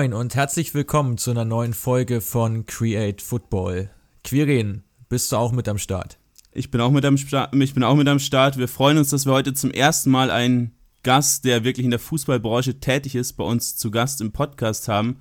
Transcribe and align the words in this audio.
Moin 0.00 0.14
und 0.14 0.34
herzlich 0.34 0.72
willkommen 0.72 1.18
zu 1.18 1.30
einer 1.30 1.44
neuen 1.44 1.74
Folge 1.74 2.22
von 2.22 2.64
Create 2.64 3.20
Football. 3.20 3.90
Quirin, 4.24 4.82
bist 5.10 5.30
du 5.30 5.36
auch 5.36 5.52
mit 5.52 5.68
am 5.68 5.76
Start? 5.76 6.16
Ich 6.52 6.70
bin 6.70 6.80
auch 6.80 6.90
mit 6.90 7.04
am 7.04 7.18
Start. 7.18 7.54
Ich 7.54 7.74
bin 7.74 7.82
auch 7.82 7.96
mit 7.96 8.08
am 8.08 8.18
Start. 8.18 8.56
Wir 8.56 8.66
freuen 8.66 8.96
uns, 8.96 9.10
dass 9.10 9.26
wir 9.26 9.34
heute 9.34 9.52
zum 9.52 9.70
ersten 9.70 10.10
Mal 10.10 10.30
einen 10.30 10.72
Gast, 11.02 11.44
der 11.44 11.64
wirklich 11.64 11.84
in 11.84 11.90
der 11.90 12.00
Fußballbranche 12.00 12.80
tätig 12.80 13.14
ist, 13.14 13.34
bei 13.34 13.44
uns 13.44 13.76
zu 13.76 13.90
Gast 13.90 14.22
im 14.22 14.32
Podcast 14.32 14.88
haben. 14.88 15.18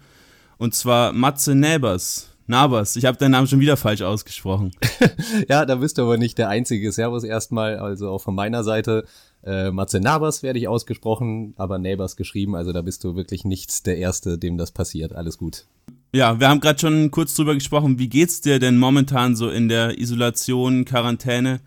Und 0.57 0.73
zwar 0.73 1.11
Matze 1.11 1.55
Nabers. 1.55 2.29
Nabers, 2.47 2.95
ich 2.95 3.03
habe 3.03 3.17
deinen 3.17 3.31
Namen 3.31 3.47
schon 3.47 3.59
wieder 3.59 3.75
falsch 3.75 4.01
ausgesprochen. 4.01 4.71
ja, 5.49 5.65
da 5.65 5.75
bist 5.75 5.97
du 5.97 6.03
aber 6.03 6.15
nicht 6.15 6.37
der 6.37 6.47
Einzige. 6.47 6.93
Servus 6.93 7.25
erstmal, 7.25 7.79
also 7.79 8.09
auch 8.11 8.21
von 8.21 8.33
meiner 8.33 8.63
Seite. 8.63 9.03
Äh, 9.43 9.71
Matze 9.71 9.99
Nabers 9.99 10.43
werde 10.43 10.59
ich 10.59 10.67
ausgesprochen, 10.67 11.53
aber 11.57 11.79
Nabers 11.79 12.15
geschrieben, 12.15 12.55
also 12.55 12.73
da 12.73 12.81
bist 12.81 13.03
du 13.03 13.15
wirklich 13.15 13.45
nicht 13.45 13.85
der 13.85 13.97
Erste, 13.97 14.37
dem 14.37 14.57
das 14.57 14.71
passiert. 14.71 15.13
Alles 15.13 15.37
gut. 15.37 15.65
Ja, 16.13 16.39
wir 16.39 16.49
haben 16.49 16.59
gerade 16.59 16.79
schon 16.79 17.11
kurz 17.11 17.35
drüber 17.35 17.53
gesprochen. 17.53 17.99
Wie 17.99 18.09
geht's 18.09 18.41
dir 18.41 18.59
denn 18.59 18.77
momentan 18.77 19.35
so 19.35 19.49
in 19.49 19.69
der 19.69 19.99
Isolation, 19.99 20.83
Quarantäne? 20.83 21.61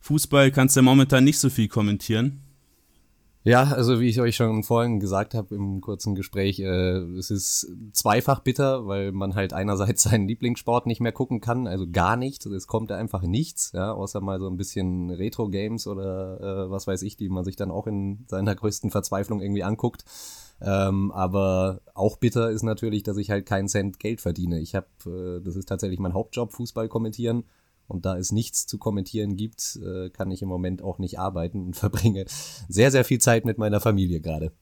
Fußball 0.00 0.50
kannst 0.50 0.76
du 0.76 0.80
ja 0.80 0.82
momentan 0.82 1.24
nicht 1.24 1.38
so 1.38 1.50
viel 1.50 1.68
kommentieren. 1.68 2.40
Ja, 3.46 3.62
also 3.62 4.00
wie 4.00 4.08
ich 4.08 4.20
euch 4.20 4.34
schon 4.34 4.64
vorhin 4.64 4.98
gesagt 4.98 5.32
habe 5.32 5.54
im 5.54 5.80
kurzen 5.80 6.16
Gespräch, 6.16 6.58
äh, 6.58 6.96
es 7.16 7.30
ist 7.30 7.72
zweifach 7.92 8.40
bitter, 8.40 8.88
weil 8.88 9.12
man 9.12 9.36
halt 9.36 9.52
einerseits 9.52 10.02
seinen 10.10 10.26
Lieblingssport 10.26 10.86
nicht 10.86 11.00
mehr 11.00 11.12
gucken 11.12 11.40
kann, 11.40 11.68
also 11.68 11.86
gar 11.88 12.16
nichts. 12.16 12.44
Es 12.46 12.66
kommt 12.66 12.90
einfach 12.90 13.22
nichts, 13.22 13.70
ja, 13.72 13.92
außer 13.92 14.20
mal 14.20 14.40
so 14.40 14.48
ein 14.48 14.56
bisschen 14.56 15.10
Retro-Games 15.10 15.86
oder 15.86 16.40
äh, 16.40 16.70
was 16.72 16.88
weiß 16.88 17.02
ich, 17.02 17.16
die 17.16 17.28
man 17.28 17.44
sich 17.44 17.54
dann 17.54 17.70
auch 17.70 17.86
in 17.86 18.24
seiner 18.26 18.52
größten 18.52 18.90
Verzweiflung 18.90 19.40
irgendwie 19.40 19.62
anguckt. 19.62 20.04
Ähm, 20.60 21.12
aber 21.12 21.82
auch 21.94 22.16
bitter 22.16 22.50
ist 22.50 22.64
natürlich, 22.64 23.04
dass 23.04 23.16
ich 23.16 23.30
halt 23.30 23.46
keinen 23.46 23.68
Cent 23.68 24.00
Geld 24.00 24.20
verdiene. 24.20 24.58
Ich 24.58 24.74
habe, 24.74 24.88
äh, 25.06 25.40
das 25.40 25.54
ist 25.54 25.68
tatsächlich 25.68 26.00
mein 26.00 26.14
Hauptjob, 26.14 26.52
Fußball 26.52 26.88
kommentieren. 26.88 27.44
Und 27.88 28.04
da 28.04 28.16
es 28.16 28.32
nichts 28.32 28.66
zu 28.66 28.78
kommentieren 28.78 29.36
gibt, 29.36 29.78
äh, 29.84 30.10
kann 30.10 30.30
ich 30.30 30.42
im 30.42 30.48
Moment 30.48 30.82
auch 30.82 30.98
nicht 30.98 31.18
arbeiten 31.18 31.62
und 31.62 31.76
verbringe 31.76 32.24
sehr, 32.68 32.90
sehr 32.90 33.04
viel 33.04 33.18
Zeit 33.18 33.44
mit 33.44 33.58
meiner 33.58 33.80
Familie 33.80 34.20
gerade. 34.20 34.52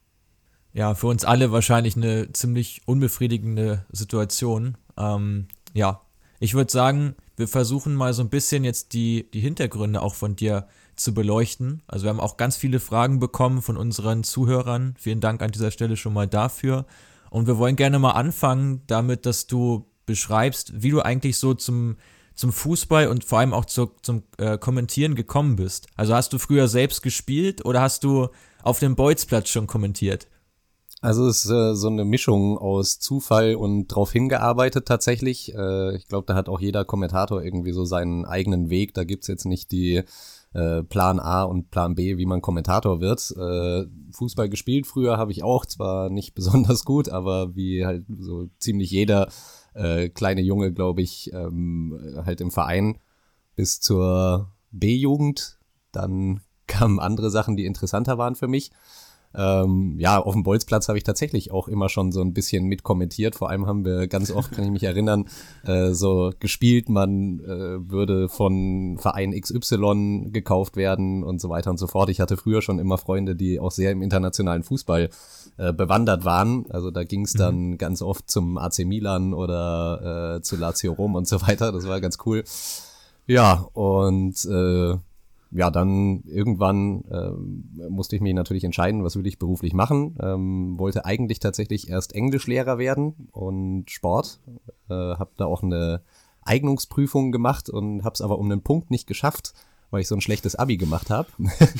Ja, 0.72 0.94
für 0.94 1.06
uns 1.06 1.24
alle 1.24 1.52
wahrscheinlich 1.52 1.96
eine 1.96 2.32
ziemlich 2.32 2.82
unbefriedigende 2.86 3.86
Situation. 3.92 4.76
Ähm, 4.98 5.46
ja, 5.72 6.00
ich 6.40 6.54
würde 6.54 6.72
sagen, 6.72 7.14
wir 7.36 7.48
versuchen 7.48 7.94
mal 7.94 8.12
so 8.12 8.22
ein 8.22 8.28
bisschen 8.28 8.64
jetzt 8.64 8.92
die, 8.92 9.30
die 9.32 9.40
Hintergründe 9.40 10.02
auch 10.02 10.14
von 10.14 10.36
dir 10.36 10.66
zu 10.96 11.14
beleuchten. 11.14 11.82
Also 11.86 12.04
wir 12.04 12.10
haben 12.10 12.20
auch 12.20 12.36
ganz 12.36 12.56
viele 12.56 12.80
Fragen 12.80 13.18
bekommen 13.18 13.62
von 13.62 13.76
unseren 13.76 14.24
Zuhörern. 14.24 14.94
Vielen 14.98 15.20
Dank 15.20 15.42
an 15.42 15.50
dieser 15.50 15.70
Stelle 15.70 15.96
schon 15.96 16.12
mal 16.12 16.28
dafür. 16.28 16.86
Und 17.30 17.46
wir 17.46 17.58
wollen 17.58 17.76
gerne 17.76 17.98
mal 17.98 18.12
anfangen 18.12 18.82
damit, 18.86 19.26
dass 19.26 19.46
du 19.46 19.86
beschreibst, 20.06 20.82
wie 20.82 20.90
du 20.90 21.00
eigentlich 21.00 21.38
so 21.38 21.54
zum, 21.54 21.96
zum 22.34 22.52
Fußball 22.52 23.08
und 23.08 23.24
vor 23.24 23.38
allem 23.38 23.54
auch 23.54 23.64
zu, 23.64 23.90
zum 24.02 24.24
äh, 24.38 24.58
Kommentieren 24.58 25.14
gekommen 25.14 25.56
bist. 25.56 25.86
Also 25.96 26.14
hast 26.14 26.32
du 26.32 26.38
früher 26.38 26.68
selbst 26.68 27.02
gespielt 27.02 27.64
oder 27.64 27.80
hast 27.80 28.04
du 28.04 28.28
auf 28.62 28.78
dem 28.78 28.96
Bolzplatz 28.96 29.48
schon 29.48 29.66
kommentiert? 29.66 30.26
Also 31.00 31.28
es 31.28 31.44
ist 31.44 31.50
äh, 31.50 31.74
so 31.74 31.88
eine 31.88 32.06
Mischung 32.06 32.56
aus 32.56 32.98
Zufall 32.98 33.56
und 33.56 33.88
drauf 33.88 34.10
hingearbeitet 34.10 34.86
tatsächlich. 34.88 35.54
Äh, 35.54 35.96
ich 35.96 36.08
glaube, 36.08 36.24
da 36.26 36.34
hat 36.34 36.48
auch 36.48 36.60
jeder 36.60 36.86
Kommentator 36.86 37.42
irgendwie 37.42 37.72
so 37.72 37.84
seinen 37.84 38.24
eigenen 38.24 38.70
Weg. 38.70 38.94
Da 38.94 39.04
gibt's 39.04 39.26
jetzt 39.26 39.44
nicht 39.44 39.70
die 39.70 40.02
äh, 40.54 40.82
Plan 40.82 41.20
A 41.20 41.42
und 41.42 41.70
Plan 41.70 41.94
B, 41.94 42.16
wie 42.16 42.24
man 42.24 42.40
Kommentator 42.40 43.00
wird. 43.00 43.34
Äh, 43.36 43.86
Fußball 44.12 44.48
gespielt 44.48 44.86
früher 44.86 45.18
habe 45.18 45.32
ich 45.32 45.42
auch, 45.42 45.66
zwar 45.66 46.08
nicht 46.08 46.34
besonders 46.34 46.86
gut, 46.86 47.10
aber 47.10 47.54
wie 47.54 47.84
halt 47.84 48.06
so 48.18 48.48
ziemlich 48.58 48.90
jeder 48.90 49.28
äh, 49.74 50.08
kleine 50.08 50.40
Junge, 50.40 50.72
glaube 50.72 51.02
ich, 51.02 51.32
ähm, 51.32 52.22
halt 52.24 52.40
im 52.40 52.50
Verein 52.50 52.98
bis 53.56 53.80
zur 53.80 54.52
B-Jugend. 54.70 55.58
Dann 55.92 56.40
kamen 56.66 56.98
andere 57.00 57.30
Sachen, 57.30 57.56
die 57.56 57.66
interessanter 57.66 58.18
waren 58.18 58.34
für 58.34 58.48
mich. 58.48 58.70
Ähm, 59.36 59.96
ja, 59.98 60.18
auf 60.20 60.32
dem 60.34 60.42
Bolzplatz 60.42 60.88
habe 60.88 60.98
ich 60.98 61.04
tatsächlich 61.04 61.50
auch 61.50 61.68
immer 61.68 61.88
schon 61.88 62.12
so 62.12 62.20
ein 62.20 62.32
bisschen 62.32 62.66
mitkommentiert. 62.66 63.34
Vor 63.34 63.50
allem 63.50 63.66
haben 63.66 63.84
wir 63.84 64.06
ganz 64.06 64.30
oft, 64.30 64.52
kann 64.52 64.64
ich 64.64 64.70
mich 64.70 64.84
erinnern, 64.84 65.26
äh, 65.64 65.92
so 65.92 66.32
gespielt, 66.38 66.88
man 66.88 67.40
äh, 67.40 67.90
würde 67.90 68.28
von 68.28 68.98
Verein 68.98 69.32
XY 69.32 70.30
gekauft 70.32 70.76
werden 70.76 71.24
und 71.24 71.40
so 71.40 71.48
weiter 71.48 71.70
und 71.70 71.78
so 71.78 71.86
fort. 71.86 72.10
Ich 72.10 72.20
hatte 72.20 72.36
früher 72.36 72.62
schon 72.62 72.78
immer 72.78 72.98
Freunde, 72.98 73.34
die 73.34 73.58
auch 73.58 73.70
sehr 73.70 73.90
im 73.90 74.02
internationalen 74.02 74.62
Fußball 74.62 75.10
äh, 75.56 75.72
bewandert 75.72 76.24
waren. 76.24 76.66
Also 76.70 76.90
da 76.90 77.04
ging 77.04 77.22
es 77.22 77.34
mhm. 77.34 77.38
dann 77.38 77.70
mhm. 77.70 77.78
ganz 77.78 78.02
oft 78.02 78.30
zum 78.30 78.58
AC 78.58 78.80
Milan 78.80 79.34
oder 79.34 80.36
äh, 80.36 80.42
zu 80.42 80.56
Lazio 80.56 80.92
Rom 80.92 81.14
und 81.14 81.28
so 81.28 81.42
weiter. 81.42 81.72
Das 81.72 81.86
war 81.88 82.00
ganz 82.00 82.18
cool. 82.26 82.44
Ja, 83.26 83.66
und 83.72 84.44
äh, 84.44 84.96
ja, 85.54 85.70
dann 85.70 86.24
irgendwann 86.24 87.04
äh, 87.10 87.88
musste 87.88 88.16
ich 88.16 88.22
mich 88.22 88.34
natürlich 88.34 88.64
entscheiden, 88.64 89.04
was 89.04 89.14
will 89.16 89.26
ich 89.26 89.38
beruflich 89.38 89.72
machen. 89.72 90.16
Ähm, 90.20 90.78
wollte 90.78 91.04
eigentlich 91.04 91.38
tatsächlich 91.38 91.88
erst 91.88 92.12
Englischlehrer 92.12 92.76
werden 92.76 93.28
und 93.30 93.88
Sport. 93.88 94.40
Äh, 94.88 94.94
habe 94.94 95.30
da 95.36 95.46
auch 95.46 95.62
eine 95.62 96.02
Eignungsprüfung 96.42 97.30
gemacht 97.30 97.70
und 97.70 98.02
habe 98.02 98.14
es 98.14 98.20
aber 98.20 98.38
um 98.38 98.50
einen 98.50 98.62
Punkt 98.62 98.90
nicht 98.90 99.06
geschafft, 99.06 99.54
weil 99.92 100.00
ich 100.00 100.08
so 100.08 100.16
ein 100.16 100.20
schlechtes 100.20 100.56
Abi 100.56 100.76
gemacht 100.76 101.08
habe. 101.08 101.28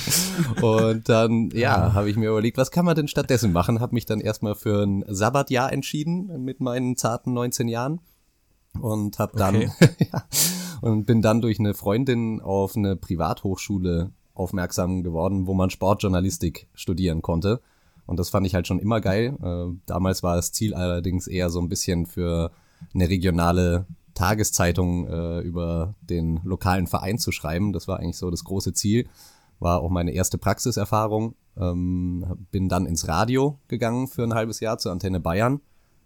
und 0.62 1.08
dann, 1.08 1.50
ja, 1.50 1.94
habe 1.94 2.08
ich 2.08 2.16
mir 2.16 2.30
überlegt, 2.30 2.56
was 2.56 2.70
kann 2.70 2.84
man 2.84 2.94
denn 2.94 3.08
stattdessen 3.08 3.52
machen? 3.52 3.80
Habe 3.80 3.94
mich 3.94 4.06
dann 4.06 4.20
erstmal 4.20 4.54
für 4.54 4.84
ein 4.84 5.04
Sabbatjahr 5.08 5.72
entschieden 5.72 6.44
mit 6.44 6.60
meinen 6.60 6.96
zarten 6.96 7.32
19 7.32 7.66
Jahren 7.66 8.00
und 8.80 9.18
habe 9.18 9.36
dann 9.36 9.56
okay. 9.56 9.70
ja, 10.12 10.24
und 10.80 11.06
bin 11.06 11.22
dann 11.22 11.40
durch 11.40 11.58
eine 11.58 11.74
Freundin 11.74 12.40
auf 12.40 12.76
eine 12.76 12.96
Privathochschule 12.96 14.12
aufmerksam 14.34 15.02
geworden, 15.02 15.46
wo 15.46 15.54
man 15.54 15.70
Sportjournalistik 15.70 16.68
studieren 16.74 17.22
konnte. 17.22 17.60
Und 18.06 18.18
das 18.18 18.28
fand 18.28 18.46
ich 18.46 18.54
halt 18.54 18.66
schon 18.66 18.80
immer 18.80 19.00
geil. 19.00 19.36
Äh, 19.42 19.76
damals 19.86 20.22
war 20.22 20.36
das 20.36 20.52
Ziel 20.52 20.74
allerdings 20.74 21.26
eher 21.26 21.50
so 21.50 21.60
ein 21.60 21.68
bisschen 21.68 22.06
für 22.06 22.50
eine 22.92 23.08
regionale 23.08 23.86
Tageszeitung 24.14 25.06
äh, 25.08 25.40
über 25.40 25.94
den 26.02 26.40
lokalen 26.44 26.86
Verein 26.86 27.18
zu 27.18 27.32
schreiben. 27.32 27.72
Das 27.72 27.88
war 27.88 28.00
eigentlich 28.00 28.18
so 28.18 28.30
das 28.30 28.44
große 28.44 28.72
Ziel. 28.74 29.08
War 29.60 29.80
auch 29.80 29.90
meine 29.90 30.12
erste 30.12 30.36
Praxiserfahrung. 30.36 31.34
Ähm, 31.56 32.26
bin 32.50 32.68
dann 32.68 32.86
ins 32.86 33.08
Radio 33.08 33.58
gegangen 33.68 34.08
für 34.08 34.24
ein 34.24 34.34
halbes 34.34 34.60
Jahr 34.60 34.78
zur 34.78 34.92
Antenne 34.92 35.20
Bayern, 35.20 35.60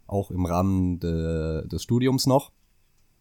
auch 0.07 0.31
im 0.31 0.45
Rahmen 0.45 0.99
de, 0.99 1.67
des 1.67 1.83
Studiums 1.83 2.27
noch 2.27 2.51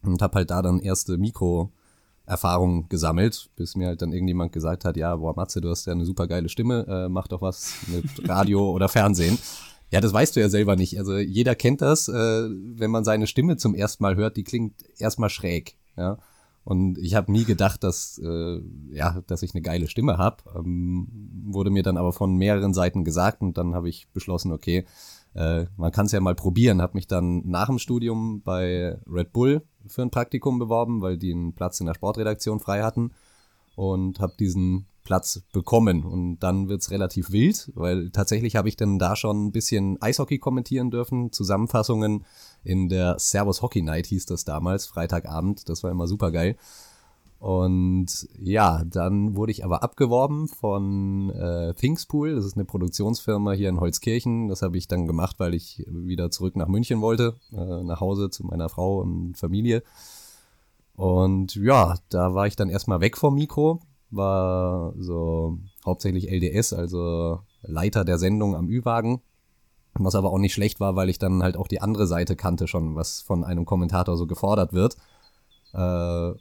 und 0.03 0.23
habe 0.23 0.37
halt 0.37 0.51
da 0.51 0.63
dann 0.63 0.81
erste 0.81 1.19
Mikro-Erfahrungen 1.19 2.89
gesammelt, 2.89 3.51
bis 3.57 3.77
mir 3.77 3.89
halt 3.89 4.03
dann 4.03 4.13
irgendjemand 4.13 4.53
gesagt 4.53 4.85
hat, 4.85 4.97
ja, 4.97 5.17
boah, 5.17 5.35
Matze, 5.35 5.61
du 5.61 5.71
hast 5.71 5.87
ja 5.87 5.93
eine 5.93 6.05
super 6.05 6.27
geile 6.27 6.49
Stimme, 6.49 6.87
äh, 6.89 7.09
mach 7.09 7.29
doch 7.29 7.43
was 7.43 7.75
mit 7.89 8.05
Radio 8.29 8.71
oder 8.71 8.89
Fernsehen. 8.89 9.39
Ja, 9.91 10.01
das 10.01 10.13
weißt 10.13 10.37
du 10.37 10.41
ja 10.41 10.49
selber 10.49 10.77
nicht. 10.77 10.99
Also 10.99 11.17
jeder 11.17 11.55
kennt 11.55 11.81
das, 11.81 12.09
äh, 12.09 12.13
wenn 12.13 12.91
man 12.91 13.05
seine 13.05 13.27
Stimme 13.27 13.57
zum 13.57 13.75
ersten 13.75 14.03
Mal 14.03 14.17
hört, 14.17 14.37
die 14.37 14.45
klingt 14.45 14.75
erstmal 14.99 15.31
schräg, 15.31 15.77
ja. 15.97 16.19
Und 16.69 16.99
ich 16.99 17.15
habe 17.15 17.33
nie 17.33 17.45
gedacht, 17.45 17.83
dass, 17.83 18.21
äh, 18.23 18.61
ja, 18.93 19.23
dass 19.27 19.43
ich 19.43 19.55
eine 19.55 19.63
geile 19.63 19.89
Stimme 19.89 20.19
habe. 20.19 20.43
Ähm, 20.55 21.09
wurde 21.47 21.71
mir 21.71 21.83
dann 21.83 21.97
aber 21.97 22.13
von 22.13 22.37
mehreren 22.37 22.75
Seiten 22.75 23.05
gesagt 23.05 23.41
und 23.41 23.57
dann 23.57 23.75
habe 23.75 23.89
ich 23.89 24.07
beschlossen, 24.13 24.53
okay, 24.53 24.85
äh, 25.33 25.65
man 25.79 25.93
kann 25.93 26.05
es 26.05 26.13
ja 26.13 26.21
mal 26.21 26.35
probieren. 26.35 26.83
Habe 26.83 26.99
mich 26.99 27.07
dann 27.07 27.43
nach 27.49 27.69
dem 27.69 27.79
Studium 27.79 28.43
bei 28.43 28.99
Red 29.11 29.33
Bull 29.33 29.63
für 29.89 30.03
ein 30.03 30.11
Praktikum 30.11 30.59
beworben, 30.59 31.01
weil 31.03 31.19
die 31.19 31.33
einen 31.33 31.55
Platz 31.55 31.81
in 31.81 31.87
der 31.87 31.95
Sportredaktion 31.95 32.61
frei 32.61 32.83
hatten 32.83 33.13
und 33.77 34.21
habe 34.21 34.35
diesen 34.39 34.87
Platz 35.05 35.43
bekommen. 35.53 36.05
Und 36.05 36.41
dann 36.41 36.69
wird's 36.69 36.91
relativ 36.91 37.33
wild, 37.33 37.73
weil 37.75 38.11
tatsächlich 38.11 38.57
habe 38.57 38.69
ich 38.69 38.77
dann 38.77 38.99
da 38.99 39.17
schon 39.17 39.47
ein 39.47 39.53
bisschen 39.53 40.01
Eishockey 40.03 40.39
kommentieren 40.39 40.91
dürfen, 40.91 41.33
Zusammenfassungen 41.33 42.27
in 42.63 42.91
der 42.91 43.19
Servus 43.19 43.63
Hockey 43.63 43.81
Night 43.81 44.07
hieß 44.07 44.27
das 44.27 44.45
damals, 44.45 44.87
Freitagabend, 44.87 45.69
das 45.69 45.83
war 45.83 45.91
immer 45.91 46.07
super 46.07 46.31
geil. 46.31 46.57
Und 47.39 48.29
ja, 48.37 48.83
dann 48.85 49.37
wurde 49.37 49.53
ich 49.53 49.65
aber 49.65 49.85
abgeworben 49.85 50.49
von 50.49 51.31
äh, 51.31 51.73
Thingspool. 51.75 52.35
Das 52.35 52.45
ist 52.45 52.57
eine 52.57 52.65
Produktionsfirma 52.65 53.53
hier 53.53 53.69
in 53.69 53.79
Holzkirchen. 53.79 54.49
Das 54.49 54.63
habe 54.63 54.77
ich 54.77 54.89
dann 54.89 55.07
gemacht, 55.07 55.37
weil 55.39 55.55
ich 55.55 55.85
wieder 55.89 56.33
zurück 56.33 56.57
nach 56.57 56.67
München 56.67 57.01
wollte, 57.01 57.37
äh, 57.53 57.85
nach 57.85 58.01
Hause 58.01 58.31
zu 58.31 58.45
meiner 58.45 58.69
Frau 58.69 58.99
und 58.99 59.39
Familie. 59.39 59.85
Und 60.97 61.55
ja, 61.55 61.95
da 62.09 62.35
war 62.35 62.49
ich 62.49 62.57
dann 62.57 62.71
erstmal 62.71 63.01
weg 63.01 63.17
vom 63.17 63.37
Mikro, 63.37 63.81
war 64.11 64.95
so 64.99 65.59
hauptsächlich 65.87 66.29
LDS, 66.29 66.73
also 66.73 67.39
Leiter 67.63 68.05
der 68.05 68.19
Sendung 68.19 68.57
am 68.57 68.69
Ü-Wagen. 68.69 69.21
Was 69.95 70.17
aber 70.17 70.33
auch 70.33 70.39
nicht 70.39 70.55
schlecht 70.55 70.81
war, 70.81 70.97
weil 70.97 71.09
ich 71.09 71.19
dann 71.19 71.43
halt 71.43 71.57
auch 71.57 71.69
die 71.69 71.81
andere 71.81 72.09
Seite 72.09 72.35
kannte 72.35 72.67
schon, 72.67 72.97
was 72.97 73.21
von 73.21 73.45
einem 73.45 73.65
Kommentator 73.65 74.17
so 74.17 74.27
gefordert 74.27 74.73
wird. 74.73 74.97
Äh, 75.73 76.33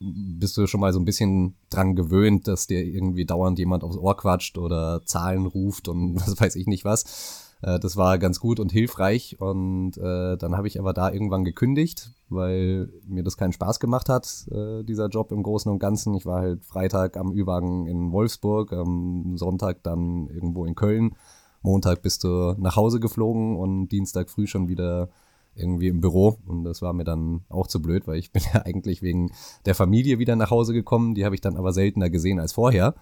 bist 0.00 0.56
du 0.56 0.66
schon 0.66 0.80
mal 0.80 0.92
so 0.92 0.98
ein 0.98 1.04
bisschen 1.04 1.56
dran 1.70 1.96
gewöhnt, 1.96 2.48
dass 2.48 2.66
dir 2.66 2.84
irgendwie 2.84 3.24
dauernd 3.24 3.58
jemand 3.58 3.84
aufs 3.84 3.96
Ohr 3.96 4.16
quatscht 4.16 4.58
oder 4.58 5.02
Zahlen 5.04 5.46
ruft 5.46 5.88
und 5.88 6.16
was 6.20 6.40
weiß 6.40 6.56
ich 6.56 6.66
nicht 6.66 6.84
was. 6.84 7.46
Äh, 7.62 7.78
das 7.78 7.96
war 7.96 8.18
ganz 8.18 8.40
gut 8.40 8.60
und 8.60 8.72
hilfreich 8.72 9.40
und 9.40 9.96
äh, 9.96 10.36
dann 10.36 10.56
habe 10.56 10.68
ich 10.68 10.78
aber 10.78 10.92
da 10.92 11.10
irgendwann 11.10 11.44
gekündigt, 11.44 12.12
weil 12.28 12.90
mir 13.06 13.22
das 13.22 13.36
keinen 13.36 13.52
Spaß 13.52 13.80
gemacht 13.80 14.08
hat, 14.08 14.46
äh, 14.50 14.82
dieser 14.84 15.08
Job 15.08 15.32
im 15.32 15.42
Großen 15.42 15.70
und 15.70 15.78
Ganzen. 15.78 16.14
Ich 16.14 16.26
war 16.26 16.40
halt 16.40 16.64
Freitag 16.64 17.16
am 17.16 17.32
Ü-Wagen 17.32 17.86
in 17.86 18.12
Wolfsburg, 18.12 18.72
am 18.72 19.36
Sonntag 19.36 19.82
dann 19.82 20.28
irgendwo 20.28 20.64
in 20.64 20.74
Köln. 20.74 21.16
Montag 21.62 22.02
bist 22.02 22.22
du 22.22 22.54
nach 22.58 22.76
Hause 22.76 23.00
geflogen 23.00 23.56
und 23.56 23.88
Dienstag 23.88 24.30
früh 24.30 24.46
schon 24.46 24.68
wieder 24.68 25.08
irgendwie 25.56 25.88
im 25.88 26.00
Büro 26.00 26.38
und 26.46 26.64
das 26.64 26.82
war 26.82 26.92
mir 26.92 27.04
dann 27.04 27.40
auch 27.48 27.66
zu 27.66 27.80
blöd, 27.80 28.06
weil 28.06 28.18
ich 28.18 28.32
bin 28.32 28.42
ja 28.52 28.62
eigentlich 28.62 29.02
wegen 29.02 29.30
der 29.64 29.74
Familie 29.74 30.18
wieder 30.18 30.36
nach 30.36 30.50
Hause 30.50 30.72
gekommen, 30.72 31.14
die 31.14 31.24
habe 31.24 31.34
ich 31.34 31.40
dann 31.40 31.56
aber 31.56 31.72
seltener 31.72 32.10
gesehen 32.10 32.40
als 32.40 32.52
vorher. 32.52 32.94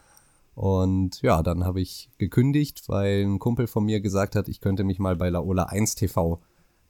Und 0.55 1.21
ja, 1.23 1.43
dann 1.43 1.65
habe 1.65 1.81
ich 1.81 2.11
gekündigt, 2.17 2.89
weil 2.89 3.25
ein 3.25 3.41
Kumpel 3.41 3.67
von 3.67 3.85
mir 3.85 4.01
gesagt 4.01 4.37
hat, 4.37 4.49
ich 4.49 4.61
könnte 4.61 4.85
mich 4.85 5.01
mal 5.01 5.17
bei 5.17 5.29
Laola 5.29 5.65
1 5.65 5.97
TV 5.97 6.41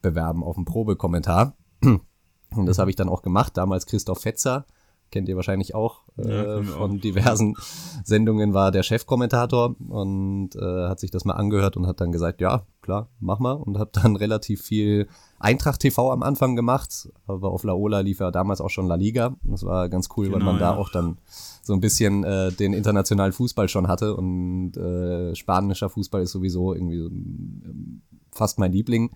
bewerben 0.03 0.45
auf 0.45 0.57
einen 0.57 0.67
Probekommentar. 0.67 1.57
Und 1.83 2.67
das 2.67 2.79
habe 2.79 2.91
ich 2.91 2.97
dann 2.97 3.09
auch 3.09 3.23
gemacht. 3.23 3.57
Damals 3.57 3.87
Christoph 3.87 4.21
Fetzer, 4.21 4.67
kennt 5.11 5.29
ihr 5.29 5.37
wahrscheinlich 5.37 5.75
auch 5.75 6.03
ja, 6.17 6.59
äh, 6.59 6.63
von 6.63 6.97
auch. 6.97 7.01
diversen 7.01 7.57
Sendungen, 8.05 8.53
war 8.53 8.71
der 8.71 8.83
Chefkommentator 8.83 9.75
und 9.89 10.55
äh, 10.57 10.89
hat 10.89 11.01
sich 11.01 11.11
das 11.11 11.25
mal 11.25 11.35
angehört 11.35 11.77
und 11.77 11.87
hat 11.87 12.01
dann 12.01 12.13
gesagt, 12.13 12.41
ja, 12.41 12.67
klar, 12.85 13.09
mach 13.19 13.41
mal. 13.41 13.53
Und 13.53 13.79
habe 13.79 13.91
dann 13.93 14.15
relativ 14.25 14.63
viel 14.63 15.09
Eintracht 15.41 15.81
TV 15.81 16.13
am 16.13 16.23
Anfang 16.23 16.55
gemacht. 16.55 17.09
Aber 17.27 17.51
auf 17.51 17.65
Laola 17.65 18.01
lief 18.01 18.21
ja 18.21 18.31
damals 18.31 18.61
auch 18.61 18.71
schon 18.71 18.87
La 18.87 18.95
Liga. 18.95 19.35
Das 19.43 19.65
war 19.65 19.89
ganz 19.89 20.09
cool, 20.17 20.27
genau, 20.27 20.37
weil 20.37 20.45
man 20.45 20.55
ja. 20.57 20.73
da 20.73 20.77
auch 20.77 20.91
dann 20.91 21.19
so 21.63 21.73
ein 21.73 21.81
bisschen 21.81 22.23
äh, 22.25 22.53
den 22.53 22.73
internationalen 22.73 23.33
Fußball 23.33 23.69
schon 23.69 23.89
hatte 23.89 24.15
und 24.15 24.77
äh, 24.77 25.35
spanischer 25.35 25.89
Fußball 25.89 26.23
ist 26.23 26.33
sowieso 26.33 26.75
irgendwie 26.75 26.99
so, 26.99 27.07
ähm, 27.07 28.03
fast 28.31 28.59
mein 28.59 28.73
Liebling, 28.73 29.11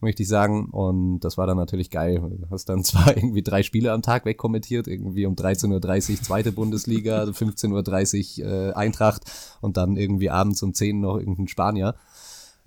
möchte 0.00 0.22
ich 0.22 0.28
sagen. 0.28 0.70
Und 0.70 1.20
das 1.20 1.36
war 1.36 1.46
dann 1.46 1.58
natürlich 1.58 1.90
geil. 1.90 2.18
Du 2.18 2.50
hast 2.50 2.70
dann 2.70 2.82
zwar 2.84 3.14
irgendwie 3.14 3.42
drei 3.42 3.62
Spiele 3.62 3.92
am 3.92 4.02
Tag 4.02 4.24
wegkommentiert, 4.24 4.88
irgendwie 4.88 5.26
um 5.26 5.34
13.30 5.34 6.12
Uhr 6.12 6.22
zweite 6.22 6.52
Bundesliga, 6.52 7.22
15.30 7.24 8.42
Uhr 8.42 8.50
äh, 8.50 8.72
Eintracht 8.72 9.30
und 9.60 9.76
dann 9.76 9.96
irgendwie 9.96 10.30
abends 10.30 10.62
um 10.62 10.72
10 10.72 11.00
noch 11.00 11.18
irgendein 11.18 11.48
Spanier. 11.48 11.94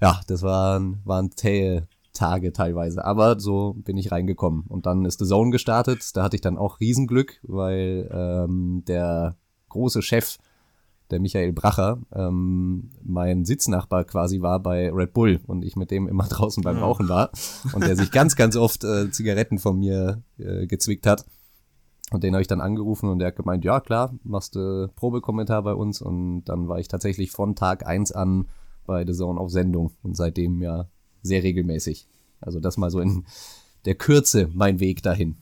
Ja, 0.02 0.22
das 0.28 0.42
waren, 0.44 1.02
waren 1.06 1.32
zähe 1.32 1.88
Tage 2.16 2.54
teilweise. 2.54 3.06
Aber 3.06 3.40
so 3.40 3.76
bin 3.78 3.98
ich 3.98 4.12
reingekommen. 4.12 4.64
Und 4.68 4.88
dann 4.88 5.06
ist 5.06 5.20
The 5.20 5.26
Zone 5.26 5.52
gestartet. 5.52 6.16
Da 6.16 6.24
hatte 6.24 6.36
ich 6.36 6.42
dann 6.42 6.58
auch 6.58 6.80
Riesenglück, 6.80 7.40
weil 7.44 8.10
ähm, 8.12 8.84
der 8.88 9.36
große 9.70 10.02
Chef, 10.02 10.38
der 11.12 11.20
Michael 11.20 11.54
Bracher, 11.54 12.00
ähm, 12.14 12.90
mein 13.04 13.46
Sitznachbar 13.46 14.06
quasi 14.06 14.42
war 14.42 14.60
bei 14.60 14.90
Red 14.92 15.14
Bull 15.14 15.40
und 15.46 15.64
ich 15.64 15.76
mit 15.76 15.92
dem 15.92 16.08
immer 16.08 16.24
draußen 16.30 16.64
beim 16.64 16.80
Rauchen 16.80 17.08
war 17.10 17.30
und 17.74 17.86
der 17.86 17.96
sich 17.96 18.12
ganz, 18.12 18.36
ganz 18.36 18.56
oft 18.56 18.84
äh, 18.84 19.12
Zigaretten 19.12 19.60
von 19.60 19.78
mir 19.78 20.24
äh, 20.40 20.66
gezwickt 20.66 21.06
hat. 21.06 21.26
Und 22.12 22.24
den 22.24 22.34
habe 22.34 22.42
ich 22.42 22.48
dann 22.48 22.62
angerufen 22.62 23.10
und 23.10 23.20
der 23.20 23.30
hat 23.30 23.36
gemeint, 23.36 23.66
ja 23.66 23.80
klar, 23.80 24.14
machst 24.24 24.56
du 24.56 24.90
Probekommentar 24.96 25.64
bei 25.64 25.74
uns 25.74 26.02
und 26.02 26.46
dann 26.46 26.68
war 26.68 26.80
ich 26.80 26.88
tatsächlich 26.88 27.32
von 27.32 27.56
Tag 27.56 27.86
eins 27.86 28.12
an 28.12 28.48
bei 28.86 29.06
The 29.06 29.14
Zone 29.14 29.40
auf 29.40 29.52
Sendung 29.52 29.92
und 30.04 30.16
seitdem 30.16 30.62
ja 30.62 30.88
sehr 31.22 31.44
regelmäßig. 31.44 32.08
Also 32.42 32.60
das 32.60 32.78
mal 32.78 32.92
so 32.92 33.00
in 33.00 33.26
der 33.86 33.96
Kürze 33.96 34.50
mein 34.54 34.80
Weg 34.80 35.02
dahin. 35.04 35.36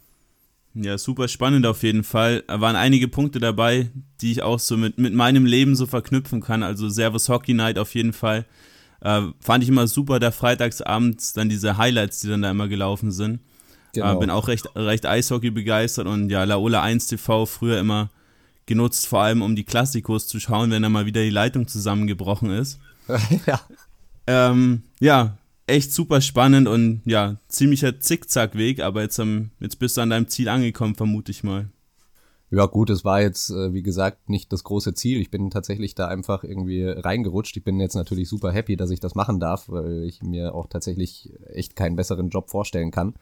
Ja, 0.76 0.98
super 0.98 1.28
spannend 1.28 1.66
auf 1.66 1.84
jeden 1.84 2.04
Fall. 2.04 2.44
Da 2.48 2.60
waren 2.60 2.76
einige 2.76 3.08
Punkte 3.08 3.40
dabei, 3.40 3.92
die 4.22 4.32
ich 4.32 4.42
auch 4.42 4.60
so 4.60 4.76
mit, 4.76 4.98
mit 4.98 5.14
meinem 5.14 5.46
Leben 5.46 5.76
so 5.76 5.86
verknüpfen 5.86 6.42
kann. 6.42 6.64
Also 6.64 6.90
Servus 6.90 7.30
Hockey 7.30 7.54
Night 7.54 7.78
auf 7.78 7.94
jeden 7.94 8.14
Fall. 8.14 8.46
Äh, 9.02 9.22
fand 9.40 9.64
ich 9.64 9.70
immer 9.70 9.86
super, 9.88 10.20
da 10.20 10.32
freitagsabends 10.32 11.34
dann 11.34 11.50
diese 11.50 11.78
Highlights, 11.78 12.22
die 12.22 12.30
dann 12.30 12.42
da 12.42 12.50
immer 12.50 12.68
gelaufen 12.68 13.12
sind. 13.12 13.42
Genau. 13.94 14.16
Äh, 14.16 14.20
bin 14.20 14.30
auch 14.32 14.48
recht, 14.48 14.66
recht 14.76 15.06
Eishockey 15.06 15.52
begeistert 15.52 16.08
und 16.08 16.30
ja, 16.30 16.44
Laola 16.44 16.82
1 16.82 17.08
TV 17.08 17.46
früher 17.46 17.80
immer 17.80 18.10
genutzt, 18.66 19.06
vor 19.06 19.22
allem 19.22 19.42
um 19.42 19.56
die 19.56 19.66
Klassikos 19.66 20.28
zu 20.28 20.40
schauen, 20.40 20.72
wenn 20.72 20.82
da 20.82 20.90
mal 20.90 21.06
wieder 21.06 21.22
die 21.22 21.30
Leitung 21.30 21.68
zusammengebrochen 21.68 22.50
ist. 22.50 22.80
ja. 23.46 23.60
Ähm, 24.26 24.84
ja, 25.00 25.38
echt 25.68 25.94
super 25.94 26.22
spannend 26.22 26.68
und 26.68 27.02
ja, 27.06 27.38
ziemlicher 27.48 28.00
Zickzackweg, 28.00 28.82
aber 28.82 29.02
jetzt, 29.02 29.20
um, 29.20 29.52
jetzt 29.60 29.80
bist 29.80 29.98
du 29.98 30.02
an 30.02 30.10
deinem 30.10 30.28
Ziel 30.28 30.50
angekommen, 30.50 30.96
vermute 30.96 31.32
ich 31.32 31.44
mal. 31.44 31.70
Ja, 32.56 32.68
gut, 32.68 32.92
es 32.92 33.04
war 33.04 33.20
jetzt, 33.20 33.50
äh, 33.50 33.74
wie 33.74 33.82
gesagt, 33.82 34.30
nicht 34.30 34.54
das 34.54 34.64
große 34.64 34.94
Ziel. 34.94 35.20
Ich 35.20 35.32
bin 35.32 35.50
tatsächlich 35.50 35.96
da 35.96 36.08
einfach 36.08 36.44
irgendwie 36.44 36.84
reingerutscht. 36.84 37.58
Ich 37.58 37.64
bin 37.64 37.80
jetzt 37.80 37.96
natürlich 37.96 38.30
super 38.30 38.52
happy, 38.52 38.78
dass 38.78 38.92
ich 38.92 39.00
das 39.00 39.16
machen 39.16 39.40
darf, 39.40 39.70
weil 39.70 40.04
ich 40.04 40.22
mir 40.22 40.54
auch 40.54 40.68
tatsächlich 40.68 41.34
echt 41.48 41.76
keinen 41.76 41.96
besseren 41.96 42.30
Job 42.30 42.52
vorstellen 42.52 42.92
kann. 42.92 43.16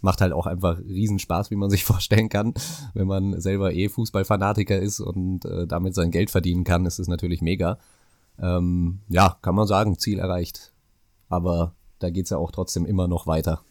Macht 0.00 0.20
halt 0.20 0.32
auch 0.32 0.46
einfach 0.46 0.78
Riesenspaß, 0.78 1.50
wie 1.50 1.56
man 1.56 1.70
sich 1.70 1.84
vorstellen 1.84 2.28
kann. 2.28 2.54
Wenn 2.94 3.08
man 3.08 3.40
selber 3.40 3.72
eh 3.74 3.88
Fußballfanatiker 3.88 4.78
ist 4.78 5.00
und 5.00 5.44
äh, 5.44 5.66
damit 5.66 5.96
sein 5.96 6.12
Geld 6.12 6.30
verdienen 6.30 6.62
kann, 6.62 6.86
ist 6.86 7.00
es 7.00 7.08
natürlich 7.08 7.42
mega. 7.42 7.78
Ähm, 8.40 9.00
ja, 9.08 9.36
kann 9.42 9.54
man 9.54 9.66
sagen, 9.66 9.98
Ziel 9.98 10.18
erreicht. 10.18 10.72
Aber 11.28 11.74
da 11.98 12.10
geht 12.10 12.24
es 12.24 12.30
ja 12.30 12.38
auch 12.38 12.52
trotzdem 12.52 12.86
immer 12.86 13.08
noch 13.08 13.26
weiter. 13.26 13.62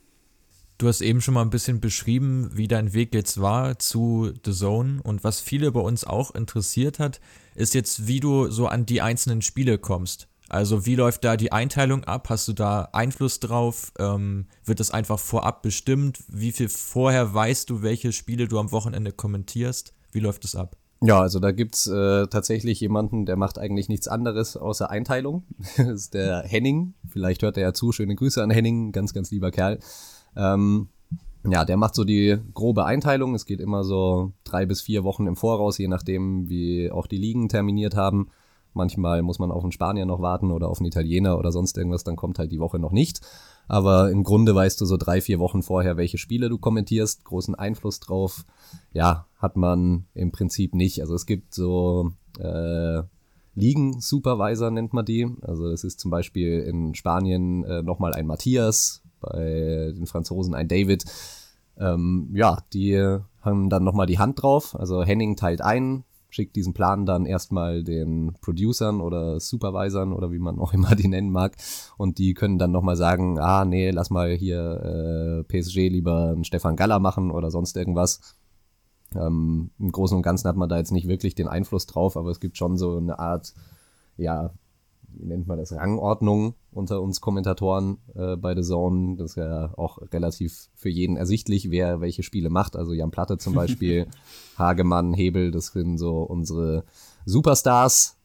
Du 0.77 0.87
hast 0.87 1.01
eben 1.01 1.21
schon 1.21 1.33
mal 1.33 1.41
ein 1.41 1.49
bisschen 1.49 1.79
beschrieben, 1.79 2.51
wie 2.53 2.67
dein 2.67 2.93
Weg 2.93 3.15
jetzt 3.15 3.41
war 3.41 3.79
zu 3.79 4.31
The 4.45 4.51
Zone. 4.51 5.01
Und 5.01 5.23
was 5.23 5.41
viele 5.41 5.71
bei 5.71 5.79
uns 5.79 6.03
auch 6.03 6.35
interessiert 6.35 6.99
hat, 6.99 7.19
ist 7.55 7.73
jetzt, 7.73 8.05
wie 8.05 8.19
du 8.19 8.49
so 8.49 8.67
an 8.67 8.85
die 8.85 9.01
einzelnen 9.01 9.41
Spiele 9.41 9.79
kommst. 9.79 10.27
Also 10.49 10.85
wie 10.85 10.95
läuft 10.95 11.23
da 11.23 11.35
die 11.35 11.51
Einteilung 11.51 12.03
ab? 12.03 12.29
Hast 12.29 12.47
du 12.47 12.53
da 12.53 12.89
Einfluss 12.93 13.39
drauf? 13.39 13.91
Ähm, 13.97 14.45
wird 14.63 14.79
das 14.79 14.91
einfach 14.91 15.19
vorab 15.19 15.61
bestimmt? 15.61 16.23
Wie 16.27 16.51
viel 16.51 16.69
vorher 16.69 17.33
weißt 17.33 17.69
du, 17.69 17.81
welche 17.81 18.13
Spiele 18.13 18.47
du 18.47 18.59
am 18.59 18.71
Wochenende 18.71 19.11
kommentierst? 19.11 19.93
Wie 20.11 20.19
läuft 20.19 20.45
es 20.45 20.55
ab? 20.55 20.77
Ja, 21.01 21.19
also 21.19 21.39
da 21.39 21.51
gibt's 21.51 21.85
äh, 21.87 22.27
tatsächlich 22.27 22.79
jemanden, 22.79 23.25
der 23.25 23.35
macht 23.35 23.59
eigentlich 23.59 23.87
nichts 23.87 24.07
anderes 24.07 24.57
außer 24.57 24.89
Einteilung. 24.89 25.43
das 25.77 25.87
ist 25.87 26.13
der 26.13 26.41
Henning. 26.41 26.95
Vielleicht 27.07 27.43
hört 27.43 27.57
er 27.57 27.63
ja 27.63 27.73
zu. 27.73 27.91
Schöne 27.91 28.15
Grüße 28.15 28.41
an 28.41 28.49
Henning, 28.49 28.91
ganz, 28.91 29.13
ganz 29.13 29.29
lieber 29.29 29.51
Kerl. 29.51 29.79
Ähm, 30.35 30.89
ja, 31.47 31.65
der 31.65 31.77
macht 31.77 31.95
so 31.95 32.03
die 32.03 32.37
grobe 32.53 32.85
Einteilung. 32.85 33.35
Es 33.35 33.45
geht 33.45 33.61
immer 33.61 33.83
so 33.83 34.33
drei 34.43 34.65
bis 34.65 34.81
vier 34.81 35.03
Wochen 35.03 35.27
im 35.27 35.35
Voraus, 35.35 35.77
je 35.77 35.87
nachdem, 35.87 36.49
wie 36.49 36.91
auch 36.91 37.07
die 37.07 37.17
Ligen 37.17 37.47
terminiert 37.47 37.95
haben. 37.95 38.29
Manchmal 38.73 39.21
muss 39.21 39.39
man 39.39 39.51
auf 39.51 39.63
einen 39.63 39.71
Spanier 39.71 40.05
noch 40.05 40.21
warten 40.21 40.51
oder 40.51 40.67
auf 40.69 40.79
einen 40.79 40.87
Italiener 40.87 41.37
oder 41.37 41.51
sonst 41.51 41.77
irgendwas, 41.77 42.03
dann 42.03 42.15
kommt 42.15 42.37
halt 42.37 42.51
die 42.51 42.59
Woche 42.59 42.79
noch 42.79 42.91
nicht. 42.91 43.21
Aber 43.67 44.11
im 44.11 44.23
Grunde 44.23 44.55
weißt 44.55 44.79
du 44.79 44.85
so 44.85 44.97
drei, 44.97 45.21
vier 45.21 45.39
Wochen 45.39 45.61
vorher, 45.61 45.97
welche 45.97 46.17
Spiele 46.17 46.49
du 46.49 46.57
kommentierst, 46.57 47.25
großen 47.25 47.55
Einfluss 47.55 47.99
drauf. 47.99 48.45
Ja, 48.93 49.27
hat 49.37 49.57
man 49.57 50.05
im 50.13 50.31
Prinzip 50.31 50.73
nicht. 50.73 51.01
Also 51.01 51.15
es 51.15 51.25
gibt 51.25 51.53
so 51.53 52.11
äh, 52.39 53.03
Ligen-Supervisor 53.55 54.71
nennt 54.71 54.93
man 54.93 55.05
die. 55.05 55.27
Also 55.41 55.67
es 55.67 55.83
ist 55.83 55.99
zum 55.99 56.11
Beispiel 56.11 56.59
in 56.59 56.93
Spanien 56.95 57.63
äh, 57.63 57.81
nochmal 57.81 58.13
ein 58.13 58.27
Matthias, 58.27 59.01
bei 59.19 59.91
den 59.95 60.05
Franzosen 60.05 60.53
ein 60.53 60.67
David. 60.67 61.05
Ähm, 61.77 62.29
ja, 62.33 62.59
die 62.73 62.97
haben 63.41 63.69
dann 63.69 63.83
nochmal 63.83 64.05
die 64.05 64.19
Hand 64.19 64.41
drauf. 64.41 64.75
Also 64.79 65.03
Henning 65.03 65.35
teilt 65.35 65.61
ein, 65.61 66.03
schickt 66.29 66.55
diesen 66.55 66.73
Plan 66.73 67.05
dann 67.05 67.25
erstmal 67.25 67.83
den 67.83 68.33
Producern 68.41 69.01
oder 69.01 69.39
Supervisern 69.39 70.13
oder 70.13 70.31
wie 70.31 70.39
man 70.39 70.59
auch 70.59 70.73
immer 70.75 70.95
die 70.95 71.07
nennen 71.07 71.31
mag 71.31 71.55
und 71.97 72.17
die 72.17 72.33
können 72.33 72.57
dann 72.57 72.71
nochmal 72.71 72.95
sagen, 72.95 73.39
ah 73.39 73.65
nee, 73.65 73.89
lass 73.91 74.09
mal 74.09 74.33
hier 74.33 75.43
äh, 75.43 75.43
PSG 75.43 75.89
lieber 75.89 76.29
einen 76.29 76.43
Stefan 76.43 76.75
Galler 76.75 76.99
machen 76.99 77.31
oder 77.31 77.51
sonst 77.51 77.77
irgendwas. 77.77 78.35
Ähm, 79.15 79.71
Im 79.79 79.91
Großen 79.91 80.17
und 80.17 80.23
Ganzen 80.23 80.47
hat 80.47 80.57
man 80.57 80.69
da 80.69 80.77
jetzt 80.77 80.91
nicht 80.91 81.07
wirklich 81.07 81.35
den 81.35 81.47
Einfluss 81.47 81.85
drauf, 81.85 82.17
aber 82.17 82.29
es 82.29 82.39
gibt 82.39 82.57
schon 82.57 82.77
so 82.77 82.97
eine 82.97 83.19
Art, 83.19 83.53
ja, 84.17 84.51
wie 85.19 85.25
nennt 85.25 85.47
man 85.47 85.57
das, 85.57 85.73
Rangordnung 85.73 86.55
unter 86.71 87.01
uns 87.01 87.21
Kommentatoren 87.21 87.97
äh, 88.15 88.35
bei 88.35 88.55
The 88.55 88.61
Zone. 88.61 89.17
Das 89.17 89.31
ist 89.31 89.35
ja 89.37 89.73
auch 89.77 89.99
relativ 90.11 90.69
für 90.75 90.89
jeden 90.89 91.17
ersichtlich, 91.17 91.71
wer 91.71 92.01
welche 92.01 92.23
Spiele 92.23 92.49
macht. 92.49 92.75
Also 92.75 92.93
Jan 92.93 93.11
Platte 93.11 93.37
zum 93.37 93.53
Beispiel, 93.55 94.07
Hagemann, 94.57 95.13
Hebel, 95.13 95.51
das 95.51 95.67
sind 95.67 95.97
so 95.97 96.21
unsere 96.21 96.83
Superstars, 97.25 98.17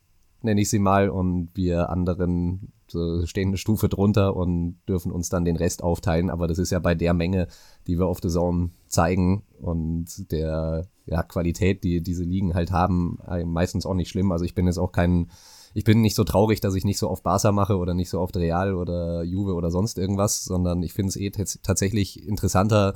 nenne 0.42 0.60
ich 0.60 0.70
sie 0.70 0.78
mal. 0.78 1.08
Und 1.08 1.50
wir 1.54 1.90
anderen 1.90 2.72
so 2.92 3.26
stehen 3.26 3.48
eine 3.48 3.56
Stufe 3.56 3.88
drunter 3.88 4.36
und 4.36 4.76
dürfen 4.86 5.10
uns 5.10 5.30
dann 5.30 5.44
den 5.44 5.56
Rest 5.56 5.82
aufteilen. 5.82 6.30
Aber 6.30 6.46
das 6.46 6.58
ist 6.58 6.70
ja 6.70 6.78
bei 6.78 6.94
der 6.94 7.14
Menge, 7.14 7.48
die 7.86 7.98
wir 7.98 8.06
auf 8.06 8.20
The 8.22 8.28
Zone 8.28 8.70
zeigen 8.86 9.42
und 9.60 10.30
der 10.30 10.86
ja, 11.06 11.22
Qualität, 11.22 11.82
die 11.84 12.02
diese 12.02 12.24
Ligen 12.24 12.54
halt 12.54 12.70
haben, 12.70 13.18
meistens 13.46 13.86
auch 13.86 13.94
nicht 13.94 14.10
schlimm. 14.10 14.30
Also 14.30 14.44
ich 14.44 14.54
bin 14.54 14.66
jetzt 14.66 14.78
auch 14.78 14.92
kein 14.92 15.30
ich 15.74 15.84
bin 15.84 16.00
nicht 16.00 16.14
so 16.14 16.24
traurig, 16.24 16.60
dass 16.60 16.74
ich 16.74 16.84
nicht 16.84 16.98
so 16.98 17.08
oft 17.10 17.22
Barca 17.22 17.52
mache 17.52 17.76
oder 17.76 17.94
nicht 17.94 18.10
so 18.10 18.20
oft 18.20 18.36
Real 18.36 18.74
oder 18.74 19.22
Juve 19.22 19.54
oder 19.54 19.70
sonst 19.70 19.98
irgendwas, 19.98 20.44
sondern 20.44 20.82
ich 20.82 20.92
finde 20.92 21.08
es 21.10 21.16
eh 21.16 21.30
tatsächlich 21.30 22.26
interessanter, 22.26 22.94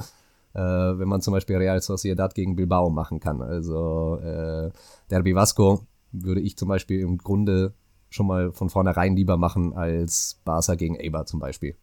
äh, 0.54 0.60
wenn 0.60 1.08
man 1.08 1.22
zum 1.22 1.32
Beispiel 1.32 1.56
Real 1.56 1.80
Sociedad 1.80 2.34
gegen 2.34 2.56
Bilbao 2.56 2.90
machen 2.90 3.20
kann. 3.20 3.40
Also 3.42 4.18
äh, 4.22 4.70
Derby 5.10 5.34
Vasco 5.34 5.86
würde 6.12 6.40
ich 6.40 6.56
zum 6.56 6.68
Beispiel 6.68 7.00
im 7.00 7.18
Grunde 7.18 7.74
schon 8.10 8.26
mal 8.26 8.52
von 8.52 8.70
vornherein 8.70 9.16
lieber 9.16 9.36
machen 9.36 9.74
als 9.74 10.40
Barca 10.44 10.74
gegen 10.74 10.96
Eber 10.96 11.26
zum 11.26 11.40
Beispiel. 11.40 11.76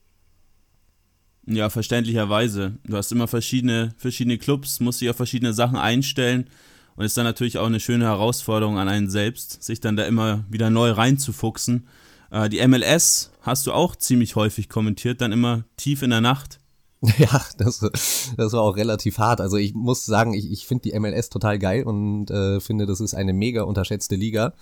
Ja, 1.46 1.70
verständlicherweise. 1.70 2.78
Du 2.86 2.96
hast 2.96 3.12
immer 3.12 3.28
verschiedene, 3.28 3.94
verschiedene 3.98 4.38
Clubs, 4.38 4.80
musst 4.80 5.02
dich 5.02 5.10
auf 5.10 5.18
verschiedene 5.18 5.54
Sachen 5.54 5.78
einstellen 5.78 6.50
und 6.96 7.06
ist 7.06 7.18
dann 7.18 7.26
natürlich 7.26 7.58
auch 7.58 7.68
eine 7.68 7.80
schöne 7.80 8.06
Herausforderung 8.06 8.78
an 8.78 8.90
einen 8.90 9.10
selbst, 9.10 9.64
sich 9.64 9.80
dann 9.80 9.96
da 9.96 10.06
immer 10.06 10.46
wieder 10.50 10.70
neu 10.70 10.92
reinzufuchsen. 10.92 11.88
Äh, 12.32 12.50
die 12.50 12.66
MLS 12.68 13.32
hast 13.42 13.68
du 13.68 13.74
auch 13.74 13.96
ziemlich 13.96 14.36
häufig 14.36 14.70
kommentiert, 14.70 15.22
dann 15.22 15.32
immer 15.32 15.64
tief 15.78 16.02
in 16.02 16.10
der 16.10 16.22
Nacht. 16.22 16.60
Ja, 17.18 17.42
das, 17.58 17.80
das 18.38 18.54
war 18.54 18.62
auch 18.62 18.78
relativ 18.78 19.18
hart. 19.18 19.42
Also 19.42 19.58
ich 19.58 19.74
muss 19.74 20.06
sagen, 20.06 20.34
ich, 20.34 20.50
ich 20.50 20.66
finde 20.66 20.84
die 20.84 20.98
MLS 20.98 21.28
total 21.30 21.60
geil 21.60 21.84
und 21.84 22.32
äh, 22.32 22.62
finde, 22.62 22.86
das 22.86 23.02
ist 23.02 23.14
eine 23.14 23.34
mega 23.34 23.64
unterschätzte 23.64 24.16
Liga. 24.16 24.54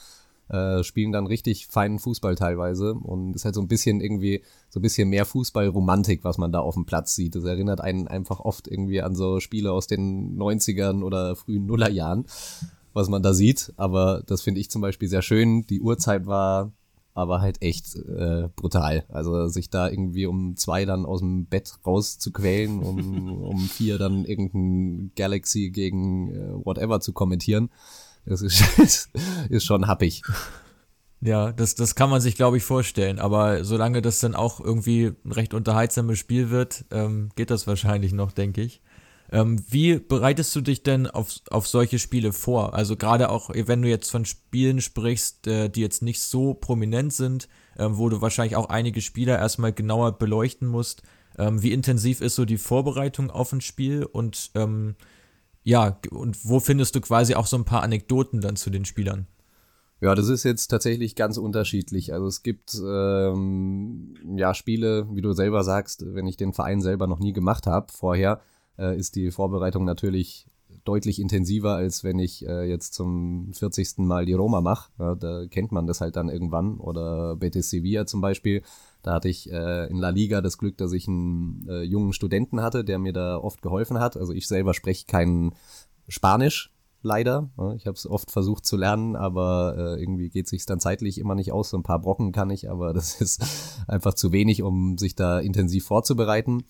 Äh, 0.51 0.83
spielen 0.83 1.13
dann 1.13 1.27
richtig 1.27 1.67
feinen 1.67 1.97
Fußball 1.97 2.35
teilweise 2.35 2.93
und 2.93 3.37
ist 3.37 3.45
halt 3.45 3.55
so 3.55 3.61
ein 3.61 3.69
bisschen 3.69 4.01
irgendwie 4.01 4.41
so 4.69 4.79
ein 4.79 4.81
bisschen 4.81 5.07
mehr 5.07 5.25
Fußballromantik, 5.25 6.25
was 6.25 6.37
man 6.37 6.51
da 6.51 6.59
auf 6.59 6.73
dem 6.73 6.85
Platz 6.85 7.15
sieht. 7.15 7.35
Das 7.35 7.45
erinnert 7.45 7.79
einen 7.79 8.09
einfach 8.09 8.41
oft 8.41 8.67
irgendwie 8.67 9.01
an 9.01 9.15
so 9.15 9.39
Spiele 9.39 9.71
aus 9.71 9.87
den 9.87 10.37
90ern 10.37 11.03
oder 11.03 11.37
frühen 11.37 11.67
Nullerjahren, 11.67 12.25
was 12.91 13.07
man 13.07 13.23
da 13.23 13.33
sieht. 13.33 13.71
Aber 13.77 14.23
das 14.25 14.41
finde 14.41 14.59
ich 14.59 14.69
zum 14.69 14.81
Beispiel 14.81 15.07
sehr 15.07 15.21
schön. 15.21 15.65
Die 15.67 15.79
Uhrzeit 15.79 16.25
war 16.25 16.73
aber 17.13 17.39
halt 17.39 17.61
echt 17.61 17.95
äh, 17.95 18.49
brutal. 18.53 19.05
Also 19.07 19.47
sich 19.47 19.69
da 19.69 19.89
irgendwie 19.89 20.25
um 20.25 20.57
zwei 20.57 20.83
dann 20.83 21.05
aus 21.05 21.21
dem 21.21 21.45
Bett 21.45 21.75
rauszuquälen, 21.85 22.79
um, 22.79 23.41
um 23.43 23.59
vier 23.59 23.97
dann 23.97 24.25
irgendein 24.25 25.11
Galaxy 25.15 25.69
gegen 25.69 26.35
äh, 26.35 26.65
whatever 26.65 26.99
zu 26.99 27.13
kommentieren, 27.13 27.69
das 28.25 28.41
ist, 28.41 29.09
ist 29.49 29.65
schon 29.65 29.87
happig. 29.87 30.21
Ja, 31.23 31.51
das, 31.51 31.75
das 31.75 31.93
kann 31.93 32.09
man 32.09 32.19
sich, 32.19 32.33
glaube 32.33 32.57
ich, 32.57 32.63
vorstellen. 32.63 33.19
Aber 33.19 33.63
solange 33.63 34.01
das 34.01 34.19
dann 34.21 34.33
auch 34.33 34.59
irgendwie 34.59 35.11
ein 35.23 35.31
recht 35.31 35.53
unterhaltsames 35.53 36.17
Spiel 36.17 36.49
wird, 36.49 36.85
ähm, 36.89 37.29
geht 37.35 37.51
das 37.51 37.67
wahrscheinlich 37.67 38.11
noch, 38.11 38.31
denke 38.31 38.61
ich. 38.61 38.81
Ähm, 39.31 39.63
wie 39.69 39.99
bereitest 39.99 40.53
du 40.55 40.61
dich 40.61 40.83
denn 40.83 41.07
auf, 41.07 41.35
auf 41.49 41.67
solche 41.67 41.99
Spiele 41.99 42.33
vor? 42.33 42.73
Also 42.73 42.97
gerade 42.97 43.29
auch, 43.29 43.51
wenn 43.53 43.81
du 43.81 43.87
jetzt 43.87 44.09
von 44.09 44.25
Spielen 44.25 44.81
sprichst, 44.81 45.47
äh, 45.47 45.69
die 45.69 45.81
jetzt 45.81 46.01
nicht 46.01 46.21
so 46.21 46.53
prominent 46.53 47.13
sind, 47.13 47.47
äh, 47.77 47.87
wo 47.87 48.09
du 48.09 48.21
wahrscheinlich 48.21 48.57
auch 48.57 48.69
einige 48.69 48.99
Spieler 48.99 49.39
erstmal 49.39 49.71
genauer 49.71 50.17
beleuchten 50.17 50.67
musst. 50.67 51.03
Ähm, 51.37 51.63
wie 51.63 51.71
intensiv 51.71 52.19
ist 52.19 52.35
so 52.35 52.43
die 52.43 52.57
Vorbereitung 52.57 53.31
auf 53.31 53.53
ein 53.53 53.61
Spiel 53.61 54.03
und 54.03 54.51
ähm, 54.55 54.95
ja, 55.63 55.99
und 56.09 56.45
wo 56.45 56.59
findest 56.59 56.95
du 56.95 57.01
quasi 57.01 57.35
auch 57.35 57.45
so 57.45 57.57
ein 57.57 57.65
paar 57.65 57.83
Anekdoten 57.83 58.41
dann 58.41 58.55
zu 58.55 58.69
den 58.69 58.85
Spielern? 58.85 59.27
Ja, 60.01 60.15
das 60.15 60.29
ist 60.29 60.43
jetzt 60.43 60.67
tatsächlich 60.67 61.15
ganz 61.15 61.37
unterschiedlich. 61.37 62.11
Also 62.11 62.25
es 62.25 62.41
gibt 62.41 62.73
ähm, 62.83 64.15
ja 64.35 64.55
Spiele, 64.55 65.07
wie 65.13 65.21
du 65.21 65.33
selber 65.33 65.63
sagst, 65.63 66.03
wenn 66.15 66.25
ich 66.25 66.37
den 66.37 66.53
Verein 66.53 66.81
selber 66.81 67.05
noch 67.05 67.19
nie 67.19 67.33
gemacht 67.33 67.67
habe 67.67 67.91
vorher, 67.91 68.41
äh, 68.79 68.97
ist 68.97 69.15
die 69.15 69.29
Vorbereitung 69.29 69.85
natürlich 69.85 70.47
deutlich 70.85 71.19
intensiver, 71.19 71.75
als 71.75 72.03
wenn 72.03 72.17
ich 72.17 72.47
äh, 72.47 72.63
jetzt 72.63 72.95
zum 72.95 73.53
40. 73.53 73.99
Mal 73.99 74.25
die 74.25 74.33
Roma 74.33 74.61
mache. 74.61 74.89
Ja, 74.97 75.13
da 75.13 75.45
kennt 75.45 75.71
man 75.71 75.85
das 75.85 76.01
halt 76.01 76.15
dann 76.15 76.29
irgendwann. 76.29 76.79
Oder 76.79 77.35
Betis 77.35 77.69
Sevilla 77.69 78.07
zum 78.07 78.21
Beispiel. 78.21 78.63
Da 79.03 79.13
hatte 79.13 79.29
ich 79.29 79.51
äh, 79.51 79.87
in 79.87 79.97
La 79.97 80.09
Liga 80.09 80.41
das 80.41 80.57
Glück, 80.57 80.77
dass 80.77 80.93
ich 80.93 81.07
einen 81.07 81.67
äh, 81.67 81.81
jungen 81.81 82.13
Studenten 82.13 82.61
hatte, 82.61 82.83
der 82.83 82.99
mir 82.99 83.13
da 83.13 83.37
oft 83.37 83.61
geholfen 83.61 83.99
hat. 83.99 84.17
Also 84.17 84.33
ich 84.33 84.47
selber 84.47 84.73
spreche 84.73 85.05
kein 85.07 85.53
Spanisch, 86.07 86.71
leider. 87.03 87.49
Ich 87.77 87.87
habe 87.87 87.95
es 87.95 88.07
oft 88.07 88.31
versucht 88.31 88.65
zu 88.65 88.77
lernen, 88.77 89.15
aber 89.15 89.75
äh, 89.77 90.01
irgendwie 90.01 90.29
geht 90.29 90.47
sich 90.47 90.65
dann 90.65 90.79
zeitlich 90.79 91.17
immer 91.17 91.35
nicht 91.35 91.51
aus. 91.51 91.69
So 91.69 91.77
ein 91.77 91.83
paar 91.83 91.99
Brocken 91.99 92.31
kann 92.31 92.49
ich, 92.49 92.69
aber 92.69 92.93
das 92.93 93.19
ist 93.21 93.43
einfach 93.87 94.13
zu 94.13 94.31
wenig, 94.31 94.61
um 94.61 94.97
sich 94.97 95.15
da 95.15 95.39
intensiv 95.39 95.85
vorzubereiten. 95.85 96.63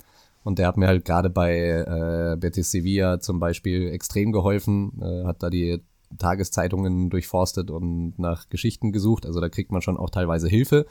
Und 0.44 0.58
der 0.58 0.68
hat 0.68 0.78
mir 0.78 0.88
halt 0.88 1.06
gerade 1.06 1.30
bei 1.30 1.56
äh, 1.56 2.36
Betis 2.40 2.72
Sevilla 2.72 3.20
zum 3.20 3.40
Beispiel 3.40 3.90
extrem 3.90 4.32
geholfen, 4.32 5.00
äh, 5.02 5.26
hat 5.26 5.44
da 5.44 5.50
die 5.50 5.84
Tageszeitungen 6.18 7.10
durchforstet 7.10 7.70
und 7.70 8.18
nach 8.18 8.50
Geschichten 8.50 8.92
gesucht. 8.92 9.26
Also 9.26 9.40
da 9.40 9.50
kriegt 9.50 9.72
man 9.72 9.82
schon 9.82 9.98
auch 9.98 10.10
teilweise 10.10 10.48
Hilfe. 10.48 10.88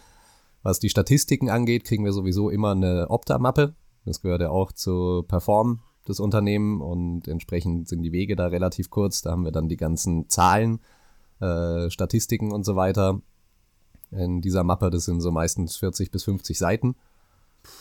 Was 0.62 0.78
die 0.78 0.90
Statistiken 0.90 1.48
angeht, 1.48 1.84
kriegen 1.84 2.04
wir 2.04 2.12
sowieso 2.12 2.50
immer 2.50 2.72
eine 2.72 3.08
Opta-Mappe. 3.08 3.74
Das 4.04 4.20
gehört 4.20 4.42
ja 4.42 4.50
auch 4.50 4.72
zu 4.72 5.24
Perform 5.26 5.80
des 6.06 6.20
Unternehmen 6.20 6.80
und 6.80 7.28
entsprechend 7.28 7.88
sind 7.88 8.02
die 8.02 8.12
Wege 8.12 8.36
da 8.36 8.46
relativ 8.46 8.90
kurz. 8.90 9.22
Da 9.22 9.30
haben 9.30 9.44
wir 9.44 9.52
dann 9.52 9.68
die 9.68 9.76
ganzen 9.76 10.28
Zahlen, 10.28 10.80
äh, 11.40 11.90
Statistiken 11.90 12.52
und 12.52 12.64
so 12.64 12.76
weiter. 12.76 13.20
In 14.10 14.40
dieser 14.40 14.64
Mappe, 14.64 14.90
das 14.90 15.04
sind 15.04 15.20
so 15.20 15.30
meistens 15.30 15.76
40 15.76 16.10
bis 16.10 16.24
50 16.24 16.58
Seiten, 16.58 16.96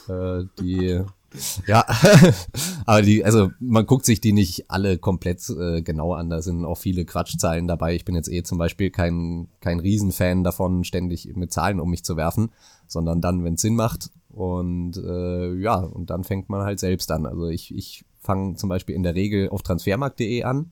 äh, 0.07 0.43
die 0.59 1.03
ja, 1.67 1.85
aber 2.85 3.01
die, 3.01 3.23
also 3.23 3.51
man 3.59 3.85
guckt 3.85 4.05
sich 4.05 4.21
die 4.21 4.33
nicht 4.33 4.69
alle 4.69 4.97
komplett 4.97 5.47
äh, 5.49 5.81
genau 5.81 6.13
an. 6.13 6.29
Da 6.29 6.41
sind 6.41 6.65
auch 6.65 6.77
viele 6.77 7.05
Quatschzahlen 7.05 7.67
dabei. 7.67 7.95
Ich 7.95 8.05
bin 8.05 8.15
jetzt 8.15 8.31
eh 8.31 8.43
zum 8.43 8.57
Beispiel 8.57 8.89
kein, 8.89 9.47
kein 9.59 9.79
Riesenfan 9.79 10.43
davon, 10.43 10.83
ständig 10.83 11.29
mit 11.35 11.51
Zahlen 11.51 11.79
um 11.79 11.89
mich 11.89 12.03
zu 12.03 12.17
werfen, 12.17 12.51
sondern 12.87 13.21
dann, 13.21 13.43
wenn 13.43 13.55
es 13.55 13.61
Sinn 13.61 13.75
macht. 13.75 14.09
Und 14.29 14.97
äh, 14.97 15.53
ja, 15.55 15.75
und 15.75 16.09
dann 16.09 16.23
fängt 16.23 16.49
man 16.49 16.61
halt 16.61 16.79
selbst 16.79 17.11
an. 17.11 17.25
Also 17.25 17.47
ich, 17.47 17.73
ich 17.73 18.05
fange 18.19 18.55
zum 18.55 18.69
Beispiel 18.69 18.95
in 18.95 19.03
der 19.03 19.15
Regel 19.15 19.49
auf 19.49 19.63
transfermarkt.de 19.63 20.43
an 20.43 20.71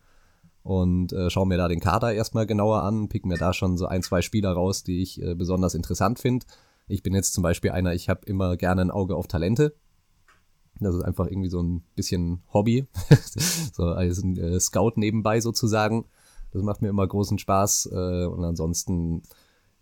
und 0.64 1.14
äh, 1.14 1.30
schaue 1.30 1.48
mir 1.48 1.58
da 1.58 1.68
den 1.68 1.80
Kader 1.80 2.14
erstmal 2.14 2.46
genauer 2.46 2.84
an, 2.84 3.10
pick 3.10 3.26
mir 3.26 3.38
da 3.38 3.54
schon 3.54 3.78
so 3.78 3.86
ein, 3.86 4.04
zwei 4.04 4.22
Spieler 4.22 4.52
raus, 4.52 4.84
die 4.84 5.02
ich 5.02 5.22
äh, 5.22 5.34
besonders 5.34 5.76
interessant 5.76 6.20
finde. 6.20 6.46
Ich 6.88 7.04
bin 7.04 7.14
jetzt 7.14 7.34
zum 7.34 7.42
Beispiel 7.42 7.72
einer, 7.72 7.94
ich 7.94 8.10
habe 8.10 8.26
immer 8.26 8.58
gerne 8.58 8.82
ein 8.82 8.92
Auge 8.92 9.16
auf 9.16 9.28
Talente 9.28 9.76
das 10.80 10.96
ist 10.96 11.04
einfach 11.04 11.28
irgendwie 11.28 11.50
so 11.50 11.62
ein 11.62 11.84
bisschen 11.96 12.42
Hobby, 12.54 12.88
so 13.74 13.84
als 13.84 14.24
ein 14.24 14.38
äh, 14.38 14.60
Scout 14.60 14.94
nebenbei 14.96 15.40
sozusagen. 15.40 16.06
Das 16.52 16.64
macht 16.64 16.82
mir 16.82 16.90
immer 16.90 17.06
großen 17.06 17.38
Spaß. 17.38 17.90
Äh, 17.92 18.26
und 18.26 18.44
ansonsten, 18.44 19.24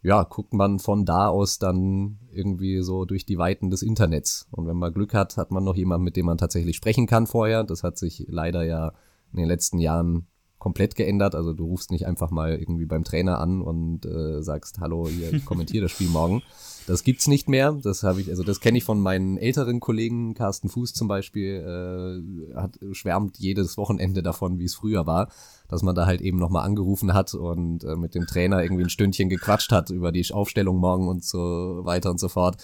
ja, 0.02 0.24
guckt 0.24 0.54
man 0.54 0.80
von 0.80 1.06
da 1.06 1.28
aus 1.30 1.60
dann 1.60 2.20
irgendwie 2.32 2.82
so 2.82 3.06
durch 3.06 3.26
die 3.26 3.38
Weiten 3.38 3.70
des 3.70 3.82
Internets. 3.82 4.48
Und 4.52 4.68
wenn 4.68 4.78
man 4.78 4.94
Glück 4.94 5.14
hat, 5.14 5.38
hat 5.38 5.52
man 5.52 5.64
noch 5.64 5.76
jemanden, 5.76 6.04
mit 6.04 6.16
dem 6.16 6.26
man 6.26 6.38
tatsächlich 6.38 6.76
sprechen 6.76 7.08
kann 7.08 7.28
vorher. 7.28 7.64
Das 7.64 7.84
hat 7.84 7.98
sich 7.98 8.26
leider 8.28 8.64
ja 8.64 8.94
in 9.32 9.40
den 9.40 9.48
letzten 9.48 9.80
Jahren 9.80 10.28
komplett 10.66 10.96
geändert. 10.96 11.36
Also 11.36 11.54
du 11.54 11.64
rufst 11.64 11.92
nicht 11.92 12.08
einfach 12.08 12.32
mal 12.32 12.56
irgendwie 12.56 12.88
beim 12.88 13.04
Trainer 13.04 13.40
an 13.40 13.62
und 13.62 14.04
äh, 14.08 14.42
sagst, 14.42 14.80
hallo, 14.80 15.08
hier, 15.08 15.40
kommentiere 15.46 15.84
das 15.84 15.92
Spiel 15.92 16.10
morgen. 16.10 16.42
Das 16.88 17.04
gibt's 17.04 17.28
nicht 17.28 17.48
mehr. 17.48 17.78
Das 17.84 18.02
habe 18.02 18.20
ich, 18.20 18.32
also 18.32 18.42
das 18.42 18.62
kenne 18.62 18.80
ich 18.80 18.84
von 18.84 19.00
meinen 19.00 19.38
älteren 19.38 19.80
Kollegen. 19.80 20.34
Carsten 20.34 20.68
Fuß 20.68 20.94
zum 20.94 21.08
Beispiel 21.08 21.62
äh, 21.62 22.56
hat 22.56 22.80
schwärmt 22.94 23.38
jedes 23.38 23.78
Wochenende 23.78 24.24
davon, 24.24 24.58
wie 24.58 24.66
es 24.66 24.74
früher 24.74 25.06
war, 25.06 25.30
dass 25.68 25.84
man 25.84 25.94
da 25.94 26.08
halt 26.08 26.22
eben 26.22 26.40
nochmal 26.40 26.66
angerufen 26.66 27.14
hat 27.14 27.36
und 27.36 27.84
äh, 27.84 27.96
mit 27.96 28.16
dem 28.16 28.26
Trainer 28.26 28.64
irgendwie 28.64 28.86
ein 28.86 28.90
Stündchen 28.90 29.30
gequatscht 29.30 29.72
hat 29.72 29.92
über 29.92 30.12
die 30.12 30.26
Aufstellung 30.32 30.78
morgen 30.78 31.08
und 31.08 31.24
so 31.24 31.82
weiter 31.84 32.10
und 32.10 32.20
so 32.20 32.28
fort. 32.28 32.58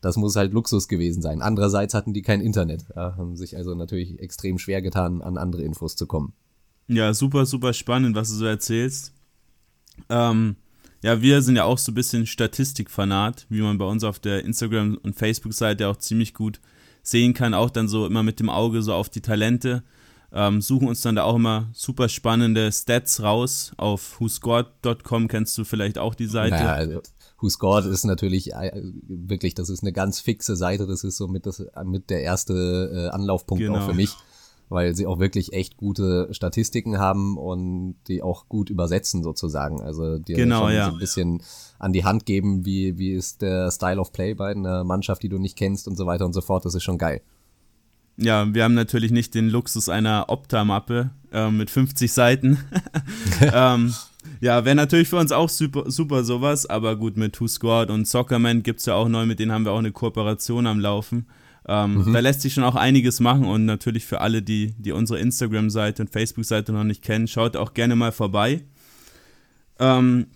Das 0.00 0.16
muss 0.16 0.36
halt 0.36 0.54
Luxus 0.54 0.88
gewesen 0.88 1.20
sein. 1.20 1.42
Andererseits 1.42 1.92
hatten 1.92 2.14
die 2.14 2.22
kein 2.22 2.40
Internet, 2.40 2.86
ja, 2.96 3.14
haben 3.18 3.36
sich 3.36 3.58
also 3.58 3.74
natürlich 3.74 4.20
extrem 4.20 4.56
schwer 4.56 4.80
getan, 4.80 5.20
an 5.20 5.36
andere 5.36 5.64
Infos 5.64 5.96
zu 5.96 6.06
kommen. 6.06 6.32
Ja, 6.92 7.14
super, 7.14 7.46
super 7.46 7.72
spannend, 7.72 8.14
was 8.14 8.28
du 8.28 8.36
so 8.36 8.46
erzählst. 8.46 9.12
Ähm, 10.08 10.56
ja, 11.02 11.20
wir 11.20 11.42
sind 11.42 11.56
ja 11.56 11.64
auch 11.64 11.78
so 11.78 11.90
ein 11.90 11.94
bisschen 11.94 12.26
Statistikfanat, 12.26 13.46
wie 13.48 13.62
man 13.62 13.78
bei 13.78 13.84
uns 13.84 14.04
auf 14.04 14.18
der 14.18 14.44
Instagram- 14.44 14.98
und 15.02 15.16
Facebook-Seite 15.16 15.88
auch 15.88 15.96
ziemlich 15.96 16.34
gut 16.34 16.60
sehen 17.02 17.34
kann. 17.34 17.54
Auch 17.54 17.70
dann 17.70 17.88
so 17.88 18.06
immer 18.06 18.22
mit 18.22 18.40
dem 18.40 18.48
Auge 18.48 18.82
so 18.82 18.94
auf 18.94 19.08
die 19.08 19.20
Talente. 19.20 19.82
Ähm, 20.34 20.62
suchen 20.62 20.88
uns 20.88 21.02
dann 21.02 21.16
da 21.16 21.24
auch 21.24 21.36
immer 21.36 21.68
super 21.72 22.08
spannende 22.08 22.70
Stats 22.70 23.22
raus. 23.22 23.72
Auf 23.76 24.20
whoscored.com 24.20 25.28
kennst 25.28 25.58
du 25.58 25.64
vielleicht 25.64 25.98
auch 25.98 26.14
die 26.14 26.26
Seite. 26.26 26.54
Naja, 26.54 26.72
also 26.72 27.02
WhoScored 27.42 27.86
ist 27.86 28.04
natürlich 28.04 28.52
äh, 28.52 28.70
wirklich, 29.08 29.54
das 29.54 29.68
ist 29.68 29.82
eine 29.82 29.92
ganz 29.92 30.20
fixe 30.20 30.56
Seite. 30.56 30.86
Das 30.86 31.04
ist 31.04 31.16
so 31.16 31.26
mit, 31.26 31.44
das, 31.44 31.64
mit 31.84 32.08
der 32.08 32.22
erste 32.22 32.90
äh, 32.94 33.14
Anlaufpunkt 33.14 33.62
genau. 33.62 33.78
auch 33.78 33.86
für 33.86 33.94
mich 33.94 34.14
weil 34.72 34.94
sie 34.94 35.06
auch 35.06 35.18
wirklich 35.18 35.52
echt 35.52 35.76
gute 35.76 36.28
Statistiken 36.32 36.98
haben 36.98 37.36
und 37.36 37.96
die 38.08 38.22
auch 38.22 38.48
gut 38.48 38.70
übersetzen 38.70 39.22
sozusagen. 39.22 39.80
Also 39.80 40.18
die 40.18 40.34
genau, 40.34 40.62
schon 40.62 40.72
ja. 40.72 40.86
so 40.86 40.92
ein 40.92 40.98
bisschen 40.98 41.42
an 41.78 41.92
die 41.92 42.04
Hand 42.04 42.26
geben, 42.26 42.64
wie, 42.64 42.98
wie 42.98 43.12
ist 43.12 43.42
der 43.42 43.70
Style 43.70 44.00
of 44.00 44.12
Play 44.12 44.34
bei 44.34 44.50
einer 44.50 44.84
Mannschaft, 44.84 45.22
die 45.22 45.28
du 45.28 45.38
nicht 45.38 45.56
kennst 45.56 45.88
und 45.88 45.96
so 45.96 46.06
weiter 46.06 46.24
und 46.24 46.32
so 46.32 46.40
fort. 46.40 46.64
Das 46.64 46.74
ist 46.74 46.82
schon 46.82 46.98
geil. 46.98 47.20
Ja, 48.16 48.52
wir 48.52 48.64
haben 48.64 48.74
natürlich 48.74 49.10
nicht 49.10 49.34
den 49.34 49.48
Luxus 49.48 49.88
einer 49.88 50.26
Opta-Mappe 50.28 51.10
äh, 51.32 51.50
mit 51.50 51.70
50 51.70 52.12
Seiten. 52.12 52.58
ähm, 53.40 53.94
ja, 54.40 54.64
wäre 54.64 54.76
natürlich 54.76 55.08
für 55.08 55.16
uns 55.16 55.32
auch 55.32 55.48
super, 55.48 55.90
super 55.90 56.22
sowas, 56.24 56.66
aber 56.66 56.96
gut, 56.96 57.16
mit 57.16 57.32
Two 57.32 57.48
Squad 57.48 57.90
und 57.90 58.06
Soccerman 58.06 58.62
gibt 58.62 58.80
es 58.80 58.86
ja 58.86 58.94
auch 58.94 59.08
neu, 59.08 59.26
mit 59.26 59.38
denen 59.38 59.52
haben 59.52 59.64
wir 59.64 59.72
auch 59.72 59.78
eine 59.78 59.92
Kooperation 59.92 60.66
am 60.66 60.78
Laufen. 60.78 61.26
Ähm, 61.68 62.04
mhm. 62.04 62.12
Da 62.12 62.20
lässt 62.20 62.40
sich 62.40 62.54
schon 62.54 62.64
auch 62.64 62.76
einiges 62.76 63.20
machen 63.20 63.44
und 63.44 63.64
natürlich 63.64 64.04
für 64.04 64.20
alle, 64.20 64.42
die, 64.42 64.74
die 64.78 64.92
unsere 64.92 65.20
Instagram-Seite 65.20 66.02
und 66.02 66.10
Facebook-Seite 66.10 66.72
noch 66.72 66.84
nicht 66.84 67.02
kennen, 67.02 67.28
schaut 67.28 67.56
auch 67.56 67.74
gerne 67.74 67.96
mal 67.96 68.12
vorbei. 68.12 68.64
Ähm, 69.78 70.26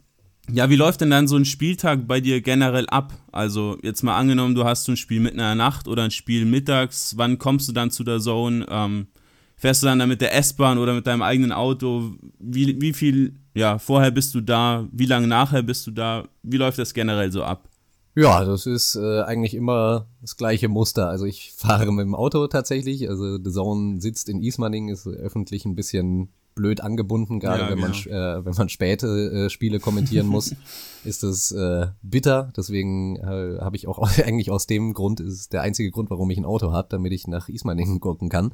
Ja, 0.49 0.71
wie 0.71 0.77
läuft 0.77 1.01
denn 1.01 1.11
dann 1.11 1.27
so 1.27 1.37
ein 1.37 1.45
Spieltag 1.45 2.07
bei 2.07 2.21
dir 2.21 2.41
generell 2.41 2.87
ab? 2.87 3.13
Also 3.33 3.79
jetzt 3.83 4.05
mal 4.05 4.17
angenommen, 4.17 4.55
du 4.55 4.63
hast 4.63 4.85
so 4.85 4.93
ein 4.93 4.97
Spiel 4.97 5.19
mitten 5.19 5.41
in 5.41 5.45
der 5.45 5.57
Nacht 5.57 5.89
oder 5.89 6.05
ein 6.05 6.13
Spiel 6.13 6.45
mittags. 6.45 7.17
Wann 7.17 7.39
kommst 7.39 7.69
du 7.69 7.73
dann 7.73 7.91
zu 7.91 8.05
der 8.05 8.21
Zone? 8.21 8.65
Ähm, 8.69 9.09
fährst 9.57 9.83
du 9.83 9.87
dann 9.89 9.99
da 9.99 10.07
mit 10.07 10.21
der 10.21 10.33
S-Bahn 10.37 10.79
oder 10.79 10.95
mit 10.95 11.09
deinem 11.09 11.23
eigenen 11.23 11.51
Auto? 11.51 12.15
Wie, 12.39 12.81
wie 12.81 12.93
viel, 12.93 13.35
ja, 13.55 13.79
vorher 13.81 14.13
bist 14.13 14.37
du 14.37 14.41
da? 14.41 14.87
Wie 14.93 15.07
lange 15.07 15.27
nachher 15.27 15.63
bist 15.63 15.85
du 15.89 15.91
da? 15.91 16.29
Wie 16.45 16.59
läuft 16.59 16.79
das 16.79 16.95
generell 16.95 17.33
so 17.33 17.43
ab? 17.43 17.69
Ja, 18.17 18.47
das 18.47 18.65
ist 18.65 18.97
äh, 18.97 19.21
eigentlich 19.23 19.55
immer 19.55 20.07
das 20.23 20.39
gleiche 20.39 20.69
Muster. 20.69 21.09
Also 21.09 21.27
ich 21.27 21.53
fahre 21.57 21.93
mit 21.93 22.05
dem 22.05 22.15
Auto 22.15 22.47
tatsächlich. 22.47 23.09
Also 23.09 23.37
The 23.37 23.51
Zone 23.51 24.01
sitzt 24.01 24.29
in 24.31 24.43
Ismaning, 24.43 24.89
ist 24.89 25.07
öffentlich 25.07 25.67
ein 25.67 25.75
bisschen 25.75 26.31
blöd 26.55 26.81
angebunden, 26.81 27.39
gerade 27.39 27.65
ja, 27.65 27.69
wenn, 27.69 27.77
genau. 27.77 27.89
man, 27.89 28.07
äh, 28.07 28.45
wenn 28.47 28.55
man 28.55 28.71
späte 28.71 29.07
äh, 29.07 29.51
Spiele 29.51 29.79
kommentieren 29.79 30.27
muss, 30.27 30.55
ist 31.05 31.23
das 31.23 31.53
äh, 31.53 31.89
bitter. 32.01 32.51
Deswegen 32.57 33.17
äh, 33.17 33.59
habe 33.61 33.77
ich 33.77 33.87
auch 33.87 33.99
eigentlich 34.25 34.51
aus 34.51 34.67
dem 34.67 34.95
Grund, 34.95 35.21
ist 35.21 35.53
der 35.53 35.61
einzige 35.61 35.91
Grund, 35.91 36.09
warum 36.09 36.31
ich 36.31 36.39
ein 36.39 36.47
Auto 36.47 36.73
habe, 36.73 36.89
damit 36.91 37.13
ich 37.13 37.29
nach 37.29 37.51
Ismaning 37.51 38.01
gucken 38.01 38.31
kann. 38.31 38.53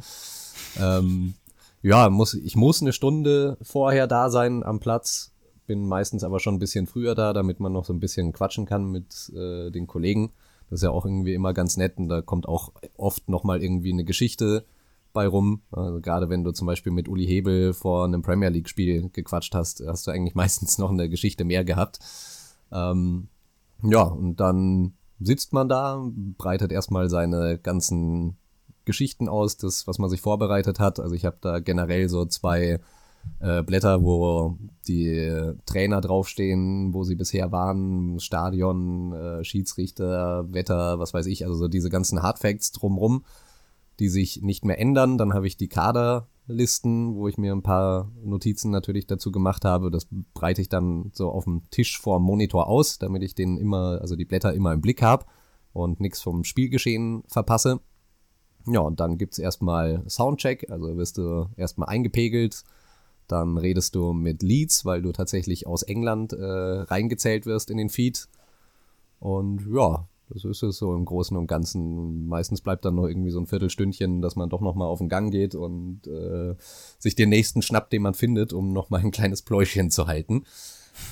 Ähm, 0.80 1.34
ja, 1.82 2.10
muss, 2.10 2.34
ich 2.34 2.56
muss 2.56 2.82
eine 2.82 2.92
Stunde 2.92 3.56
vorher 3.62 4.08
da 4.08 4.30
sein 4.30 4.64
am 4.64 4.80
Platz, 4.80 5.31
bin 5.66 5.86
meistens 5.86 6.24
aber 6.24 6.40
schon 6.40 6.56
ein 6.56 6.58
bisschen 6.58 6.86
früher 6.86 7.14
da, 7.14 7.32
damit 7.32 7.60
man 7.60 7.72
noch 7.72 7.84
so 7.84 7.92
ein 7.92 8.00
bisschen 8.00 8.32
quatschen 8.32 8.66
kann 8.66 8.90
mit 8.90 9.32
äh, 9.34 9.70
den 9.70 9.86
Kollegen. 9.86 10.32
Das 10.70 10.80
ist 10.80 10.84
ja 10.84 10.90
auch 10.90 11.04
irgendwie 11.04 11.34
immer 11.34 11.52
ganz 11.52 11.76
nett 11.76 11.98
und 11.98 12.08
da 12.08 12.22
kommt 12.22 12.48
auch 12.48 12.72
oft 12.96 13.28
nochmal 13.28 13.62
irgendwie 13.62 13.92
eine 13.92 14.04
Geschichte 14.04 14.64
bei 15.12 15.26
rum. 15.26 15.62
Also 15.70 16.00
gerade 16.00 16.28
wenn 16.28 16.44
du 16.44 16.52
zum 16.52 16.66
Beispiel 16.66 16.92
mit 16.92 17.08
Uli 17.08 17.26
Hebel 17.26 17.74
vor 17.74 18.04
einem 18.04 18.22
Premier 18.22 18.48
League-Spiel 18.48 19.10
gequatscht 19.12 19.54
hast, 19.54 19.82
hast 19.86 20.06
du 20.06 20.10
eigentlich 20.10 20.34
meistens 20.36 20.78
noch 20.78 20.90
eine 20.90 21.08
Geschichte 21.08 21.44
mehr 21.44 21.64
gehabt. 21.64 21.98
Ähm, 22.70 23.28
ja, 23.82 24.02
und 24.02 24.36
dann 24.36 24.94
sitzt 25.20 25.52
man 25.52 25.68
da, 25.68 26.02
breitet 26.38 26.72
erstmal 26.72 27.08
seine 27.08 27.58
ganzen 27.58 28.36
Geschichten 28.84 29.28
aus, 29.28 29.56
das, 29.56 29.86
was 29.86 29.98
man 29.98 30.10
sich 30.10 30.20
vorbereitet 30.20 30.80
hat. 30.80 30.98
Also 30.98 31.14
ich 31.14 31.24
habe 31.24 31.36
da 31.40 31.60
generell 31.60 32.08
so 32.08 32.24
zwei 32.26 32.80
äh, 33.40 33.62
Blätter, 33.62 34.02
wo 34.02 34.56
die 34.86 35.52
Trainer 35.66 36.00
draufstehen, 36.00 36.92
wo 36.94 37.04
sie 37.04 37.14
bisher 37.14 37.52
waren, 37.52 38.18
Stadion, 38.20 39.12
äh, 39.12 39.44
Schiedsrichter, 39.44 40.52
Wetter, 40.52 40.98
was 40.98 41.14
weiß 41.14 41.26
ich, 41.26 41.44
also 41.44 41.56
so 41.56 41.68
diese 41.68 41.90
ganzen 41.90 42.22
Hardfacts 42.22 42.72
drumrum 42.72 43.24
die 43.98 44.08
sich 44.08 44.42
nicht 44.42 44.64
mehr 44.64 44.78
ändern. 44.78 45.18
Dann 45.18 45.32
habe 45.32 45.46
ich 45.46 45.56
die 45.56 45.68
Kaderlisten, 45.68 47.14
wo 47.14 47.28
ich 47.28 47.38
mir 47.38 47.52
ein 47.52 47.62
paar 47.62 48.10
Notizen 48.24 48.70
natürlich 48.70 49.06
dazu 49.06 49.32
gemacht 49.32 49.64
habe. 49.64 49.90
Das 49.90 50.06
breite 50.34 50.60
ich 50.60 50.68
dann 50.68 51.10
so 51.14 51.30
auf 51.30 51.44
dem 51.44 51.62
Tisch 51.70 52.00
vor 52.00 52.18
dem 52.18 52.24
Monitor 52.24 52.66
aus, 52.66 52.98
damit 52.98 53.22
ich 53.22 53.34
den 53.34 53.56
immer, 53.56 54.00
also 54.00 54.16
die 54.16 54.24
Blätter 54.24 54.52
immer 54.52 54.72
im 54.72 54.80
Blick 54.80 55.02
habe 55.02 55.26
und 55.72 56.00
nichts 56.00 56.20
vom 56.20 56.44
Spielgeschehen 56.44 57.22
verpasse. 57.28 57.80
Ja, 58.66 58.80
und 58.80 59.00
dann 59.00 59.18
gibt 59.18 59.34
es 59.34 59.38
erstmal 59.38 60.02
Soundcheck, 60.08 60.70
also 60.70 60.96
wirst 60.96 61.18
du 61.18 61.46
erstmal 61.56 61.88
eingepegelt. 61.88 62.62
Dann 63.32 63.56
redest 63.56 63.94
du 63.94 64.12
mit 64.12 64.42
Leads, 64.42 64.84
weil 64.84 65.00
du 65.00 65.10
tatsächlich 65.10 65.66
aus 65.66 65.82
England 65.82 66.34
äh, 66.34 66.44
reingezählt 66.44 67.46
wirst 67.46 67.70
in 67.70 67.78
den 67.78 67.88
Feed. 67.88 68.28
Und 69.20 69.66
ja, 69.72 70.06
das 70.28 70.44
ist 70.44 70.62
es 70.62 70.76
so 70.76 70.94
im 70.94 71.06
Großen 71.06 71.34
und 71.34 71.46
Ganzen. 71.46 72.26
Meistens 72.26 72.60
bleibt 72.60 72.84
dann 72.84 72.96
noch 72.96 73.06
irgendwie 73.06 73.30
so 73.30 73.40
ein 73.40 73.46
Viertelstündchen, 73.46 74.20
dass 74.20 74.36
man 74.36 74.50
doch 74.50 74.60
nochmal 74.60 74.88
auf 74.88 74.98
den 74.98 75.08
Gang 75.08 75.30
geht 75.32 75.54
und 75.54 76.06
äh, 76.06 76.56
sich 76.98 77.14
den 77.14 77.30
nächsten 77.30 77.62
schnappt, 77.62 77.94
den 77.94 78.02
man 78.02 78.12
findet, 78.12 78.52
um 78.52 78.74
nochmal 78.74 79.00
ein 79.00 79.12
kleines 79.12 79.40
Pläuschen 79.40 79.90
zu 79.90 80.06
halten. 80.08 80.44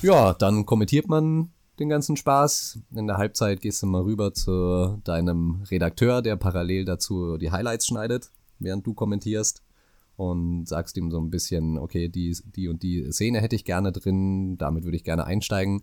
Ja, 0.03 0.35
dann 0.35 0.67
kommentiert 0.67 1.07
man 1.07 1.49
den 1.79 1.89
ganzen 1.89 2.17
Spaß. 2.17 2.77
In 2.95 3.07
der 3.07 3.17
Halbzeit 3.17 3.61
gehst 3.61 3.81
du 3.81 3.87
mal 3.87 4.03
rüber 4.03 4.35
zu 4.35 4.99
deinem 5.05 5.63
Redakteur, 5.71 6.21
der 6.21 6.35
parallel 6.35 6.85
dazu 6.85 7.37
die 7.37 7.49
Highlights 7.49 7.87
schneidet, 7.87 8.29
während 8.59 8.85
du 8.85 8.93
kommentierst. 8.93 9.63
Und 10.21 10.67
sagst 10.67 10.97
ihm 10.97 11.09
so 11.09 11.19
ein 11.19 11.31
bisschen, 11.31 11.79
okay, 11.79 12.07
die, 12.07 12.37
die 12.55 12.67
und 12.67 12.83
die 12.83 13.11
Szene 13.11 13.41
hätte 13.41 13.55
ich 13.55 13.65
gerne 13.65 13.91
drin, 13.91 14.55
damit 14.55 14.83
würde 14.83 14.95
ich 14.95 15.03
gerne 15.03 15.25
einsteigen 15.25 15.81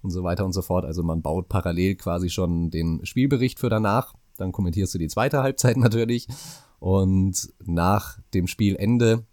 und 0.00 0.12
so 0.12 0.22
weiter 0.22 0.44
und 0.44 0.52
so 0.52 0.62
fort. 0.62 0.84
Also 0.84 1.02
man 1.02 1.22
baut 1.22 1.48
parallel 1.48 1.96
quasi 1.96 2.30
schon 2.30 2.70
den 2.70 3.04
Spielbericht 3.04 3.58
für 3.58 3.68
danach. 3.68 4.14
Dann 4.36 4.52
kommentierst 4.52 4.94
du 4.94 4.98
die 4.98 5.08
zweite 5.08 5.42
Halbzeit 5.42 5.76
natürlich. 5.78 6.28
Und 6.78 7.52
nach 7.64 8.20
dem 8.32 8.46
Spielende 8.46 9.24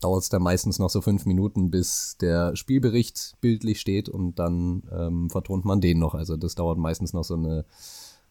dauert 0.00 0.22
es 0.22 0.28
dann 0.28 0.42
meistens 0.42 0.78
noch 0.78 0.90
so 0.90 1.00
fünf 1.00 1.26
Minuten, 1.26 1.72
bis 1.72 2.16
der 2.20 2.54
Spielbericht 2.54 3.34
bildlich 3.40 3.80
steht 3.80 4.08
und 4.08 4.38
dann 4.38 4.84
ähm, 4.92 5.28
vertont 5.28 5.64
man 5.64 5.80
den 5.80 5.98
noch. 5.98 6.14
Also 6.14 6.36
das 6.36 6.54
dauert 6.54 6.78
meistens 6.78 7.14
noch 7.14 7.24
so 7.24 7.34
eine 7.34 7.64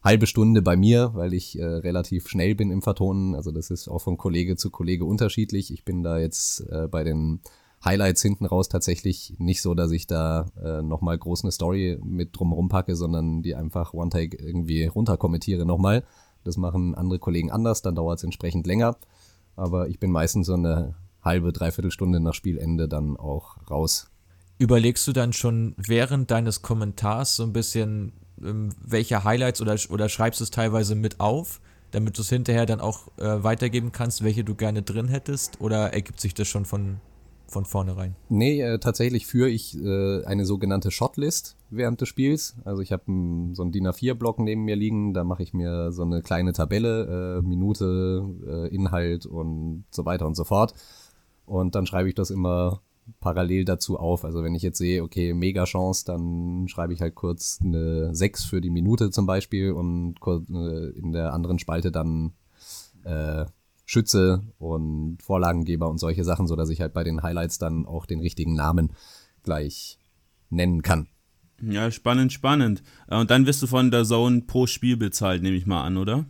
halbe 0.07 0.25
Stunde 0.25 0.61
bei 0.61 0.77
mir, 0.77 1.11
weil 1.13 1.33
ich 1.33 1.59
äh, 1.59 1.65
relativ 1.65 2.29
schnell 2.29 2.55
bin 2.55 2.71
im 2.71 2.81
Vertonen. 2.81 3.35
Also 3.35 3.51
das 3.51 3.69
ist 3.69 3.87
auch 3.87 3.99
von 3.99 4.17
Kollege 4.17 4.55
zu 4.55 4.71
Kollege 4.71 5.05
unterschiedlich. 5.05 5.71
Ich 5.71 5.83
bin 5.83 6.01
da 6.01 6.17
jetzt 6.17 6.61
äh, 6.71 6.87
bei 6.87 7.03
den 7.03 7.41
Highlights 7.83 8.21
hinten 8.21 8.45
raus 8.45 8.69
tatsächlich 8.69 9.35
nicht 9.37 9.61
so, 9.61 9.75
dass 9.75 9.91
ich 9.91 10.07
da 10.07 10.47
äh, 10.63 10.81
nochmal 10.81 11.17
groß 11.17 11.43
eine 11.43 11.51
Story 11.51 11.99
mit 12.01 12.29
drumherum 12.31 12.69
packe, 12.69 12.95
sondern 12.95 13.43
die 13.43 13.55
einfach 13.55 13.93
One-Take 13.93 14.37
irgendwie 14.37 14.85
runterkommentiere 14.85 15.65
nochmal. 15.65 16.03
Das 16.43 16.57
machen 16.57 16.95
andere 16.95 17.19
Kollegen 17.19 17.51
anders, 17.51 17.81
dann 17.81 17.95
dauert 17.95 18.19
es 18.19 18.23
entsprechend 18.23 18.65
länger. 18.65 18.97
Aber 19.55 19.89
ich 19.89 19.99
bin 19.99 20.11
meistens 20.11 20.47
so 20.47 20.53
eine 20.53 20.95
halbe, 21.21 21.51
dreiviertel 21.51 21.91
Stunde 21.91 22.21
nach 22.21 22.33
Spielende 22.33 22.87
dann 22.87 23.17
auch 23.17 23.57
raus. 23.69 24.09
Überlegst 24.57 25.05
du 25.07 25.11
dann 25.11 25.33
schon 25.33 25.75
während 25.77 26.31
deines 26.31 26.61
Kommentars 26.61 27.35
so 27.35 27.43
ein 27.43 27.53
bisschen, 27.53 28.13
welche 28.37 29.23
Highlights 29.23 29.61
oder, 29.61 29.75
oder 29.89 30.09
schreibst 30.09 30.39
du 30.39 30.43
es 30.43 30.51
teilweise 30.51 30.95
mit 30.95 31.19
auf, 31.19 31.59
damit 31.91 32.17
du 32.17 32.21
es 32.21 32.29
hinterher 32.29 32.65
dann 32.65 32.81
auch 32.81 33.07
äh, 33.17 33.43
weitergeben 33.43 33.91
kannst, 33.91 34.23
welche 34.23 34.43
du 34.43 34.55
gerne 34.55 34.81
drin 34.81 35.07
hättest? 35.07 35.61
Oder 35.61 35.93
ergibt 35.93 36.19
sich 36.19 36.33
das 36.33 36.47
schon 36.47 36.65
von 36.65 36.99
von 37.49 37.65
vornherein? 37.65 38.15
Nee, 38.29 38.61
äh, 38.61 38.79
tatsächlich 38.79 39.25
führe 39.25 39.49
ich 39.49 39.77
äh, 39.77 40.23
eine 40.25 40.45
sogenannte 40.45 40.91
Shotlist 40.91 41.55
während 41.69 42.01
des 42.01 42.09
Spiels. 42.09 42.57
Also 42.65 42.81
ich 42.81 42.91
habe 42.91 43.03
so 43.53 43.63
einen 43.63 43.71
DIN 43.71 43.87
A4-Block 43.87 44.39
neben 44.39 44.63
mir 44.63 44.75
liegen, 44.75 45.13
da 45.13 45.23
mache 45.23 45.43
ich 45.43 45.53
mir 45.53 45.91
so 45.91 46.03
eine 46.03 46.21
kleine 46.21 46.53
Tabelle, 46.53 47.39
äh, 47.39 47.47
Minute, 47.47 48.25
äh, 48.45 48.75
Inhalt 48.75 49.25
und 49.25 49.85
so 49.91 50.05
weiter 50.05 50.27
und 50.27 50.35
so 50.35 50.43
fort. 50.43 50.73
Und 51.45 51.75
dann 51.75 51.85
schreibe 51.85 52.09
ich 52.09 52.15
das 52.15 52.29
immer 52.29 52.81
parallel 53.19 53.65
dazu 53.65 53.97
auf. 53.97 54.25
Also 54.25 54.43
wenn 54.43 54.55
ich 54.55 54.63
jetzt 54.63 54.77
sehe, 54.77 55.03
okay, 55.03 55.33
mega 55.33 55.63
Chance, 55.65 56.05
dann 56.05 56.67
schreibe 56.67 56.93
ich 56.93 57.01
halt 57.01 57.15
kurz 57.15 57.59
eine 57.63 58.13
6 58.13 58.45
für 58.45 58.61
die 58.61 58.69
Minute 58.69 59.11
zum 59.11 59.25
Beispiel 59.25 59.71
und 59.71 60.15
äh, 60.25 60.89
in 60.97 61.11
der 61.11 61.33
anderen 61.33 61.59
Spalte 61.59 61.91
dann 61.91 62.33
äh, 63.03 63.45
Schütze 63.85 64.43
und 64.57 65.21
Vorlagengeber 65.21 65.89
und 65.89 65.97
solche 65.97 66.23
Sachen, 66.23 66.47
so 66.47 66.55
dass 66.55 66.69
ich 66.69 66.81
halt 66.81 66.93
bei 66.93 67.03
den 67.03 67.23
Highlights 67.23 67.57
dann 67.57 67.85
auch 67.85 68.05
den 68.05 68.19
richtigen 68.19 68.53
Namen 68.53 68.91
gleich 69.43 69.97
nennen 70.49 70.81
kann. 70.81 71.07
Ja, 71.61 71.89
spannend, 71.89 72.33
spannend. 72.33 72.83
Äh, 73.07 73.19
und 73.19 73.31
dann 73.31 73.45
wirst 73.45 73.61
du 73.63 73.67
von 73.67 73.89
der 73.89 74.03
Zone 74.03 74.41
pro 74.41 74.67
Spiel 74.67 74.97
bezahlt, 74.97 75.41
nehme 75.41 75.55
ich 75.55 75.65
mal 75.65 75.83
an, 75.83 75.97
oder? 75.97 76.25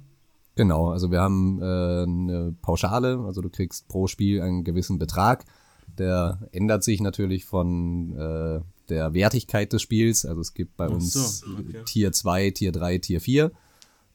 Genau, 0.56 0.90
also 0.90 1.12
wir 1.12 1.22
haben 1.22 1.60
äh, 1.62 2.04
eine 2.04 2.56
Pauschale, 2.62 3.20
also 3.26 3.42
du 3.42 3.50
kriegst 3.50 3.88
pro 3.88 4.08
Spiel 4.08 4.42
einen 4.42 4.64
gewissen 4.64 4.98
Betrag. 4.98 5.46
Der 5.88 6.40
ändert 6.52 6.84
sich 6.84 7.02
natürlich 7.02 7.46
von 7.46 8.16
äh, 8.16 8.62
der 8.90 9.14
Wertigkeit 9.14 9.74
des 9.74 9.82
Spiels. 9.82 10.26
Also 10.26 10.42
es 10.42 10.54
gibt 10.54 10.78
bei 10.78 10.88
uns 10.88 11.14
so, 11.14 11.48
okay. 11.54 11.84
Tier 11.86 12.12
2, 12.12 12.52
Tier 12.52 12.72
3, 12.72 12.98
Tier 13.00 13.22
4. 13.22 13.52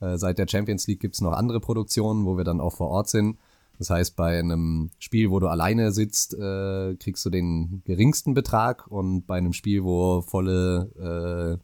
Äh, 0.00 0.18
seit 0.18 0.38
der 0.38 0.48
Champions 0.48 0.86
League 0.86 1.00
gibt 1.00 1.14
es 1.14 1.20
noch 1.20 1.32
andere 1.32 1.60
Produktionen, 1.60 2.24
wo 2.24 2.36
wir 2.36 2.44
dann 2.44 2.60
auch 2.60 2.74
vor 2.74 2.88
Ort 2.88 3.08
sind. 3.08 3.38
Das 3.78 3.90
heißt, 3.90 4.16
bei 4.16 4.38
einem 4.38 4.90
Spiel, 4.98 5.30
wo 5.30 5.40
du 5.40 5.48
alleine 5.48 5.92
sitzt, 5.92 6.34
äh, 6.34 6.94
kriegst 6.96 7.24
du 7.24 7.30
den 7.30 7.82
geringsten 7.84 8.34
Betrag 8.34 8.86
und 8.86 9.26
bei 9.26 9.38
einem 9.38 9.52
Spiel, 9.52 9.82
wo 9.82 10.20
volle 10.20 11.58
äh, 11.58 11.62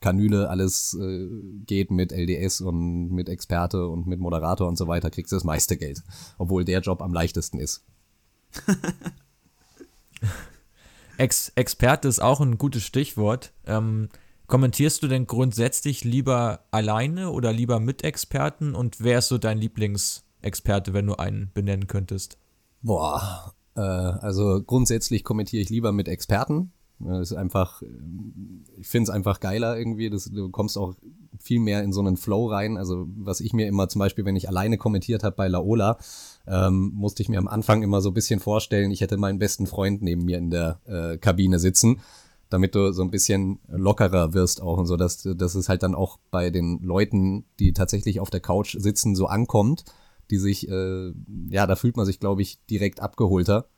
Kanüle 0.00 0.48
alles 0.48 0.96
äh, 1.00 1.28
geht 1.66 1.90
mit 1.90 2.12
LDS 2.12 2.60
und 2.60 3.10
mit 3.10 3.28
Experte 3.28 3.86
und 3.86 4.06
mit 4.06 4.18
Moderator 4.18 4.66
und 4.68 4.76
so 4.76 4.86
weiter, 4.88 5.10
kriegst 5.10 5.32
du 5.32 5.36
das 5.36 5.44
meiste 5.44 5.76
Geld. 5.76 6.02
Obwohl 6.38 6.64
der 6.64 6.80
Job 6.80 7.02
am 7.02 7.12
leichtesten 7.12 7.58
ist. 7.58 7.84
Ex 11.18 11.52
Experte 11.54 12.08
ist 12.08 12.20
auch 12.20 12.40
ein 12.40 12.58
gutes 12.58 12.82
Stichwort. 12.82 13.52
Ähm, 13.66 14.08
Kommentierst 14.46 15.02
du 15.02 15.08
denn 15.08 15.26
grundsätzlich 15.26 16.04
lieber 16.04 16.60
alleine 16.70 17.30
oder 17.32 17.52
lieber 17.52 17.80
mit 17.80 18.04
Experten 18.04 18.76
und 18.76 19.00
wer 19.00 19.18
ist 19.18 19.26
so 19.26 19.38
dein 19.38 19.58
Lieblingsexperte, 19.58 20.94
wenn 20.94 21.06
du 21.06 21.14
einen 21.14 21.50
benennen 21.52 21.88
könntest? 21.88 22.38
Boah, 22.80 23.54
äh, 23.74 23.80
also 23.80 24.62
grundsätzlich 24.62 25.24
kommentiere 25.24 25.62
ich 25.62 25.68
lieber 25.68 25.90
mit 25.90 26.06
Experten. 26.06 26.70
Das 27.00 27.32
ist 27.32 27.36
einfach, 27.36 27.82
ich 28.78 28.86
finde 28.86 29.10
es 29.10 29.10
einfach 29.10 29.40
geiler 29.40 29.76
irgendwie. 29.76 30.10
Das, 30.10 30.26
du 30.26 30.48
kommst 30.50 30.78
auch 30.78 30.94
viel 31.40 31.58
mehr 31.58 31.82
in 31.82 31.92
so 31.92 32.00
einen 32.00 32.16
Flow 32.16 32.46
rein. 32.46 32.76
Also 32.76 33.08
was 33.16 33.40
ich 33.40 33.52
mir 33.52 33.66
immer 33.66 33.88
zum 33.88 33.98
Beispiel, 33.98 34.24
wenn 34.24 34.36
ich 34.36 34.48
alleine 34.48 34.78
kommentiert 34.78 35.24
habe 35.24 35.34
bei 35.34 35.48
Laola, 35.48 35.98
ähm, 36.46 36.92
musste 36.94 37.22
ich 37.22 37.28
mir 37.28 37.38
am 37.38 37.48
Anfang 37.48 37.82
immer 37.82 38.00
so 38.00 38.10
ein 38.10 38.14
bisschen 38.14 38.40
vorstellen, 38.40 38.90
ich 38.90 39.00
hätte 39.00 39.16
meinen 39.16 39.38
besten 39.38 39.66
Freund 39.66 40.02
neben 40.02 40.24
mir 40.24 40.38
in 40.38 40.50
der 40.50 40.80
äh, 40.86 41.18
Kabine 41.18 41.58
sitzen 41.58 42.00
damit 42.48 42.74
du 42.74 42.92
so 42.92 43.02
ein 43.02 43.10
bisschen 43.10 43.58
lockerer 43.68 44.32
wirst 44.34 44.62
auch 44.62 44.78
und 44.78 44.86
so, 44.86 44.96
dass, 44.96 45.22
dass 45.22 45.54
es 45.54 45.68
halt 45.68 45.82
dann 45.82 45.94
auch 45.94 46.18
bei 46.30 46.50
den 46.50 46.80
Leuten, 46.80 47.44
die 47.58 47.72
tatsächlich 47.72 48.20
auf 48.20 48.30
der 48.30 48.40
Couch 48.40 48.76
sitzen, 48.78 49.16
so 49.16 49.26
ankommt, 49.26 49.84
die 50.30 50.38
sich, 50.38 50.68
äh, 50.68 51.12
ja, 51.50 51.66
da 51.66 51.76
fühlt 51.76 51.96
man 51.96 52.06
sich, 52.06 52.20
glaube 52.20 52.42
ich, 52.42 52.64
direkt 52.66 53.00
abgeholter, 53.00 53.68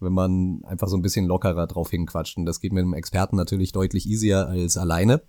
wenn 0.00 0.12
man 0.12 0.62
einfach 0.64 0.88
so 0.88 0.96
ein 0.96 1.02
bisschen 1.02 1.26
lockerer 1.26 1.66
drauf 1.66 1.90
hinquatscht. 1.90 2.36
Und 2.36 2.46
das 2.46 2.60
geht 2.60 2.72
mit 2.72 2.82
einem 2.82 2.94
Experten 2.94 3.36
natürlich 3.36 3.72
deutlich 3.72 4.06
easier 4.06 4.46
als 4.46 4.76
alleine. 4.76 5.22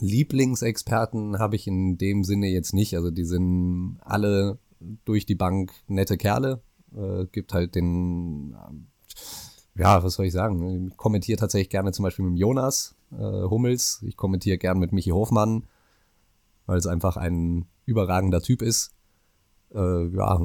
Lieblingsexperten 0.00 1.38
habe 1.38 1.56
ich 1.56 1.66
in 1.66 1.98
dem 1.98 2.22
Sinne 2.22 2.46
jetzt 2.48 2.72
nicht. 2.72 2.94
Also 2.94 3.10
die 3.10 3.24
sind 3.24 3.98
alle 4.00 4.58
durch 5.04 5.26
die 5.26 5.34
Bank 5.34 5.72
nette 5.86 6.16
Kerle. 6.16 6.62
Äh, 6.94 7.26
gibt 7.32 7.52
halt 7.52 7.74
den 7.74 8.56
ja, 9.78 10.02
was 10.02 10.14
soll 10.14 10.26
ich 10.26 10.32
sagen? 10.32 10.88
Ich 10.88 10.96
kommentiere 10.96 11.38
tatsächlich 11.38 11.70
gerne 11.70 11.92
zum 11.92 12.02
Beispiel 12.02 12.24
mit 12.24 12.38
Jonas 12.38 12.96
äh, 13.12 13.16
Hummels. 13.16 14.02
Ich 14.06 14.16
kommentiere 14.16 14.58
gerne 14.58 14.80
mit 14.80 14.92
Michi 14.92 15.10
Hofmann, 15.10 15.66
weil 16.66 16.78
es 16.78 16.86
einfach 16.86 17.16
ein 17.16 17.66
überragender 17.86 18.42
Typ 18.42 18.60
ist. 18.60 18.92
Äh, 19.72 20.08
ja, 20.08 20.40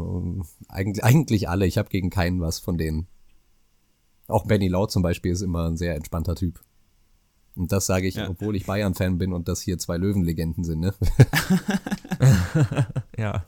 eigentlich, 0.68 1.04
eigentlich 1.04 1.50
alle. 1.50 1.66
Ich 1.66 1.80
habe 1.80 1.90
gegen 1.90 2.12
keinen 2.12 2.42
was 2.42 2.60
von 2.60 2.78
denen. 2.78 3.08
Auch 4.28 4.46
Benny 4.46 4.68
Laut 4.68 4.92
zum 4.92 5.02
Beispiel 5.02 5.32
ist 5.32 5.42
immer 5.42 5.68
ein 5.68 5.78
sehr 5.78 5.96
entspannter 5.96 6.36
Typ. 6.36 6.62
Und 7.56 7.72
das 7.72 7.88
sage 7.88 8.08
ich, 8.08 8.16
ja. 8.16 8.30
obwohl 8.30 8.56
ich 8.56 8.66
Bayern-Fan 8.66 9.18
bin 9.18 9.34
und 9.34 9.48
das 9.48 9.62
hier 9.62 9.78
zwei 9.80 9.98
Löwenlegenden 9.98 10.64
sind, 10.64 10.80
ne? 10.80 10.94
ja. 13.18 13.46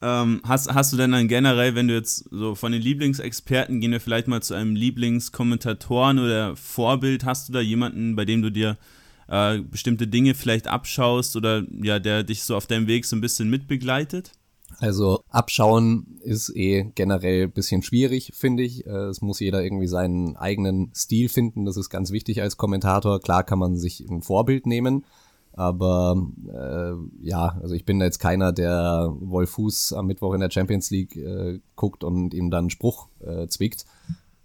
Ähm, 0.00 0.40
hast, 0.44 0.72
hast 0.72 0.92
du 0.92 0.96
denn 0.96 1.12
dann 1.12 1.26
generell, 1.26 1.74
wenn 1.74 1.88
du 1.88 1.94
jetzt 1.94 2.28
so 2.30 2.54
von 2.54 2.70
den 2.70 2.80
Lieblingsexperten 2.80 3.80
gehen 3.80 3.90
wir 3.90 4.00
vielleicht 4.00 4.28
mal 4.28 4.42
zu 4.42 4.54
einem 4.54 4.76
Lieblingskommentatoren 4.76 6.20
oder 6.20 6.54
Vorbild, 6.56 7.24
hast 7.24 7.48
du 7.48 7.52
da 7.52 7.60
jemanden, 7.60 8.14
bei 8.14 8.24
dem 8.24 8.40
du 8.42 8.50
dir 8.50 8.76
äh, 9.26 9.58
bestimmte 9.58 10.06
Dinge 10.06 10.34
vielleicht 10.34 10.68
abschaust 10.68 11.34
oder 11.34 11.64
ja, 11.82 11.98
der 11.98 12.22
dich 12.22 12.44
so 12.44 12.56
auf 12.56 12.66
deinem 12.66 12.86
Weg 12.86 13.06
so 13.06 13.16
ein 13.16 13.20
bisschen 13.20 13.50
mitbegleitet? 13.50 14.32
Also 14.78 15.24
abschauen 15.28 16.18
ist 16.22 16.54
eh 16.54 16.92
generell 16.94 17.44
ein 17.44 17.52
bisschen 17.52 17.82
schwierig, 17.82 18.32
finde 18.34 18.62
ich. 18.62 18.86
Äh, 18.86 19.06
es 19.06 19.20
muss 19.20 19.40
jeder 19.40 19.62
irgendwie 19.62 19.88
seinen 19.88 20.36
eigenen 20.36 20.92
Stil 20.94 21.28
finden. 21.28 21.64
Das 21.64 21.76
ist 21.76 21.90
ganz 21.90 22.12
wichtig 22.12 22.40
als 22.42 22.56
Kommentator. 22.56 23.20
Klar 23.20 23.42
kann 23.42 23.58
man 23.58 23.76
sich 23.76 24.00
ein 24.08 24.22
Vorbild 24.22 24.66
nehmen, 24.66 25.04
aber 25.58 26.24
äh, 26.46 27.26
ja, 27.26 27.58
also 27.60 27.74
ich 27.74 27.84
bin 27.84 28.00
jetzt 28.00 28.20
keiner, 28.20 28.52
der 28.52 29.12
Wolf 29.18 29.50
Fuß 29.50 29.92
am 29.92 30.06
Mittwoch 30.06 30.34
in 30.34 30.40
der 30.40 30.52
Champions 30.52 30.90
League 30.90 31.16
äh, 31.16 31.58
guckt 31.74 32.04
und 32.04 32.32
ihm 32.32 32.50
dann 32.50 32.64
einen 32.64 32.70
Spruch 32.70 33.08
äh, 33.18 33.48
zwickt, 33.48 33.84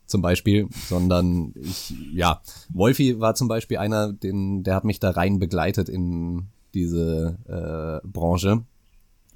zum 0.08 0.24
Beispiel, 0.24 0.68
sondern 0.90 1.54
ich, 1.56 1.94
ja, 2.14 2.42
Wolfi 2.74 3.20
war 3.20 3.36
zum 3.36 3.48
Beispiel 3.48 3.78
einer, 3.78 4.12
den, 4.12 4.64
der 4.64 4.74
hat 4.74 4.86
mich 4.86 5.00
da 5.00 5.12
rein 5.12 5.38
begleitet 5.38 5.88
in 5.88 6.48
diese 6.74 7.38
äh, 7.48 8.08
Branche. 8.08 8.64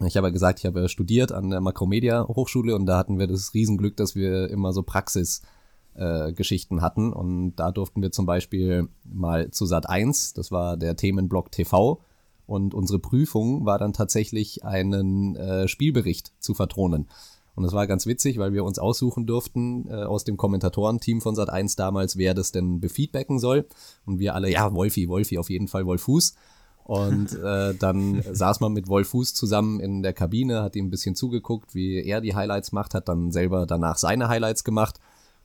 Ich 0.03 0.17
habe 0.17 0.27
ja 0.27 0.33
gesagt, 0.33 0.59
ich 0.59 0.65
habe 0.65 0.89
studiert 0.89 1.31
an 1.31 1.51
der 1.51 1.61
Makromedia 1.61 2.27
Hochschule 2.27 2.75
und 2.75 2.87
da 2.87 2.97
hatten 2.97 3.19
wir 3.19 3.27
das 3.27 3.53
Riesenglück, 3.53 3.95
dass 3.97 4.15
wir 4.15 4.49
immer 4.49 4.73
so 4.73 4.81
Praxis 4.81 5.43
äh, 5.97 6.33
Geschichten 6.33 6.81
hatten. 6.81 7.11
Und 7.13 7.55
da 7.55 7.71
durften 7.71 8.01
wir 8.01 8.11
zum 8.11 8.25
Beispiel 8.25 8.87
mal 9.03 9.51
zu 9.51 9.65
Sat 9.65 9.89
1, 9.89 10.33
das 10.33 10.51
war 10.51 10.77
der 10.77 10.95
Themenblock 10.95 11.51
TV. 11.51 12.01
Und 12.45 12.73
unsere 12.73 12.99
Prüfung 12.99 13.65
war 13.65 13.77
dann 13.77 13.91
tatsächlich 13.91 14.63
einen 14.63 15.35
äh, 15.35 15.67
Spielbericht 15.67 16.31
zu 16.39 16.53
vertronen. 16.53 17.07
Und 17.55 17.63
das 17.63 17.73
war 17.73 17.87
ganz 17.87 18.05
witzig, 18.05 18.37
weil 18.37 18.53
wir 18.53 18.63
uns 18.63 18.77
aussuchen 18.77 19.25
durften 19.25 19.89
äh, 19.89 20.03
aus 20.03 20.23
dem 20.23 20.37
Kommentatorenteam 20.37 21.21
von 21.21 21.35
Sat 21.35 21.49
1 21.49 21.75
damals, 21.75 22.15
wer 22.15 22.35
das 22.35 22.51
denn 22.51 22.79
befeedbacken 22.79 23.39
soll. 23.39 23.65
Und 24.05 24.19
wir 24.19 24.35
alle, 24.35 24.51
ja, 24.51 24.73
Wolfi, 24.73 25.09
Wolfi, 25.09 25.39
auf 25.39 25.49
jeden 25.49 25.67
Fall 25.67 25.85
Wolfuß. 25.87 26.35
Und 26.83 27.33
äh, 27.33 27.73
dann 27.73 28.23
saß 28.31 28.59
man 28.59 28.73
mit 28.73 28.87
Wolfuß 28.87 29.33
zusammen 29.33 29.79
in 29.79 30.03
der 30.03 30.13
Kabine, 30.13 30.61
hat 30.61 30.75
ihm 30.75 30.85
ein 30.85 30.89
bisschen 30.91 31.15
zugeguckt, 31.15 31.73
wie 31.73 32.01
er 32.01 32.21
die 32.21 32.35
Highlights 32.35 32.71
macht, 32.71 32.93
hat 32.93 33.09
dann 33.09 33.31
selber 33.31 33.65
danach 33.65 33.97
seine 33.97 34.29
Highlights 34.29 34.63
gemacht. 34.63 34.99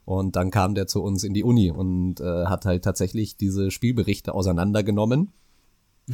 Und 0.05 0.37
dann 0.37 0.51
kam 0.51 0.75
der 0.75 0.87
zu 0.87 1.03
uns 1.03 1.23
in 1.23 1.33
die 1.33 1.45
Uni 1.45 1.71
und 1.71 2.21
äh, 2.21 2.47
hat 2.47 2.65
halt 2.65 2.83
tatsächlich 2.85 3.37
diese 3.37 3.71
Spielberichte 3.71 4.35
auseinandergenommen 4.35 5.33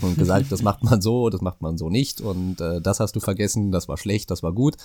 und 0.01 0.18
gesagt, 0.18 0.53
das 0.53 0.62
macht 0.62 0.85
man 0.85 1.01
so, 1.01 1.31
das 1.31 1.40
macht 1.40 1.62
man 1.62 1.79
so 1.79 1.88
nicht 1.88 2.20
und 2.20 2.61
äh, 2.61 2.81
das 2.81 3.01
hast 3.01 3.16
du 3.16 3.20
vergessen, 3.20 3.72
das 3.72 3.88
war 3.88 3.96
schlecht, 3.96 4.31
das 4.31 4.42
war 4.42 4.53
gut. 4.53 4.77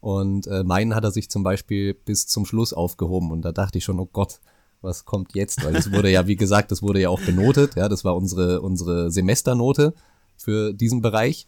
Und 0.00 0.46
äh, 0.46 0.62
meinen 0.64 0.94
hat 0.94 1.04
er 1.04 1.10
sich 1.10 1.28
zum 1.28 1.42
Beispiel 1.42 1.94
bis 1.94 2.26
zum 2.26 2.44
Schluss 2.46 2.72
aufgehoben 2.72 3.30
und 3.30 3.42
da 3.42 3.52
dachte 3.52 3.78
ich 3.78 3.84
schon, 3.84 3.98
oh 4.00 4.08
Gott, 4.12 4.40
was 4.80 5.04
kommt 5.04 5.34
jetzt? 5.34 5.64
Weil 5.64 5.76
es 5.76 5.92
wurde 5.92 6.10
ja, 6.10 6.26
wie 6.26 6.36
gesagt, 6.36 6.70
das 6.70 6.82
wurde 6.82 7.00
ja 7.00 7.08
auch 7.08 7.20
benotet, 7.20 7.74
ja, 7.76 7.88
das 7.88 8.04
war 8.04 8.16
unsere, 8.16 8.60
unsere 8.60 9.10
Semesternote 9.10 9.94
für 10.36 10.72
diesen 10.72 11.02
Bereich. 11.02 11.46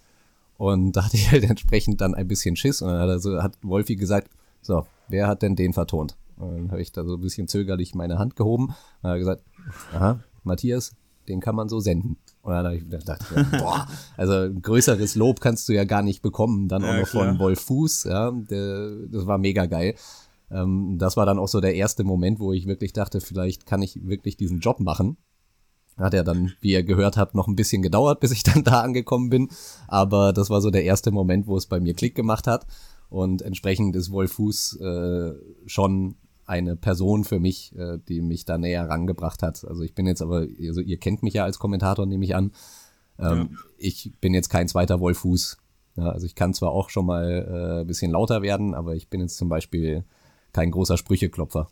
Und 0.59 0.93
da 0.93 1.07
hatte 1.07 1.17
ich 1.17 1.31
halt 1.31 1.45
entsprechend 1.45 2.01
dann 2.01 2.15
ein 2.15 2.29
bisschen 2.29 2.57
Schiss 2.57 2.83
und 2.83 2.89
dann 2.89 3.01
hat, 3.01 3.09
also, 3.09 3.43
hat 3.43 3.57
Wolfi 3.63 3.97
gesagt, 3.97 4.31
so, 4.63 4.85
wer 5.09 5.27
hat 5.27 5.43
denn 5.43 5.57
den 5.57 5.73
vertont? 5.73 6.17
Und 6.41 6.57
dann 6.57 6.71
habe 6.71 6.83
ich 6.83 6.93
da 6.93 7.05
so 7.05 7.15
ein 7.15 7.21
bisschen 7.21 7.49
zögerlich 7.49 7.95
meine 7.95 8.19
Hand 8.19 8.37
gehoben 8.37 8.75
und 9.03 9.09
habe 9.09 9.19
gesagt, 9.19 9.45
aha, 9.93 10.21
Matthias, 10.43 10.93
den 11.29 11.41
kann 11.41 11.55
man 11.55 11.69
so 11.69 11.81
senden. 11.81 12.17
Und 12.43 12.53
dann 12.53 12.65
habe 12.65 12.77
ich 12.77 12.89
gedacht, 12.89 13.25
boah, 13.59 13.87
also 14.17 14.33
ein 14.33 14.63
größeres 14.63 15.15
Lob 15.15 15.41
kannst 15.41 15.69
du 15.69 15.73
ja 15.73 15.85
gar 15.85 16.03
nicht 16.03 16.23
bekommen. 16.23 16.69
Dann 16.69 16.83
auch 16.83 16.89
ja, 16.89 17.01
noch 17.01 17.09
klar. 17.09 17.29
von 17.29 17.39
Wolf 17.39 17.61
Fuß, 17.61 18.05
ja, 18.05 18.31
der, 18.31 19.07
das 19.09 19.27
war 19.27 19.39
mega 19.39 19.67
geil. 19.67 19.95
Ähm, 20.51 20.97
das 20.99 21.17
war 21.17 21.27
dann 21.27 21.39
auch 21.39 21.49
so 21.49 21.61
der 21.61 21.75
erste 21.75 22.05
Moment, 22.05 22.41
wo 22.41 22.53
ich 22.53 22.67
wirklich 22.67 22.93
dachte, 22.93 23.21
vielleicht 23.21 23.67
kann 23.67 23.83
ich 23.83 24.07
wirklich 24.07 24.37
diesen 24.37 24.61
Job 24.61 24.81
machen. 24.81 25.17
Hat 25.97 26.15
ja 26.15 26.23
dann, 26.23 26.53
wie 26.61 26.73
ihr 26.73 26.83
gehört 26.83 27.19
habt, 27.19 27.35
noch 27.35 27.47
ein 27.47 27.57
bisschen 27.57 27.83
gedauert, 27.83 28.21
bis 28.21 28.33
ich 28.33 28.43
dann 28.43 28.65
da 28.65 28.81
angekommen 28.81 29.29
bin. 29.29 29.49
Aber 29.87 30.33
das 30.33 30.49
war 30.49 30.61
so 30.61 30.71
der 30.71 30.85
erste 30.85 31.11
Moment, 31.11 31.47
wo 31.47 31.57
es 31.57 31.67
bei 31.67 31.79
mir 31.79 31.95
Klick 31.95 32.15
gemacht 32.15 32.47
hat. 32.47 32.67
Und 33.11 33.43
entsprechend 33.43 33.95
ist 33.97 34.11
Wolf 34.11 34.33
Fuß 34.33 34.81
äh, 34.81 35.33
schon 35.67 36.17
eine 36.51 36.77
Person 36.77 37.25
für 37.25 37.39
mich, 37.39 37.75
äh, 37.77 37.99
die 38.09 38.21
mich 38.21 38.45
da 38.45 38.59
näher 38.59 38.89
rangebracht 38.89 39.43
hat. 39.43 39.65
Also 39.65 39.83
ich 39.83 39.95
bin 39.95 40.07
jetzt 40.07 40.21
aber, 40.21 40.47
also 40.61 40.81
ihr 40.81 40.99
kennt 40.99 41.23
mich 41.23 41.35
ja 41.35 41.45
als 41.45 41.59
Kommentator, 41.59 42.05
nehme 42.05 42.25
ich 42.25 42.35
an. 42.35 42.53
Ähm, 43.19 43.51
ja. 43.53 43.59
Ich 43.79 44.13
bin 44.21 44.35
jetzt 44.35 44.51
kein 44.51 44.69
zweiter 44.69 45.01
Wolfuß. 45.01 45.59
Ja, 45.97 46.11
also 46.11 46.27
ich 46.27 46.35
kann 46.35 46.53
zwar 46.53 46.73
auch 46.73 46.91
schon 46.91 47.07
mal 47.07 47.81
äh, 47.81 47.85
bisschen 47.85 48.11
lauter 48.11 48.43
werden, 48.43 48.75
aber 48.75 48.95
ich 48.95 49.09
bin 49.09 49.21
jetzt 49.21 49.37
zum 49.37 49.49
Beispiel 49.49 50.05
kein 50.53 50.71
großer 50.71 50.97
Sprücheklopfer. 50.97 51.69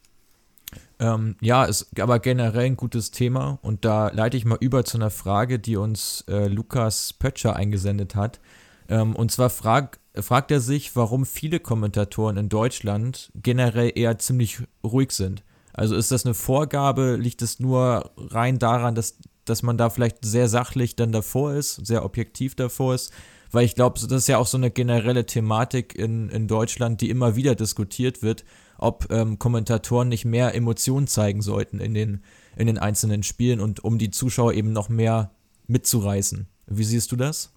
Ähm, 1.01 1.37
ja, 1.41 1.65
ist 1.65 1.99
aber 2.01 2.19
generell 2.19 2.67
ein 2.67 2.77
gutes 2.77 3.11
Thema 3.11 3.59
und 3.63 3.85
da 3.85 4.09
leite 4.09 4.37
ich 4.37 4.45
mal 4.45 4.59
über 4.61 4.85
zu 4.85 4.99
einer 4.99 5.11
Frage, 5.11 5.59
die 5.59 5.77
uns 5.77 6.25
äh, 6.29 6.47
Lukas 6.47 7.13
Pötscher 7.13 7.57
eingesendet 7.57 8.15
hat. 8.15 8.41
Ähm, 8.89 9.15
und 9.15 9.31
zwar 9.31 9.51
frag, 9.51 10.01
fragt 10.15 10.51
er 10.51 10.61
sich, 10.61 10.97
warum 10.97 11.27
viele 11.27 11.61
Kommentatoren 11.61 12.37
in 12.37 12.49
Deutschland 12.49 13.31
generell 13.35 13.93
eher 13.95 14.19
ziemlich 14.19 14.61
ruhig 14.85 15.13
sind. 15.13 15.45
Also 15.73 15.95
ist 15.95 16.11
das 16.11 16.25
eine 16.25 16.35
Vorgabe? 16.35 17.17
Liegt 17.17 17.43
es 17.43 17.61
nur 17.61 18.11
rein 18.17 18.59
daran, 18.59 18.95
dass, 18.95 19.19
dass 19.45 19.63
man 19.63 19.79
da 19.79 19.91
vielleicht 19.91 20.25
sehr 20.25 20.49
sachlich 20.49 20.97
dann 20.97 21.13
davor 21.13 21.55
ist, 21.55 21.87
sehr 21.87 22.05
objektiv 22.05 22.57
davor 22.57 22.95
ist? 22.95 23.13
Weil 23.51 23.65
ich 23.65 23.75
glaube, 23.75 23.99
das 24.01 24.11
ist 24.11 24.29
ja 24.29 24.39
auch 24.39 24.47
so 24.47 24.59
eine 24.59 24.71
generelle 24.71 25.25
Thematik 25.25 25.95
in, 25.95 26.29
in 26.31 26.49
Deutschland, 26.49 27.01
die 27.01 27.11
immer 27.11 27.37
wieder 27.37 27.55
diskutiert 27.55 28.23
wird, 28.23 28.45
ob 28.77 29.07
ähm, 29.11 29.39
Kommentatoren 29.39 30.09
nicht 30.09 30.25
mehr 30.25 30.55
Emotionen 30.55 31.07
zeigen 31.07 31.43
sollten 31.43 31.81
in 31.81 31.95
den, 31.95 32.23
in 32.57 32.67
den 32.67 32.79
einzelnen 32.79 33.23
Spielen 33.23 33.61
und 33.61 33.83
um 33.85 33.99
die 33.99 34.11
Zuschauer 34.11 34.53
eben 34.53 34.73
noch 34.73 34.89
mehr 34.89 35.31
mitzureißen. 35.67 36.47
Wie 36.67 36.85
siehst 36.85 37.11
du 37.13 37.17
das? 37.17 37.53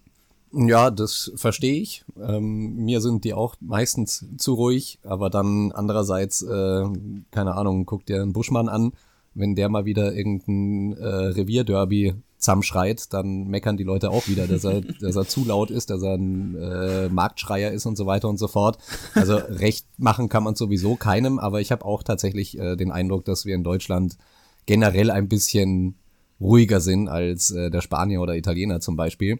Ja, 0.53 0.91
das 0.91 1.31
verstehe 1.35 1.81
ich. 1.81 2.03
Ähm, 2.21 2.75
mir 2.75 2.99
sind 2.99 3.23
die 3.23 3.33
auch 3.33 3.55
meistens 3.61 4.25
zu 4.37 4.53
ruhig, 4.53 4.99
aber 5.03 5.29
dann 5.29 5.71
andererseits, 5.71 6.41
äh, 6.41 6.85
keine 7.31 7.55
Ahnung, 7.55 7.85
guck 7.85 8.05
dir 8.05 8.21
einen 8.21 8.33
Buschmann 8.33 8.67
an, 8.67 8.91
wenn 9.33 9.55
der 9.55 9.69
mal 9.69 9.85
wieder 9.85 10.13
irgendein 10.13 10.97
äh, 10.97 11.07
Revierderby 11.07 12.15
zusammenschreit, 12.37 13.13
dann 13.13 13.47
meckern 13.47 13.77
die 13.77 13.83
Leute 13.83 14.09
auch 14.09 14.27
wieder, 14.27 14.47
dass 14.47 14.65
er, 14.65 14.81
dass 14.81 15.15
er 15.15 15.25
zu 15.25 15.45
laut 15.45 15.71
ist, 15.71 15.89
dass 15.89 16.01
er 16.01 16.15
ein 16.15 16.55
äh, 16.55 17.07
Marktschreier 17.07 17.71
ist 17.71 17.85
und 17.85 17.95
so 17.95 18.05
weiter 18.05 18.27
und 18.27 18.37
so 18.37 18.47
fort. 18.47 18.77
Also 19.13 19.35
recht 19.35 19.85
machen 19.97 20.27
kann 20.27 20.43
man 20.43 20.55
sowieso 20.55 20.95
keinem, 20.95 21.39
aber 21.39 21.61
ich 21.61 21.71
habe 21.71 21.85
auch 21.85 22.03
tatsächlich 22.03 22.57
äh, 22.57 22.75
den 22.75 22.91
Eindruck, 22.91 23.23
dass 23.25 23.45
wir 23.45 23.55
in 23.55 23.63
Deutschland 23.63 24.17
generell 24.65 25.11
ein 25.11 25.29
bisschen 25.29 25.95
ruhiger 26.41 26.81
sind 26.81 27.07
als 27.07 27.51
äh, 27.51 27.69
der 27.69 27.81
Spanier 27.81 28.21
oder 28.21 28.35
Italiener 28.35 28.79
zum 28.79 28.95
Beispiel. 28.95 29.39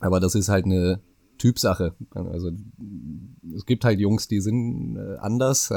Aber 0.00 0.20
das 0.20 0.34
ist 0.34 0.48
halt 0.48 0.64
eine 0.64 1.00
Typsache. 1.38 1.94
Also 2.12 2.50
es 3.54 3.66
gibt 3.66 3.84
halt 3.84 4.00
Jungs, 4.00 4.28
die 4.28 4.40
sind 4.40 4.96
äh, 4.96 5.16
anders, 5.18 5.72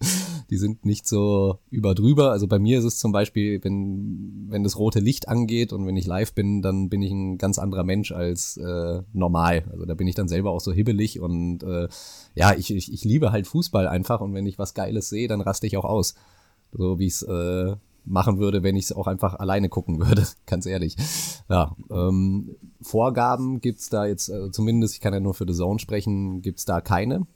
die 0.50 0.56
sind 0.56 0.84
nicht 0.84 1.06
so 1.06 1.58
überdrüber. 1.70 2.30
Also 2.30 2.46
bei 2.46 2.58
mir 2.58 2.78
ist 2.78 2.84
es 2.84 2.98
zum 2.98 3.12
Beispiel, 3.12 3.62
wenn, 3.64 4.46
wenn 4.48 4.64
das 4.64 4.78
rote 4.78 5.00
Licht 5.00 5.28
angeht 5.28 5.72
und 5.72 5.86
wenn 5.86 5.96
ich 5.96 6.06
live 6.06 6.34
bin, 6.34 6.62
dann 6.62 6.88
bin 6.88 7.02
ich 7.02 7.10
ein 7.10 7.38
ganz 7.38 7.58
anderer 7.58 7.84
Mensch 7.84 8.12
als 8.12 8.56
äh, 8.58 9.02
normal. 9.12 9.64
Also 9.70 9.86
da 9.86 9.94
bin 9.94 10.06
ich 10.06 10.14
dann 10.14 10.28
selber 10.28 10.50
auch 10.50 10.60
so 10.60 10.72
hibbelig 10.72 11.20
und 11.20 11.62
äh, 11.62 11.88
ja, 12.34 12.54
ich, 12.54 12.70
ich, 12.70 12.92
ich 12.92 13.04
liebe 13.04 13.32
halt 13.32 13.46
Fußball 13.46 13.88
einfach 13.88 14.20
und 14.20 14.34
wenn 14.34 14.46
ich 14.46 14.58
was 14.58 14.74
Geiles 14.74 15.08
sehe, 15.08 15.28
dann 15.28 15.40
raste 15.40 15.66
ich 15.66 15.76
auch 15.76 15.84
aus. 15.84 16.14
So 16.72 16.98
wie 16.98 17.06
es 17.06 17.22
äh, 17.22 17.76
machen 18.08 18.38
würde, 18.38 18.62
wenn 18.62 18.76
ich 18.76 18.86
es 18.86 18.92
auch 18.92 19.06
einfach 19.06 19.34
alleine 19.34 19.68
gucken 19.68 20.00
würde, 20.00 20.26
ganz 20.46 20.66
ehrlich. 20.66 20.96
Ja, 21.48 21.76
ähm, 21.90 22.56
Vorgaben 22.80 23.60
gibt's 23.60 23.88
da 23.88 24.06
jetzt, 24.06 24.28
äh, 24.28 24.50
zumindest, 24.50 24.94
ich 24.94 25.00
kann 25.00 25.14
ja 25.14 25.20
nur 25.20 25.34
für 25.34 25.46
The 25.46 25.54
Zone 25.54 25.78
sprechen, 25.78 26.42
gibt's 26.42 26.64
da 26.64 26.80
keine. 26.80 27.26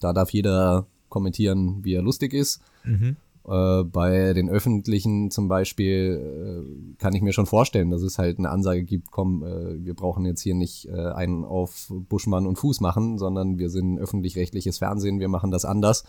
Da 0.00 0.12
darf 0.12 0.30
jeder 0.30 0.86
kommentieren, 1.08 1.84
wie 1.84 1.94
er 1.94 2.02
lustig 2.02 2.34
ist. 2.34 2.60
Mhm. 2.84 3.16
Äh, 3.48 3.84
bei 3.84 4.32
den 4.32 4.50
öffentlichen 4.50 5.30
zum 5.30 5.46
Beispiel 5.46 6.64
äh, 6.66 6.96
kann 6.98 7.14
ich 7.14 7.22
mir 7.22 7.32
schon 7.32 7.46
vorstellen, 7.46 7.90
dass 7.90 8.02
es 8.02 8.18
halt 8.18 8.38
eine 8.38 8.50
Ansage 8.50 8.82
gibt, 8.82 9.12
komm, 9.12 9.44
äh, 9.44 9.84
wir 9.84 9.94
brauchen 9.94 10.26
jetzt 10.26 10.40
hier 10.40 10.54
nicht 10.54 10.88
äh, 10.88 11.12
einen 11.12 11.44
auf 11.44 11.92
Buschmann 12.08 12.46
und 12.46 12.56
Fuß 12.56 12.80
machen, 12.80 13.18
sondern 13.18 13.58
wir 13.58 13.70
sind 13.70 13.98
öffentlich-rechtliches 13.98 14.78
Fernsehen, 14.78 15.20
wir 15.20 15.28
machen 15.28 15.52
das 15.52 15.64
anders. 15.64 16.04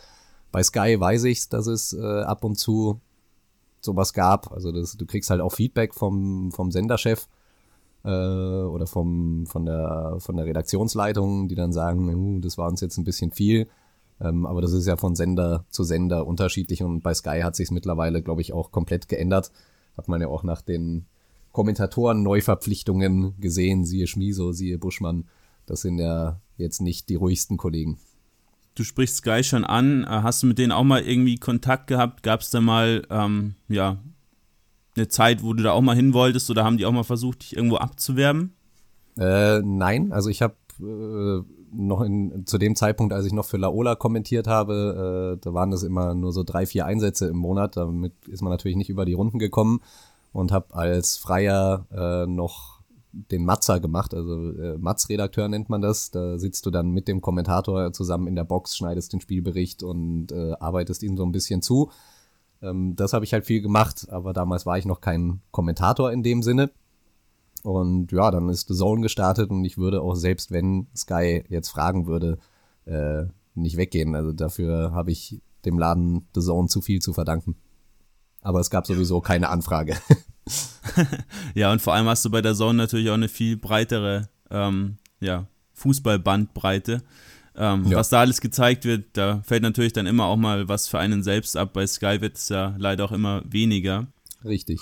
Bei 0.51 0.63
Sky 0.63 0.99
weiß 0.99 1.25
ich, 1.25 1.47
dass 1.49 1.67
es 1.67 1.93
äh, 1.93 2.21
ab 2.21 2.43
und 2.43 2.57
zu 2.57 3.01
sowas 3.87 4.13
gab. 4.13 4.51
Also 4.51 4.71
das, 4.71 4.95
du 4.97 5.05
kriegst 5.05 5.29
halt 5.29 5.41
auch 5.41 5.53
Feedback 5.53 5.95
vom, 5.95 6.51
vom 6.51 6.71
Senderchef 6.71 7.27
äh, 8.03 8.09
oder 8.09 8.85
vom, 8.85 9.45
von, 9.47 9.65
der, 9.65 10.17
von 10.19 10.37
der 10.37 10.45
Redaktionsleitung, 10.45 11.47
die 11.47 11.55
dann 11.55 11.73
sagen, 11.73 12.13
uh, 12.13 12.39
das 12.39 12.57
war 12.57 12.67
uns 12.69 12.81
jetzt 12.81 12.97
ein 12.97 13.03
bisschen 13.03 13.31
viel. 13.31 13.67
Ähm, 14.19 14.45
aber 14.45 14.61
das 14.61 14.73
ist 14.73 14.87
ja 14.87 14.97
von 14.97 15.15
Sender 15.15 15.65
zu 15.69 15.83
Sender 15.83 16.25
unterschiedlich 16.25 16.83
und 16.83 17.01
bei 17.01 17.13
Sky 17.13 17.41
hat 17.43 17.55
sich 17.55 17.71
mittlerweile, 17.71 18.21
glaube 18.21 18.41
ich, 18.41 18.53
auch 18.53 18.71
komplett 18.71 19.07
geändert. 19.07 19.51
Hat 19.95 20.07
man 20.07 20.21
ja 20.21 20.27
auch 20.27 20.43
nach 20.43 20.61
den 20.61 21.05
Kommentatoren 21.51 22.23
Neuverpflichtungen 22.23 23.39
gesehen, 23.39 23.85
siehe 23.85 24.07
Schmiso, 24.07 24.51
siehe 24.51 24.77
Buschmann. 24.77 25.25
Das 25.65 25.81
sind 25.81 25.99
ja 25.99 26.39
jetzt 26.57 26.81
nicht 26.81 27.09
die 27.09 27.15
ruhigsten 27.15 27.57
Kollegen. 27.57 27.97
Du 28.77 28.83
sprichst 28.83 29.17
Sky 29.17 29.43
schon 29.43 29.63
an. 29.63 30.03
Äh, 30.03 30.07
hast 30.07 30.43
du 30.43 30.47
mit 30.47 30.59
denen 30.59 30.71
auch 30.71 30.83
mal 30.83 31.01
irgendwie 31.01 31.37
Kontakt 31.37 31.87
gehabt? 31.87 32.21
Gab 32.21 32.41
es 32.41 32.51
da 32.51 32.61
mal, 32.61 33.01
ähm, 33.09 33.55
ja, 33.69 33.97
eine 34.95 35.07
Zeit, 35.07 35.41
wo 35.41 35.53
du 35.53 35.63
da 35.63 35.71
auch 35.71 35.81
mal 35.81 35.95
hin 35.95 36.13
wolltest 36.13 36.47
oder 36.51 36.63
haben 36.63 36.77
die 36.77 36.85
auch 36.85 36.91
mal 36.91 37.03
versucht, 37.03 37.41
dich 37.41 37.55
irgendwo 37.57 37.77
abzuwerben? 37.77 38.53
Äh, 39.17 39.61
nein, 39.63 40.11
also 40.11 40.29
ich 40.29 40.43
habe 40.43 40.53
äh, 40.79 41.41
noch 41.71 42.01
in, 42.01 42.45
zu 42.45 42.59
dem 42.59 42.75
Zeitpunkt, 42.75 43.13
als 43.13 43.25
ich 43.25 43.33
noch 43.33 43.45
für 43.45 43.57
Laola 43.57 43.95
kommentiert 43.95 44.45
habe, 44.45 45.37
äh, 45.37 45.43
da 45.43 45.53
waren 45.55 45.71
das 45.71 45.81
immer 45.81 46.13
nur 46.13 46.31
so 46.31 46.43
drei, 46.43 46.67
vier 46.67 46.85
Einsätze 46.85 47.25
im 47.27 47.37
Monat. 47.37 47.77
Damit 47.77 48.13
ist 48.27 48.43
man 48.43 48.51
natürlich 48.51 48.77
nicht 48.77 48.91
über 48.91 49.05
die 49.05 49.13
Runden 49.13 49.39
gekommen 49.39 49.81
und 50.33 50.51
habe 50.51 50.75
als 50.75 51.17
Freier 51.17 51.87
äh, 51.91 52.27
noch 52.27 52.76
den 53.31 53.45
Matzer 53.45 53.79
gemacht, 53.79 54.13
also 54.13 54.51
äh, 54.51 54.77
Matz-Redakteur 54.77 55.47
nennt 55.47 55.69
man 55.69 55.81
das. 55.81 56.11
Da 56.11 56.37
sitzt 56.37 56.65
du 56.65 56.71
dann 56.71 56.91
mit 56.91 57.07
dem 57.07 57.21
Kommentator 57.21 57.91
zusammen 57.93 58.27
in 58.27 58.35
der 58.35 58.43
Box, 58.43 58.77
schneidest 58.77 59.13
den 59.13 59.21
Spielbericht 59.21 59.83
und 59.83 60.31
äh, 60.31 60.53
arbeitest 60.59 61.03
ihm 61.03 61.17
so 61.17 61.25
ein 61.25 61.31
bisschen 61.31 61.61
zu. 61.61 61.91
Ähm, 62.61 62.95
das 62.95 63.13
habe 63.13 63.25
ich 63.25 63.33
halt 63.33 63.45
viel 63.45 63.61
gemacht, 63.61 64.07
aber 64.09 64.33
damals 64.33 64.65
war 64.65 64.77
ich 64.77 64.85
noch 64.85 65.01
kein 65.01 65.41
Kommentator 65.51 66.11
in 66.11 66.23
dem 66.23 66.43
Sinne. 66.43 66.71
Und 67.63 68.11
ja, 68.11 68.31
dann 68.31 68.49
ist 68.49 68.67
The 68.67 68.75
Zone 68.75 69.01
gestartet 69.01 69.49
und 69.49 69.65
ich 69.65 69.77
würde 69.77 70.01
auch 70.01 70.15
selbst, 70.15 70.51
wenn 70.51 70.87
Sky 70.95 71.43
jetzt 71.49 71.69
fragen 71.69 72.07
würde, 72.07 72.37
äh, 72.85 73.25
nicht 73.55 73.77
weggehen. 73.77 74.15
Also 74.15 74.31
dafür 74.31 74.91
habe 74.93 75.11
ich 75.11 75.41
dem 75.65 75.79
Laden 75.79 76.27
The 76.33 76.41
Zone 76.41 76.67
zu 76.67 76.81
viel 76.81 77.01
zu 77.01 77.13
verdanken. 77.13 77.55
Aber 78.41 78.59
es 78.59 78.69
gab 78.69 78.85
sowieso 78.85 79.21
keine 79.21 79.49
Anfrage. 79.49 79.97
ja, 81.55 81.71
und 81.71 81.81
vor 81.81 81.93
allem 81.93 82.07
hast 82.07 82.25
du 82.25 82.29
bei 82.29 82.41
der 82.41 82.55
Zone 82.55 82.77
natürlich 82.77 83.09
auch 83.09 83.15
eine 83.15 83.29
viel 83.29 83.57
breitere 83.57 84.29
ähm, 84.49 84.97
ja, 85.19 85.47
Fußballbandbreite. 85.73 87.01
Ähm, 87.55 87.85
ja. 87.87 87.97
Was 87.97 88.09
da 88.09 88.19
alles 88.19 88.39
gezeigt 88.39 88.85
wird, 88.85 89.05
da 89.13 89.41
fällt 89.43 89.63
natürlich 89.63 89.93
dann 89.93 90.05
immer 90.05 90.25
auch 90.25 90.37
mal 90.37 90.67
was 90.67 90.87
für 90.87 90.99
einen 90.99 91.23
selbst 91.23 91.57
ab. 91.57 91.73
Bei 91.73 91.87
Sky 91.87 92.21
wird 92.21 92.37
es 92.37 92.49
ja 92.49 92.75
leider 92.77 93.05
auch 93.05 93.11
immer 93.11 93.41
weniger. 93.45 94.07
Richtig. 94.45 94.79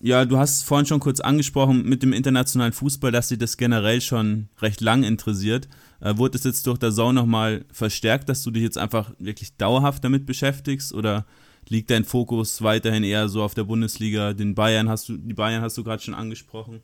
Ja, 0.00 0.24
du 0.24 0.38
hast 0.38 0.62
vorhin 0.62 0.86
schon 0.86 1.00
kurz 1.00 1.20
angesprochen 1.20 1.88
mit 1.88 2.02
dem 2.02 2.12
internationalen 2.12 2.72
Fußball, 2.72 3.10
dass 3.10 3.28
dich 3.28 3.38
das 3.38 3.56
generell 3.56 4.00
schon 4.00 4.48
recht 4.60 4.80
lang 4.80 5.02
interessiert. 5.02 5.68
Äh, 6.00 6.16
wurde 6.16 6.38
es 6.38 6.44
jetzt 6.44 6.66
durch 6.66 6.78
der 6.78 6.92
Sau 6.92 7.12
nochmal 7.12 7.64
verstärkt, 7.72 8.28
dass 8.28 8.42
du 8.44 8.50
dich 8.50 8.62
jetzt 8.62 8.78
einfach 8.78 9.10
wirklich 9.18 9.56
dauerhaft 9.56 10.04
damit 10.04 10.24
beschäftigst 10.24 10.94
oder 10.94 11.26
liegt 11.70 11.90
dein 11.90 12.04
Fokus 12.04 12.62
weiterhin 12.62 13.04
eher 13.04 13.28
so 13.28 13.42
auf 13.42 13.54
der 13.54 13.64
Bundesliga? 13.64 14.32
Den 14.32 14.54
Bayern 14.54 14.88
hast 14.88 15.08
du, 15.08 15.16
die 15.16 15.34
Bayern 15.34 15.62
hast 15.62 15.76
du 15.78 15.84
gerade 15.84 16.02
schon 16.02 16.14
angesprochen. 16.14 16.80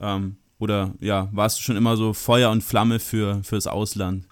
Ähm, 0.00 0.36
oder 0.58 0.94
ja, 1.00 1.28
warst 1.32 1.58
du 1.58 1.62
schon 1.62 1.76
immer 1.76 1.96
so 1.96 2.12
Feuer 2.12 2.50
und 2.50 2.62
Flamme 2.62 2.98
für 2.98 3.42
fürs 3.44 3.66
Ausland? 3.66 4.24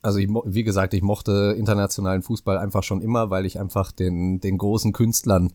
Also 0.00 0.18
ich, 0.18 0.28
wie 0.28 0.64
gesagt, 0.64 0.94
ich 0.94 1.02
mochte 1.02 1.54
internationalen 1.56 2.22
Fußball 2.22 2.58
einfach 2.58 2.82
schon 2.82 3.00
immer, 3.00 3.30
weil 3.30 3.46
ich 3.46 3.60
einfach 3.60 3.92
den, 3.92 4.40
den 4.40 4.58
großen 4.58 4.92
Künstlern 4.92 5.52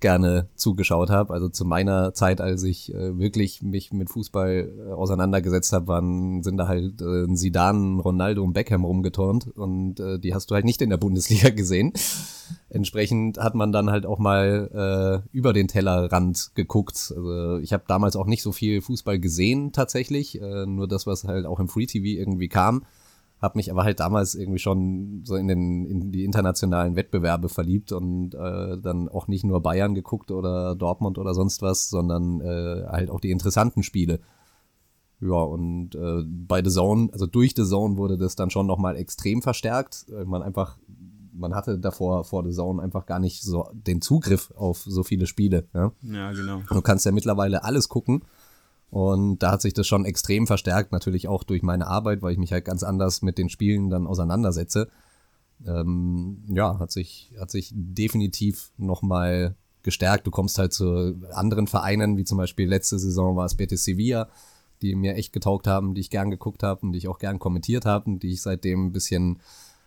gerne 0.00 0.48
zugeschaut 0.54 1.10
habe. 1.10 1.32
Also 1.32 1.48
zu 1.48 1.64
meiner 1.64 2.14
Zeit, 2.14 2.40
als 2.40 2.62
ich 2.62 2.92
äh, 2.94 3.18
wirklich 3.18 3.62
mich 3.62 3.92
mit 3.92 4.10
Fußball 4.10 4.72
äh, 4.88 4.92
auseinandergesetzt 4.92 5.72
habe, 5.72 5.88
waren 5.88 6.42
sind 6.42 6.56
da 6.56 6.68
halt 6.68 7.00
äh, 7.00 7.32
Zidane, 7.34 8.00
Ronaldo 8.00 8.42
und 8.42 8.52
Beckham 8.52 8.84
rumgeturnt 8.84 9.48
und 9.56 10.00
äh, 10.00 10.18
die 10.18 10.34
hast 10.34 10.50
du 10.50 10.54
halt 10.54 10.64
nicht 10.64 10.82
in 10.82 10.90
der 10.90 10.96
Bundesliga 10.96 11.50
gesehen. 11.54 11.92
Entsprechend 12.68 13.38
hat 13.38 13.54
man 13.54 13.72
dann 13.72 13.90
halt 13.90 14.06
auch 14.06 14.18
mal 14.18 15.22
äh, 15.22 15.36
über 15.36 15.52
den 15.52 15.68
Tellerrand 15.68 16.52
geguckt. 16.54 17.12
Also 17.14 17.58
ich 17.58 17.72
habe 17.72 17.84
damals 17.86 18.16
auch 18.16 18.26
nicht 18.26 18.42
so 18.42 18.52
viel 18.52 18.80
Fußball 18.80 19.18
gesehen 19.18 19.72
tatsächlich, 19.72 20.40
äh, 20.40 20.66
nur 20.66 20.88
das, 20.88 21.06
was 21.06 21.24
halt 21.24 21.46
auch 21.46 21.60
im 21.60 21.68
Free 21.68 21.86
TV 21.86 22.20
irgendwie 22.20 22.48
kam 22.48 22.84
habe 23.40 23.58
mich 23.58 23.70
aber 23.70 23.84
halt 23.84 24.00
damals 24.00 24.34
irgendwie 24.34 24.58
schon 24.58 25.22
so 25.24 25.34
in, 25.34 25.48
den, 25.48 25.86
in 25.86 26.12
die 26.12 26.24
internationalen 26.24 26.94
Wettbewerbe 26.94 27.48
verliebt 27.48 27.92
und 27.92 28.34
äh, 28.34 28.78
dann 28.78 29.08
auch 29.08 29.28
nicht 29.28 29.44
nur 29.44 29.62
Bayern 29.62 29.94
geguckt 29.94 30.30
oder 30.30 30.74
Dortmund 30.76 31.16
oder 31.18 31.32
sonst 31.32 31.62
was, 31.62 31.88
sondern 31.88 32.40
äh, 32.40 32.84
halt 32.86 33.10
auch 33.10 33.20
die 33.20 33.30
interessanten 33.30 33.82
Spiele. 33.82 34.20
Ja, 35.20 35.36
und 35.42 35.94
äh, 35.94 36.22
bei 36.26 36.62
The 36.62 36.70
Zone, 36.70 37.08
also 37.12 37.26
durch 37.26 37.54
The 37.56 37.64
Zone 37.64 37.96
wurde 37.96 38.18
das 38.18 38.36
dann 38.36 38.50
schon 38.50 38.66
nochmal 38.66 38.96
extrem 38.96 39.42
verstärkt. 39.42 40.06
Man 40.24 40.42
einfach, 40.42 40.78
man 41.32 41.54
hatte 41.54 41.78
davor 41.78 42.24
vor 42.24 42.44
The 42.44 42.54
Zone 42.54 42.82
einfach 42.82 43.06
gar 43.06 43.18
nicht 43.18 43.42
so 43.42 43.68
den 43.72 44.00
Zugriff 44.00 44.50
auf 44.56 44.78
so 44.78 45.02
viele 45.02 45.26
Spiele. 45.26 45.66
Ja, 45.74 45.92
ja 46.02 46.32
genau. 46.32 46.62
Du 46.68 46.80
kannst 46.80 47.04
ja 47.04 47.12
mittlerweile 47.12 47.64
alles 47.64 47.88
gucken. 47.88 48.22
Und 48.90 49.38
da 49.38 49.52
hat 49.52 49.62
sich 49.62 49.72
das 49.72 49.86
schon 49.86 50.04
extrem 50.04 50.46
verstärkt, 50.46 50.90
natürlich 50.90 51.28
auch 51.28 51.44
durch 51.44 51.62
meine 51.62 51.86
Arbeit, 51.86 52.22
weil 52.22 52.32
ich 52.32 52.38
mich 52.38 52.52
halt 52.52 52.64
ganz 52.64 52.82
anders 52.82 53.22
mit 53.22 53.38
den 53.38 53.48
Spielen 53.48 53.88
dann 53.88 54.06
auseinandersetze. 54.06 54.88
Ähm, 55.66 56.42
ja, 56.48 56.78
hat 56.78 56.90
sich, 56.90 57.32
hat 57.38 57.50
sich 57.50 57.70
definitiv 57.72 58.72
nochmal 58.78 59.54
gestärkt. 59.82 60.26
Du 60.26 60.32
kommst 60.32 60.58
halt 60.58 60.72
zu 60.72 61.20
anderen 61.32 61.68
Vereinen, 61.68 62.16
wie 62.16 62.24
zum 62.24 62.38
Beispiel 62.38 62.68
letzte 62.68 62.98
Saison 62.98 63.36
war 63.36 63.46
es 63.46 63.54
Betis 63.54 63.84
Sevilla, 63.84 64.28
die 64.82 64.96
mir 64.96 65.14
echt 65.14 65.32
getaugt 65.32 65.68
haben, 65.68 65.94
die 65.94 66.00
ich 66.00 66.10
gern 66.10 66.30
geguckt 66.30 66.62
habe 66.64 66.80
und 66.84 66.92
die 66.92 66.98
ich 66.98 67.08
auch 67.08 67.18
gern 67.18 67.38
kommentiert 67.38 67.86
habe 67.86 68.10
und 68.10 68.22
die 68.22 68.32
ich 68.32 68.42
seitdem 68.42 68.86
ein 68.86 68.92
bisschen 68.92 69.40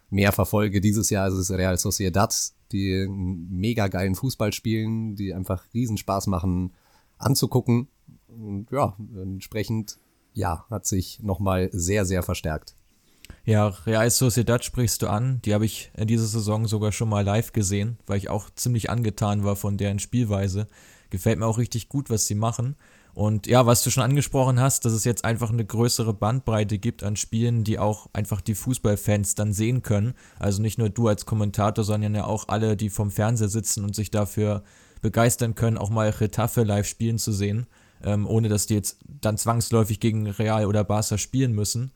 mehr 0.10 0.32
verfolge. 0.32 0.80
Dieses 0.80 1.10
Jahr 1.10 1.28
ist 1.28 1.34
es 1.34 1.52
Real 1.52 1.78
Sociedad, 1.78 2.34
die 2.72 3.08
mega 3.10 3.88
geilen 3.90 4.16
Fußball 4.16 4.54
spielen, 4.54 5.16
die 5.16 5.34
einfach 5.34 5.66
riesen 5.74 5.98
Spaß 5.98 6.28
machen 6.28 6.74
anzugucken 7.18 7.88
und 8.40 8.68
ja, 8.72 8.96
entsprechend, 9.16 9.98
ja, 10.34 10.66
hat 10.70 10.86
sich 10.86 11.20
nochmal 11.22 11.70
sehr, 11.72 12.06
sehr 12.06 12.24
verstärkt. 12.24 12.76
Ja, 13.46 13.68
Real 13.68 14.10
Sociedad 14.10 14.64
sprichst 14.64 15.02
du 15.02 15.08
an. 15.08 15.42
Die 15.44 15.54
habe 15.54 15.66
ich 15.66 15.92
in 15.96 16.08
dieser 16.08 16.26
Saison 16.26 16.66
sogar 16.66 16.92
schon 16.92 17.10
mal 17.10 17.26
live 17.26 17.52
gesehen, 17.52 17.98
weil 18.06 18.18
ich 18.18 18.30
auch 18.30 18.50
ziemlich 18.56 18.90
angetan 18.90 19.44
war 19.44 19.56
von 19.56 19.78
deren 19.78 20.00
Spielweise. 20.00 20.68
Gefällt 21.10 21.40
mir 21.40 21.46
auch 21.46 21.58
richtig 21.58 21.90
gut, 21.90 22.10
was 22.10 22.26
sie 22.26 22.36
machen. 22.36 22.76
Und 23.14 23.46
ja, 23.46 23.66
was 23.66 23.84
du 23.84 23.92
schon 23.92 24.04
angesprochen 24.04 24.60
hast, 24.60 24.86
dass 24.86 24.94
es 24.94 25.04
jetzt 25.04 25.24
einfach 25.24 25.52
eine 25.52 25.66
größere 25.66 26.14
Bandbreite 26.14 26.80
gibt 26.80 27.04
an 27.04 27.16
Spielen, 27.16 27.64
die 27.64 27.78
auch 27.78 28.08
einfach 28.14 28.42
die 28.42 28.56
Fußballfans 28.56 29.36
dann 29.36 29.54
sehen 29.54 29.84
können. 29.84 30.16
Also 30.40 30.62
nicht 30.62 30.80
nur 30.80 30.90
du 30.90 31.08
als 31.08 31.26
Kommentator, 31.26 31.84
sondern 31.84 32.16
ja 32.16 32.26
auch 32.26 32.48
alle, 32.48 32.76
die 32.76 32.90
vom 32.90 33.12
Fernseher 33.12 33.50
sitzen 33.50 33.84
und 33.84 33.94
sich 33.94 34.10
dafür 34.10 34.64
begeistern 35.02 35.54
können, 35.54 35.78
auch 35.78 35.92
mal 35.92 36.10
Retafe 36.10 36.64
live 36.64 36.88
spielen 36.88 37.20
zu 37.20 37.34
sehen 37.34 37.68
ähm, 38.04 38.28
ohne 38.28 38.50
dass 38.50 38.68
die 38.68 38.76
jetzt 38.76 39.00
dann 39.22 39.38
zwangsläufig 39.38 40.00
gegen 40.00 40.28
Real 40.28 40.66
oder 40.66 40.84
Barca 40.84 41.18
spielen 41.18 41.54
müssen. 41.54 41.92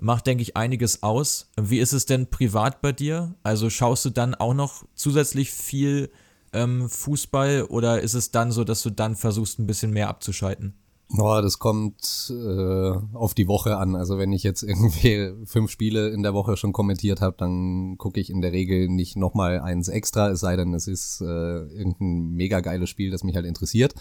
Macht, 0.00 0.26
denke 0.26 0.42
ich, 0.42 0.56
einiges 0.56 1.02
aus. 1.02 1.50
Wie 1.60 1.80
ist 1.80 1.92
es 1.92 2.06
denn 2.06 2.30
privat 2.30 2.80
bei 2.80 2.92
dir? 2.92 3.34
Also 3.42 3.68
schaust 3.68 4.04
du 4.04 4.10
dann 4.10 4.34
auch 4.34 4.54
noch 4.54 4.84
zusätzlich 4.94 5.50
viel 5.50 6.10
ähm, 6.52 6.88
Fußball 6.88 7.64
oder 7.64 8.00
ist 8.00 8.14
es 8.14 8.30
dann 8.30 8.52
so, 8.52 8.64
dass 8.64 8.82
du 8.82 8.90
dann 8.90 9.16
versuchst, 9.16 9.58
ein 9.58 9.66
bisschen 9.66 9.92
mehr 9.92 10.08
abzuschalten? 10.08 10.74
Oh, 11.16 11.40
das 11.42 11.58
kommt 11.58 12.30
äh, 12.30 12.92
auf 13.14 13.32
die 13.32 13.48
Woche 13.48 13.78
an. 13.78 13.96
Also 13.96 14.18
wenn 14.18 14.32
ich 14.32 14.42
jetzt 14.42 14.62
irgendwie 14.62 15.32
fünf 15.46 15.70
Spiele 15.70 16.10
in 16.10 16.22
der 16.22 16.34
Woche 16.34 16.56
schon 16.56 16.72
kommentiert 16.72 17.20
habe, 17.20 17.36
dann 17.38 17.96
gucke 17.96 18.20
ich 18.20 18.28
in 18.28 18.42
der 18.42 18.52
Regel 18.52 18.88
nicht 18.88 19.16
nochmal 19.16 19.60
eins 19.60 19.88
extra, 19.88 20.28
es 20.28 20.40
sei 20.40 20.56
denn, 20.56 20.74
es 20.74 20.86
ist 20.86 21.22
äh, 21.22 21.24
irgendein 21.24 22.34
mega 22.34 22.60
geiles 22.60 22.90
Spiel, 22.90 23.10
das 23.10 23.24
mich 23.24 23.36
halt 23.36 23.46
interessiert. 23.46 23.94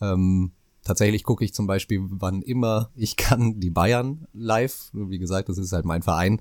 Ähm, 0.00 0.52
Tatsächlich 0.90 1.22
gucke 1.22 1.44
ich 1.44 1.54
zum 1.54 1.68
Beispiel, 1.68 2.00
wann 2.02 2.42
immer 2.42 2.90
ich 2.96 3.14
kann, 3.16 3.60
die 3.60 3.70
Bayern 3.70 4.26
live. 4.34 4.90
Wie 4.92 5.20
gesagt, 5.20 5.48
das 5.48 5.56
ist 5.56 5.70
halt 5.70 5.84
mein 5.84 6.02
Verein. 6.02 6.40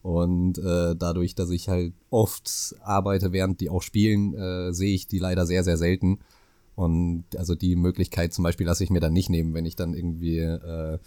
Und 0.00 0.56
äh, 0.56 0.96
dadurch, 0.96 1.34
dass 1.34 1.50
ich 1.50 1.68
halt 1.68 1.92
oft 2.08 2.74
arbeite, 2.80 3.32
während 3.32 3.60
die 3.60 3.68
auch 3.68 3.82
spielen, 3.82 4.32
äh, 4.32 4.72
sehe 4.72 4.94
ich 4.94 5.06
die 5.06 5.18
leider 5.18 5.44
sehr, 5.44 5.64
sehr 5.64 5.76
selten. 5.76 6.20
Und 6.76 7.24
also 7.36 7.54
die 7.54 7.76
Möglichkeit 7.76 8.32
zum 8.32 8.42
Beispiel 8.42 8.64
lasse 8.64 8.82
ich 8.84 8.88
mir 8.88 9.00
dann 9.00 9.12
nicht 9.12 9.28
nehmen, 9.28 9.52
wenn 9.52 9.66
ich 9.66 9.76
dann 9.76 9.92
irgendwie 9.92 10.38
äh, 10.38 10.98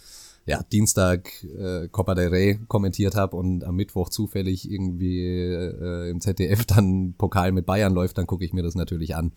ja, 0.46 0.62
Dienstag 0.62 1.32
äh, 1.42 1.88
Copa 1.88 2.14
del 2.14 2.28
Rey 2.28 2.60
kommentiert 2.68 3.16
habe 3.16 3.36
und 3.36 3.64
am 3.64 3.74
Mittwoch 3.74 4.08
zufällig 4.08 4.70
irgendwie 4.70 5.24
äh, 5.24 6.10
im 6.10 6.20
ZDF 6.20 6.64
dann 6.64 7.14
Pokal 7.18 7.50
mit 7.50 7.66
Bayern 7.66 7.92
läuft, 7.92 8.18
dann 8.18 8.28
gucke 8.28 8.44
ich 8.44 8.52
mir 8.52 8.62
das 8.62 8.76
natürlich 8.76 9.16
an. 9.16 9.32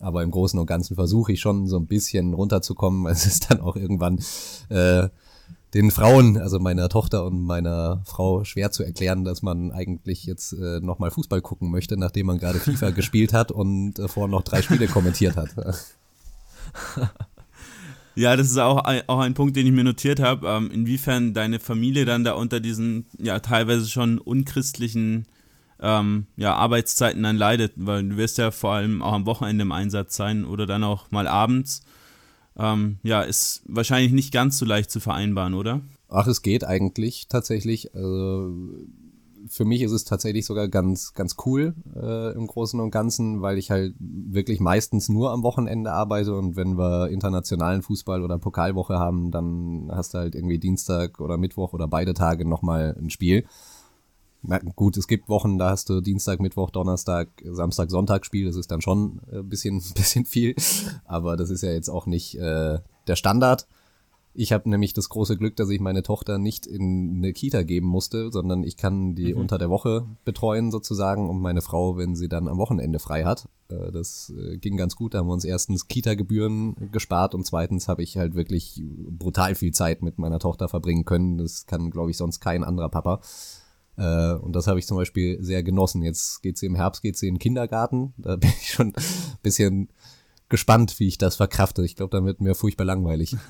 Aber 0.00 0.22
im 0.22 0.30
Großen 0.30 0.58
und 0.58 0.66
Ganzen 0.66 0.94
versuche 0.94 1.32
ich 1.32 1.40
schon 1.40 1.66
so 1.66 1.76
ein 1.76 1.86
bisschen 1.86 2.34
runterzukommen. 2.34 3.06
Es 3.10 3.26
ist 3.26 3.50
dann 3.50 3.60
auch 3.60 3.76
irgendwann 3.76 4.20
äh, 4.68 5.08
den 5.74 5.90
Frauen, 5.90 6.38
also 6.38 6.60
meiner 6.60 6.88
Tochter 6.88 7.24
und 7.24 7.42
meiner 7.42 8.02
Frau, 8.04 8.44
schwer 8.44 8.70
zu 8.70 8.84
erklären, 8.84 9.24
dass 9.24 9.42
man 9.42 9.72
eigentlich 9.72 10.24
jetzt 10.24 10.52
äh, 10.52 10.80
nochmal 10.80 11.10
Fußball 11.10 11.42
gucken 11.42 11.70
möchte, 11.70 11.96
nachdem 11.96 12.26
man 12.26 12.38
gerade 12.38 12.60
FIFA 12.60 12.90
gespielt 12.92 13.32
hat 13.32 13.50
und 13.50 13.98
äh, 13.98 14.08
vorher 14.08 14.30
noch 14.30 14.42
drei 14.42 14.62
Spiele 14.62 14.86
kommentiert 14.86 15.36
hat. 15.36 15.50
Ja, 18.16 18.36
das 18.36 18.48
ist 18.48 18.58
auch 18.58 18.84
ein, 18.84 19.02
auch 19.08 19.18
ein 19.18 19.34
Punkt, 19.34 19.56
den 19.56 19.66
ich 19.66 19.72
mir 19.72 19.82
notiert 19.82 20.20
habe, 20.20 20.46
ähm, 20.46 20.70
inwiefern 20.70 21.34
deine 21.34 21.58
Familie 21.58 22.04
dann 22.04 22.22
da 22.22 22.34
unter 22.34 22.60
diesen 22.60 23.06
ja 23.18 23.40
teilweise 23.40 23.88
schon 23.88 24.18
unchristlichen 24.18 25.26
ähm, 25.84 26.26
ja, 26.36 26.54
Arbeitszeiten 26.54 27.22
dann 27.22 27.36
leidet, 27.36 27.72
weil 27.76 28.08
du 28.08 28.16
wirst 28.16 28.38
ja 28.38 28.50
vor 28.50 28.72
allem 28.72 29.02
auch 29.02 29.12
am 29.12 29.26
Wochenende 29.26 29.62
im 29.62 29.72
Einsatz 29.72 30.16
sein 30.16 30.46
oder 30.46 30.64
dann 30.66 30.82
auch 30.82 31.10
mal 31.10 31.28
abends. 31.28 31.82
Ähm, 32.56 32.98
ja, 33.02 33.20
ist 33.20 33.62
wahrscheinlich 33.66 34.12
nicht 34.12 34.32
ganz 34.32 34.58
so 34.58 34.64
leicht 34.64 34.90
zu 34.90 34.98
vereinbaren, 34.98 35.52
oder? 35.52 35.82
Ach, 36.08 36.26
es 36.26 36.40
geht 36.40 36.64
eigentlich 36.64 37.28
tatsächlich. 37.28 37.94
Also 37.94 38.50
für 39.46 39.66
mich 39.66 39.82
ist 39.82 39.92
es 39.92 40.04
tatsächlich 40.04 40.46
sogar 40.46 40.68
ganz, 40.68 41.12
ganz 41.12 41.36
cool 41.44 41.74
äh, 41.94 42.32
im 42.32 42.46
Großen 42.46 42.80
und 42.80 42.90
Ganzen, 42.90 43.42
weil 43.42 43.58
ich 43.58 43.70
halt 43.70 43.94
wirklich 43.98 44.60
meistens 44.60 45.10
nur 45.10 45.32
am 45.32 45.42
Wochenende 45.42 45.92
arbeite 45.92 46.34
und 46.34 46.56
wenn 46.56 46.78
wir 46.78 47.10
internationalen 47.10 47.82
Fußball 47.82 48.22
oder 48.22 48.38
Pokalwoche 48.38 48.98
haben, 48.98 49.30
dann 49.30 49.90
hast 49.90 50.14
du 50.14 50.18
halt 50.18 50.34
irgendwie 50.34 50.58
Dienstag 50.58 51.20
oder 51.20 51.36
Mittwoch 51.36 51.74
oder 51.74 51.88
beide 51.88 52.14
Tage 52.14 52.48
nochmal 52.48 52.96
ein 52.98 53.10
Spiel. 53.10 53.44
Na, 54.46 54.58
gut, 54.58 54.96
es 54.98 55.08
gibt 55.08 55.28
Wochen, 55.30 55.58
da 55.58 55.70
hast 55.70 55.88
du 55.88 56.02
Dienstag, 56.02 56.38
Mittwoch, 56.38 56.70
Donnerstag, 56.70 57.28
Samstag, 57.44 57.90
Sonntag 57.90 58.26
Spiel. 58.26 58.46
Das 58.46 58.56
ist 58.56 58.70
dann 58.70 58.82
schon 58.82 59.20
ein 59.32 59.48
bisschen, 59.48 59.82
bisschen 59.94 60.26
viel, 60.26 60.54
aber 61.06 61.36
das 61.36 61.50
ist 61.50 61.62
ja 61.62 61.70
jetzt 61.70 61.88
auch 61.88 62.06
nicht 62.06 62.36
äh, 62.36 62.78
der 63.06 63.16
Standard. 63.16 63.66
Ich 64.36 64.52
habe 64.52 64.68
nämlich 64.68 64.92
das 64.92 65.08
große 65.08 65.36
Glück, 65.36 65.54
dass 65.54 65.70
ich 65.70 65.78
meine 65.80 66.02
Tochter 66.02 66.38
nicht 66.38 66.66
in 66.66 67.18
eine 67.18 67.32
Kita 67.32 67.62
geben 67.62 67.86
musste, 67.86 68.32
sondern 68.32 68.64
ich 68.64 68.76
kann 68.76 69.14
die 69.14 69.32
mhm. 69.32 69.40
unter 69.40 69.58
der 69.58 69.70
Woche 69.70 70.06
betreuen 70.24 70.72
sozusagen 70.72 71.30
und 71.30 71.40
meine 71.40 71.62
Frau, 71.62 71.96
wenn 71.96 72.16
sie 72.16 72.28
dann 72.28 72.48
am 72.48 72.58
Wochenende 72.58 72.98
frei 72.98 73.24
hat. 73.24 73.48
Äh, 73.68 73.92
das 73.92 74.34
äh, 74.36 74.58
ging 74.58 74.76
ganz 74.76 74.96
gut. 74.96 75.14
Da 75.14 75.20
haben 75.20 75.28
wir 75.28 75.32
uns 75.32 75.44
erstens 75.44 75.88
Kita-Gebühren 75.88 76.90
gespart 76.90 77.34
und 77.34 77.46
zweitens 77.46 77.86
habe 77.86 78.02
ich 78.02 78.18
halt 78.18 78.34
wirklich 78.34 78.82
brutal 79.08 79.54
viel 79.54 79.72
Zeit 79.72 80.02
mit 80.02 80.18
meiner 80.18 80.40
Tochter 80.40 80.68
verbringen 80.68 81.04
können. 81.04 81.38
Das 81.38 81.64
kann, 81.66 81.90
glaube 81.90 82.10
ich, 82.10 82.16
sonst 82.16 82.40
kein 82.40 82.64
anderer 82.64 82.90
Papa. 82.90 83.20
Äh, 83.96 84.32
und 84.34 84.54
das 84.54 84.66
habe 84.66 84.78
ich 84.78 84.86
zum 84.86 84.96
Beispiel 84.96 85.42
sehr 85.42 85.62
genossen. 85.62 86.02
Jetzt 86.02 86.42
geht 86.42 86.58
sie 86.58 86.66
im 86.66 86.74
Herbst, 86.74 87.02
geht 87.02 87.16
sie 87.16 87.28
in 87.28 87.34
den 87.34 87.40
Kindergarten. 87.40 88.14
Da 88.16 88.36
bin 88.36 88.50
ich 88.60 88.72
schon 88.72 88.88
ein 88.88 89.02
bisschen 89.42 89.88
gespannt, 90.48 90.98
wie 91.00 91.08
ich 91.08 91.18
das 91.18 91.36
verkrafte. 91.36 91.84
Ich 91.84 91.96
glaube, 91.96 92.16
dann 92.16 92.26
wird 92.26 92.40
mir 92.40 92.54
furchtbar 92.54 92.84
langweilig. 92.84 93.36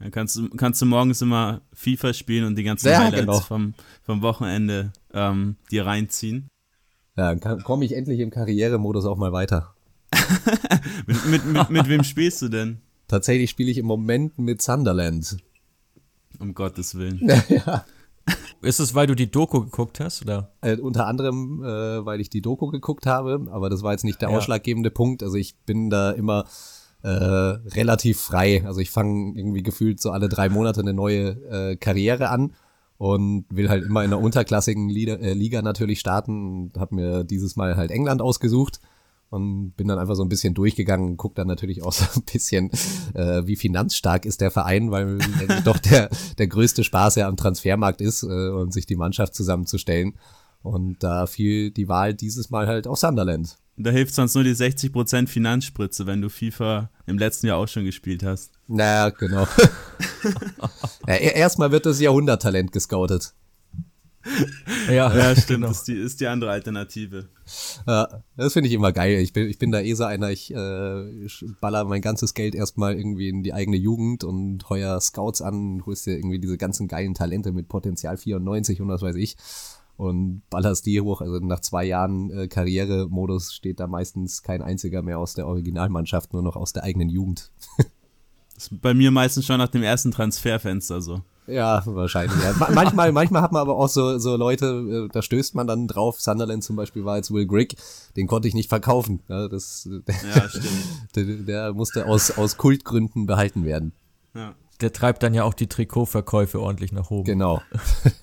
Ja, 0.00 0.10
kannst, 0.10 0.36
du, 0.36 0.48
kannst 0.50 0.80
du 0.80 0.86
morgens 0.86 1.22
immer 1.22 1.60
FIFA 1.72 2.12
spielen 2.12 2.44
und 2.44 2.56
die 2.56 2.62
ganzen 2.62 2.88
ja, 2.88 2.98
Highlights 2.98 3.20
genau. 3.20 3.40
vom, 3.40 3.74
vom 4.04 4.22
Wochenende 4.22 4.92
ähm, 5.12 5.56
dir 5.72 5.86
reinziehen. 5.86 6.48
Ja, 7.16 7.34
dann 7.34 7.64
komme 7.64 7.84
ich 7.84 7.96
endlich 7.96 8.20
im 8.20 8.30
Karrieremodus 8.30 9.06
auch 9.06 9.16
mal 9.16 9.32
weiter. 9.32 9.74
mit, 11.06 11.26
mit, 11.26 11.44
mit, 11.46 11.70
mit 11.70 11.88
wem 11.88 12.04
spielst 12.04 12.42
du 12.42 12.48
denn? 12.48 12.80
Tatsächlich 13.08 13.50
spiele 13.50 13.72
ich 13.72 13.78
im 13.78 13.86
Moment 13.86 14.38
mit 14.38 14.62
Sunderland. 14.62 15.38
Um 16.38 16.54
Gottes 16.54 16.94
Willen. 16.94 17.20
ja. 17.48 17.84
Ist 18.60 18.80
es, 18.80 18.94
weil 18.94 19.06
du 19.06 19.14
die 19.14 19.30
Doku 19.30 19.60
geguckt 19.60 20.00
hast, 20.00 20.22
oder? 20.22 20.52
Äh, 20.60 20.76
unter 20.76 21.06
anderem, 21.06 21.62
äh, 21.62 22.04
weil 22.04 22.20
ich 22.20 22.28
die 22.28 22.40
Doku 22.40 22.68
geguckt 22.68 23.06
habe, 23.06 23.46
aber 23.50 23.70
das 23.70 23.82
war 23.82 23.92
jetzt 23.92 24.04
nicht 24.04 24.20
der 24.20 24.30
ja. 24.30 24.36
ausschlaggebende 24.36 24.90
Punkt. 24.90 25.22
Also 25.22 25.36
ich 25.36 25.56
bin 25.58 25.90
da 25.90 26.10
immer 26.10 26.44
äh, 27.02 27.08
relativ 27.08 28.20
frei. 28.20 28.64
Also 28.66 28.80
ich 28.80 28.90
fange 28.90 29.38
irgendwie 29.38 29.62
gefühlt 29.62 30.00
so 30.00 30.10
alle 30.10 30.28
drei 30.28 30.48
Monate 30.48 30.80
eine 30.80 30.92
neue 30.92 31.28
äh, 31.50 31.76
Karriere 31.76 32.30
an 32.30 32.52
und 32.96 33.46
will 33.50 33.68
halt 33.68 33.84
immer 33.84 34.02
in 34.02 34.10
der 34.10 34.18
unterklassigen 34.18 34.88
Liga, 34.88 35.14
äh, 35.14 35.34
Liga 35.34 35.62
natürlich 35.62 36.00
starten. 36.00 36.72
Habe 36.76 36.96
mir 36.96 37.24
dieses 37.24 37.54
Mal 37.54 37.76
halt 37.76 37.92
England 37.92 38.20
ausgesucht 38.20 38.80
und 39.30 39.72
bin 39.76 39.88
dann 39.88 39.98
einfach 39.98 40.14
so 40.14 40.22
ein 40.22 40.28
bisschen 40.28 40.54
durchgegangen, 40.54 41.16
guck 41.16 41.34
dann 41.34 41.48
natürlich 41.48 41.82
auch 41.82 41.92
so 41.92 42.04
ein 42.14 42.24
bisschen, 42.32 42.70
äh, 43.14 43.46
wie 43.46 43.56
finanzstark 43.56 44.24
ist 44.24 44.40
der 44.40 44.50
Verein, 44.50 44.90
weil 44.90 45.18
doch 45.64 45.78
der, 45.78 46.08
der 46.38 46.46
größte 46.46 46.84
Spaß 46.84 47.16
ja 47.16 47.28
am 47.28 47.36
Transfermarkt 47.36 48.00
ist 48.00 48.22
äh, 48.22 48.26
und 48.26 48.72
sich 48.72 48.86
die 48.86 48.96
Mannschaft 48.96 49.34
zusammenzustellen. 49.34 50.14
Und 50.62 51.02
da 51.02 51.26
fiel 51.26 51.70
die 51.70 51.88
Wahl 51.88 52.14
dieses 52.14 52.50
Mal 52.50 52.66
halt 52.66 52.86
auf 52.86 52.98
Sunderland. 52.98 53.56
Da 53.76 53.90
hilft 53.90 54.14
sonst 54.14 54.34
nur 54.34 54.42
die 54.42 54.56
60% 54.56 55.28
Finanzspritze, 55.28 56.06
wenn 56.06 56.20
du 56.20 56.28
FIFA 56.28 56.90
im 57.06 57.16
letzten 57.16 57.46
Jahr 57.46 57.58
auch 57.58 57.68
schon 57.68 57.84
gespielt 57.84 58.24
hast. 58.24 58.50
Naja, 58.66 59.10
genau. 59.10 59.46
ja, 61.06 61.14
erstmal 61.14 61.70
wird 61.70 61.86
das 61.86 62.00
Jahrhunderttalent 62.00 62.72
gescoutet. 62.72 63.34
Ja, 64.88 65.14
ja 65.14 65.36
stimmt. 65.36 65.64
Das 65.64 65.78
ist 65.78 65.88
die, 65.88 65.94
ist 65.94 66.20
die 66.20 66.26
andere 66.26 66.50
Alternative. 66.50 67.28
Ja, 67.86 68.22
das 68.36 68.52
finde 68.54 68.68
ich 68.68 68.74
immer 68.74 68.92
geil. 68.92 69.18
Ich 69.18 69.32
bin, 69.32 69.48
ich 69.48 69.58
bin 69.58 69.70
da 69.70 69.80
eh 69.80 69.94
so 69.94 70.04
einer, 70.04 70.30
ich, 70.30 70.54
äh, 70.54 71.24
ich 71.24 71.44
baller 71.60 71.84
mein 71.84 72.00
ganzes 72.00 72.34
Geld 72.34 72.54
erstmal 72.54 72.94
irgendwie 72.94 73.28
in 73.28 73.42
die 73.42 73.52
eigene 73.52 73.76
Jugend 73.76 74.24
und 74.24 74.68
heuer 74.70 74.98
Scouts 75.00 75.42
an, 75.42 75.82
holst 75.84 76.06
dir 76.06 76.16
irgendwie 76.16 76.38
diese 76.38 76.56
ganzen 76.56 76.88
geilen 76.88 77.14
Talente 77.14 77.52
mit 77.52 77.68
Potenzial 77.68 78.16
94 78.16 78.80
und 78.80 78.88
was 78.88 79.02
weiß 79.02 79.16
ich 79.16 79.36
und 79.98 80.42
ballerst 80.48 80.86
die 80.86 81.00
hoch. 81.00 81.20
Also 81.20 81.38
nach 81.40 81.60
zwei 81.60 81.84
Jahren 81.84 82.30
äh, 82.30 82.48
Karrieremodus 82.48 83.52
steht 83.52 83.80
da 83.80 83.86
meistens 83.86 84.42
kein 84.42 84.62
einziger 84.62 85.02
mehr 85.02 85.18
aus 85.18 85.34
der 85.34 85.46
Originalmannschaft, 85.46 86.32
nur 86.32 86.42
noch 86.42 86.56
aus 86.56 86.72
der 86.72 86.84
eigenen 86.84 87.10
Jugend. 87.10 87.50
das 88.54 88.68
ist 88.68 88.80
bei 88.80 88.94
mir 88.94 89.10
meistens 89.10 89.44
schon 89.44 89.58
nach 89.58 89.68
dem 89.68 89.82
ersten 89.82 90.12
Transferfenster 90.12 91.02
so. 91.02 91.22
Ja, 91.48 91.82
wahrscheinlich. 91.86 92.38
Ja. 92.42 92.54
manchmal, 92.74 93.10
manchmal 93.12 93.42
hat 93.42 93.52
man 93.52 93.62
aber 93.62 93.76
auch 93.76 93.88
so, 93.88 94.18
so 94.18 94.36
Leute, 94.36 95.06
äh, 95.06 95.12
da 95.12 95.22
stößt 95.22 95.54
man 95.54 95.66
dann 95.66 95.88
drauf. 95.88 96.20
Sunderland 96.20 96.62
zum 96.62 96.76
Beispiel 96.76 97.04
war 97.04 97.16
jetzt 97.16 97.32
Will 97.32 97.46
Grigg, 97.46 97.74
den 98.16 98.26
konnte 98.26 98.48
ich 98.48 98.54
nicht 98.54 98.68
verkaufen. 98.68 99.20
Ja, 99.28 99.48
das, 99.48 99.88
ja 100.06 100.48
stimmt. 100.48 100.68
Der, 101.16 101.24
der 101.24 101.72
musste 101.72 102.06
aus, 102.06 102.36
aus 102.36 102.58
Kultgründen 102.58 103.26
behalten 103.26 103.64
werden. 103.64 103.92
Ja. 104.34 104.54
Der 104.80 104.92
treibt 104.92 105.22
dann 105.22 105.34
ja 105.34 105.44
auch 105.44 105.54
die 105.54 105.66
Trikotverkäufe 105.66 106.60
ordentlich 106.60 106.92
nach 106.92 107.10
oben. 107.10 107.24
Genau. 107.24 107.62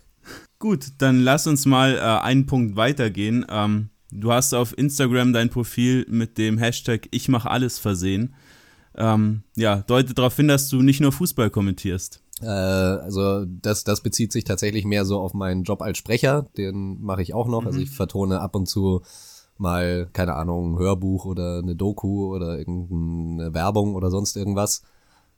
Gut, 0.59 0.93
dann 0.99 1.19
lass 1.19 1.47
uns 1.47 1.65
mal 1.65 1.95
äh, 1.95 1.99
einen 1.99 2.45
Punkt 2.45 2.75
weitergehen. 2.75 3.45
Ähm, 3.49 3.89
du 4.11 4.31
hast 4.31 4.53
auf 4.53 4.77
Instagram 4.77 5.33
dein 5.33 5.49
Profil 5.49 6.05
mit 6.09 6.37
dem 6.37 6.57
Hashtag 6.57 7.07
Ich 7.11 7.27
mach 7.27 7.45
alles 7.45 7.79
versehen. 7.79 8.35
Ähm, 8.97 9.43
ja, 9.55 9.77
deutet 9.81 10.17
darauf 10.17 10.35
hin, 10.35 10.47
dass 10.47 10.69
du 10.69 10.81
nicht 10.81 11.01
nur 11.01 11.11
Fußball 11.11 11.49
kommentierst. 11.49 12.21
Äh, 12.41 12.47
also 12.47 13.45
das, 13.45 13.83
das 13.83 14.01
bezieht 14.01 14.31
sich 14.31 14.43
tatsächlich 14.43 14.85
mehr 14.85 15.05
so 15.05 15.19
auf 15.19 15.33
meinen 15.33 15.63
Job 15.63 15.81
als 15.81 15.97
Sprecher. 15.97 16.47
Den 16.57 17.01
mache 17.01 17.21
ich 17.21 17.33
auch 17.33 17.47
noch. 17.47 17.61
Mhm. 17.61 17.67
Also 17.67 17.79
ich 17.79 17.89
vertone 17.89 18.41
ab 18.41 18.55
und 18.55 18.67
zu 18.67 19.01
mal, 19.57 20.09
keine 20.11 20.35
Ahnung, 20.35 20.73
ein 20.73 20.79
Hörbuch 20.79 21.25
oder 21.25 21.59
eine 21.59 21.75
Doku 21.75 22.33
oder 22.33 22.57
irgendeine 22.57 23.53
Werbung 23.53 23.95
oder 23.95 24.09
sonst 24.09 24.35
irgendwas. 24.35 24.83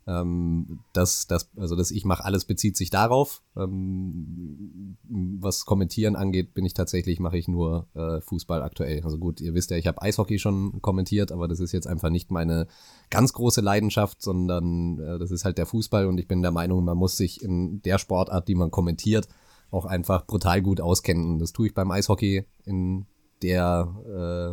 Ähm, 0.08 0.80
das, 0.94 1.26
das, 1.26 1.50
also 1.56 1.76
das 1.76 1.90
Ich 1.90 2.06
mache 2.06 2.24
alles 2.24 2.46
bezieht 2.46 2.78
sich 2.78 2.88
darauf. 2.88 3.42
Ähm, 3.56 4.96
was 5.38 5.66
Kommentieren 5.66 6.16
angeht, 6.16 6.54
bin 6.54 6.64
ich 6.64 6.72
tatsächlich, 6.72 7.20
mache 7.20 7.36
ich 7.36 7.46
nur 7.46 7.86
äh, 7.94 8.22
Fußball 8.22 8.62
aktuell. 8.62 9.02
Also 9.04 9.18
gut, 9.18 9.42
ihr 9.42 9.52
wisst 9.52 9.70
ja, 9.70 9.76
ich 9.76 9.86
habe 9.86 10.00
Eishockey 10.00 10.38
schon 10.38 10.80
kommentiert, 10.80 11.30
aber 11.30 11.46
das 11.46 11.60
ist 11.60 11.72
jetzt 11.72 11.86
einfach 11.86 12.08
nicht 12.08 12.30
meine 12.30 12.68
ganz 13.10 13.34
große 13.34 13.60
Leidenschaft, 13.60 14.22
sondern 14.22 14.98
äh, 14.98 15.18
das 15.18 15.30
ist 15.30 15.44
halt 15.44 15.58
der 15.58 15.66
Fußball 15.66 16.06
und 16.06 16.18
ich 16.18 16.26
bin 16.26 16.40
der 16.40 16.52
Meinung, 16.52 16.84
man 16.84 16.96
muss 16.96 17.18
sich 17.18 17.42
in 17.42 17.82
der 17.82 17.98
Sportart, 17.98 18.48
die 18.48 18.54
man 18.54 18.70
kommentiert, 18.70 19.28
auch 19.70 19.84
einfach 19.84 20.26
brutal 20.26 20.62
gut 20.62 20.80
auskennen. 20.80 21.38
Das 21.38 21.52
tue 21.52 21.66
ich 21.66 21.74
beim 21.74 21.90
Eishockey 21.90 22.46
in 22.64 23.04
der, 23.42 23.94
äh, 24.06 24.52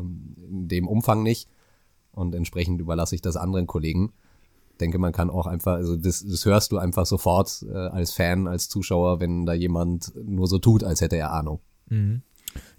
in 0.49 0.67
dem 0.67 0.89
Umfang 0.89 1.23
nicht. 1.23 1.49
Und 2.11 2.35
entsprechend 2.35 2.79
überlasse 2.79 3.15
ich 3.15 3.21
das 3.21 3.35
anderen 3.35 3.67
Kollegen 3.67 4.13
denke, 4.77 4.97
man 4.97 5.11
kann 5.11 5.29
auch 5.29 5.45
einfach, 5.45 5.73
also 5.73 5.95
das, 5.95 6.25
das 6.25 6.45
hörst 6.45 6.71
du 6.71 6.77
einfach 6.77 7.05
sofort 7.05 7.65
äh, 7.69 7.73
als 7.73 8.13
Fan, 8.13 8.47
als 8.47 8.69
Zuschauer, 8.69 9.19
wenn 9.19 9.45
da 9.45 9.53
jemand 9.53 10.13
nur 10.15 10.47
so 10.47 10.59
tut, 10.59 10.83
als 10.83 11.01
hätte 11.01 11.17
er 11.17 11.31
Ahnung. 11.31 11.59
Mhm. 11.87 12.21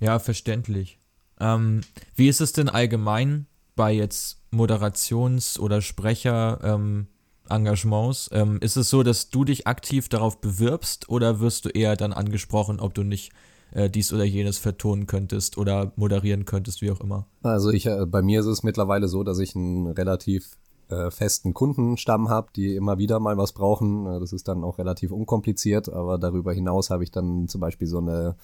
Ja, 0.01 0.19
verständlich. 0.19 0.99
Ähm, 1.39 1.83
wie 2.15 2.29
ist 2.29 2.41
es 2.41 2.53
denn 2.53 2.69
allgemein 2.69 3.47
bei 3.75 3.93
jetzt 3.93 4.43
Moderations- 4.51 5.59
oder 5.59 5.83
Sprecher-Engagements? 5.83 8.31
Ähm, 8.33 8.53
ähm, 8.53 8.59
ist 8.61 8.77
es 8.77 8.91
so, 8.91 9.03
dass 9.03 9.31
du 9.31 9.45
dich 9.45 9.67
aktiv 9.67 10.09
darauf 10.09 10.41
bewirbst 10.41 11.09
oder 11.09 11.41
wirst 11.41 11.67
du 11.67 11.69
eher 11.69 11.97
dann 11.97 12.13
angesprochen, 12.13 12.81
ob 12.81 12.95
du 12.95 13.03
nicht 13.03 13.33
äh, 13.73 13.91
dies 13.91 14.13
oder 14.13 14.25
jenes 14.25 14.59
vertonen 14.59 15.07
könntest 15.07 15.59
oder 15.59 15.93
moderieren 15.97 16.45
könntest, 16.45 16.83
wie 16.83 16.91
auch 16.91 17.01
immer? 17.01 17.27
Also 17.43 17.71
ich, 17.71 17.87
äh, 17.87 18.07
bei 18.07 18.23
mir 18.23 18.41
ist 18.41 18.47
es 18.47 18.63
mittlerweile 18.63 19.09
so, 19.09 19.23
dass 19.23 19.39
ich 19.39 19.55
einen 19.55 19.89
relativ 19.89 20.57
äh, 20.89 21.11
festen 21.11 21.55
Kundenstamm 21.55 22.29
habe, 22.29 22.49
die 22.55 22.77
immer 22.77 22.99
wieder 22.99 23.19
mal 23.21 23.37
was 23.37 23.53
brauchen. 23.53 24.07
Äh, 24.07 24.21
das 24.21 24.33
ist 24.33 24.49
dann 24.49 24.65
auch 24.65 24.79
relativ 24.79 25.11
unkompliziert, 25.13 25.89
aber 25.89 26.19
darüber 26.19 26.53
hinaus 26.53 26.91
habe 26.91 27.05
ich 27.05 27.11
dann 27.11 27.49
zum 27.49 27.61
Beispiel 27.61 27.89
so 27.89 27.99
eine, 27.99 28.37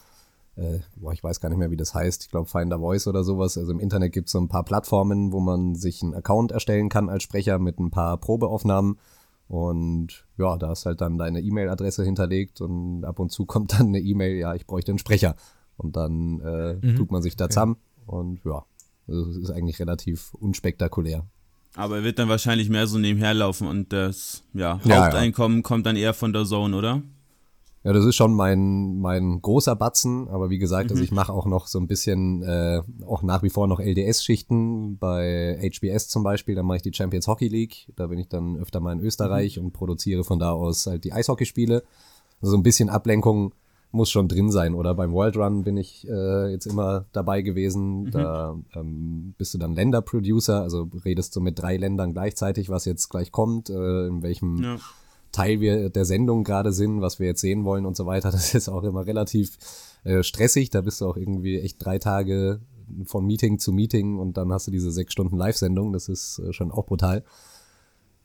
äh, 0.57 0.81
boah, 0.97 1.13
ich 1.13 1.23
weiß 1.23 1.41
gar 1.41 1.49
nicht 1.49 1.59
mehr, 1.59 1.71
wie 1.71 1.77
das 1.77 1.95
heißt, 1.95 2.25
ich 2.25 2.31
glaube 2.31 2.49
Finder 2.49 2.79
Voice 2.79 3.07
oder 3.07 3.25
sowas. 3.25 3.57
Also 3.57 3.73
im 3.73 3.81
Internet 3.81 4.13
gibt 4.13 4.29
es 4.29 4.33
so 4.33 4.41
ein 4.41 4.49
paar 4.49 4.65
Plattformen, 4.65 5.33
wo 5.33 5.41
man 5.41 5.75
sich 5.75 6.03
einen 6.03 6.15
Account 6.15 6.53
erstellen 6.53 6.89
kann 6.89 7.09
als 7.09 7.23
Sprecher 7.23 7.59
mit 7.59 7.79
ein 7.79 7.91
paar 7.91 8.17
Probeaufnahmen. 8.19 8.99
Und 9.49 10.27
ja, 10.39 10.57
da 10.57 10.73
ist 10.73 10.87
halt 10.87 11.01
dann 11.01 11.19
deine 11.19 11.41
E-Mail-Adresse 11.41 12.05
hinterlegt 12.05 12.61
und 12.61 13.05
ab 13.05 13.19
und 13.19 13.31
zu 13.31 13.45
kommt 13.47 13.75
dann 13.75 13.89
eine 13.89 14.01
E-Mail, 14.01 14.37
ja, 14.37 14.55
ich 14.55 14.67
bräuchte 14.67 14.93
einen 14.93 14.99
Sprecher. 14.99 15.37
Und 15.77 15.97
dann 15.97 16.41
äh, 16.41 16.75
mhm. 16.75 16.97
tut 16.97 17.11
man 17.11 17.23
sich 17.23 17.37
da 17.37 17.49
zusammen 17.49 17.77
und 18.07 18.45
ja, 18.45 18.65
das 19.07 19.37
ist 19.37 19.51
eigentlich 19.51 19.81
relativ 19.81 20.35
unspektakulär. 20.35 21.27
Aber 21.75 21.97
er 21.97 22.05
wird 22.05 22.19
dann 22.19 22.29
wahrscheinlich 22.29 22.69
mehr 22.69 22.87
so 22.87 22.99
nebenher 22.99 23.33
laufen 23.35 23.67
und 23.67 23.93
das 23.93 24.45
ja, 24.53 24.79
Haupteinkommen 24.85 25.59
ja. 25.59 25.63
kommt 25.63 25.87
dann 25.87 25.97
eher 25.97 26.13
von 26.15 26.33
der 26.33 26.45
Zone, 26.45 26.77
oder? 26.77 27.03
Ja, 27.85 27.93
das 27.93 28.05
ist 28.05 28.15
schon 28.15 28.33
mein, 28.33 29.01
mein 29.01 29.43
großer 29.43 29.75
Batzen, 29.75 30.29
aber 30.29 30.51
wie 30.51 30.59
gesagt, 30.59 30.85
also 30.85 30.95
mhm. 30.95 31.01
also 31.01 31.05
ich 31.05 31.11
mache 31.11 31.33
auch 31.33 31.47
noch 31.47 31.67
so 31.67 31.81
ein 31.81 31.89
bisschen, 31.89 32.43
äh, 32.43 32.81
auch 33.07 33.23
nach 33.23 33.43
wie 33.43 33.51
vor 33.51 33.67
noch 33.67 33.81
LDS-Schichten 33.81 34.99
bei 34.99 35.59
HBS 35.61 36.09
zum 36.09 36.23
Beispiel, 36.23 36.55
da 36.55 36.63
mache 36.63 36.77
ich 36.77 36.83
die 36.83 36.93
Champions 36.95 37.27
Hockey 37.27 37.49
League, 37.49 37.89
da 37.97 38.07
bin 38.07 38.19
ich 38.19 38.29
dann 38.29 38.57
öfter 38.57 38.79
mal 38.79 38.93
in 38.93 39.01
Österreich 39.01 39.57
mhm. 39.57 39.67
und 39.67 39.73
produziere 39.73 40.23
von 40.23 40.39
da 40.39 40.53
aus 40.53 40.87
halt 40.87 41.05
die 41.05 41.13
Eishockeyspiele. 41.13 41.83
Also 42.41 42.53
so 42.53 42.57
ein 42.57 42.63
bisschen 42.63 42.89
Ablenkung 42.89 43.53
muss 43.93 44.11
schon 44.11 44.29
drin 44.29 44.51
sein. 44.51 44.75
Oder 44.75 44.95
beim 44.95 45.13
World 45.13 45.37
Run 45.37 45.63
bin 45.63 45.77
ich 45.77 46.09
äh, 46.09 46.51
jetzt 46.51 46.67
immer 46.67 47.05
dabei 47.13 47.43
gewesen. 47.43 48.05
Mhm. 48.05 48.11
Da 48.11 48.59
ähm, 48.75 49.35
bist 49.39 49.55
du 49.55 49.59
dann 49.59 49.75
Länderproducer, 49.75 50.63
also 50.63 50.89
redest 51.05 51.37
du 51.37 51.41
mit 51.41 51.59
drei 51.59 51.77
Ländern 51.77 52.13
gleichzeitig, 52.13 52.71
was 52.71 52.85
jetzt 52.85 53.09
gleich 53.09 53.31
kommt, 53.31 53.71
äh, 53.71 54.07
in 54.07 54.23
welchem 54.23 54.63
ja. 54.63 54.77
Teil 55.31 55.61
wir 55.61 55.91
der 55.91 56.05
Sendung 56.05 56.45
gerade 56.45 56.73
sind, 56.73 57.01
was 57.01 57.19
wir 57.19 57.27
jetzt 57.27 57.41
sehen 57.41 57.65
wollen 57.65 57.87
und 57.87 57.97
so 57.97 58.07
weiter. 58.07 58.31
Das 58.31 58.55
ist 58.55 58.69
auch 58.69 58.83
immer 58.83 59.07
relativ 59.07 59.59
äh, 60.05 60.23
stressig. 60.23 60.71
Da 60.71 60.81
bist 60.81 61.01
du 61.01 61.07
auch 61.07 61.17
irgendwie 61.17 61.61
echt 61.61 61.85
drei 61.85 61.99
Tage 61.99 62.61
von 63.05 63.27
Meeting 63.27 63.59
zu 63.59 63.73
Meeting 63.73 64.19
und 64.19 64.37
dann 64.37 64.53
hast 64.53 64.67
du 64.67 64.71
diese 64.71 64.91
sechs 64.91 65.13
Stunden 65.13 65.37
Live-Sendung. 65.37 65.93
Das 65.93 66.09
ist 66.09 66.39
äh, 66.39 66.53
schon 66.53 66.71
auch 66.71 66.87
brutal. 66.87 67.25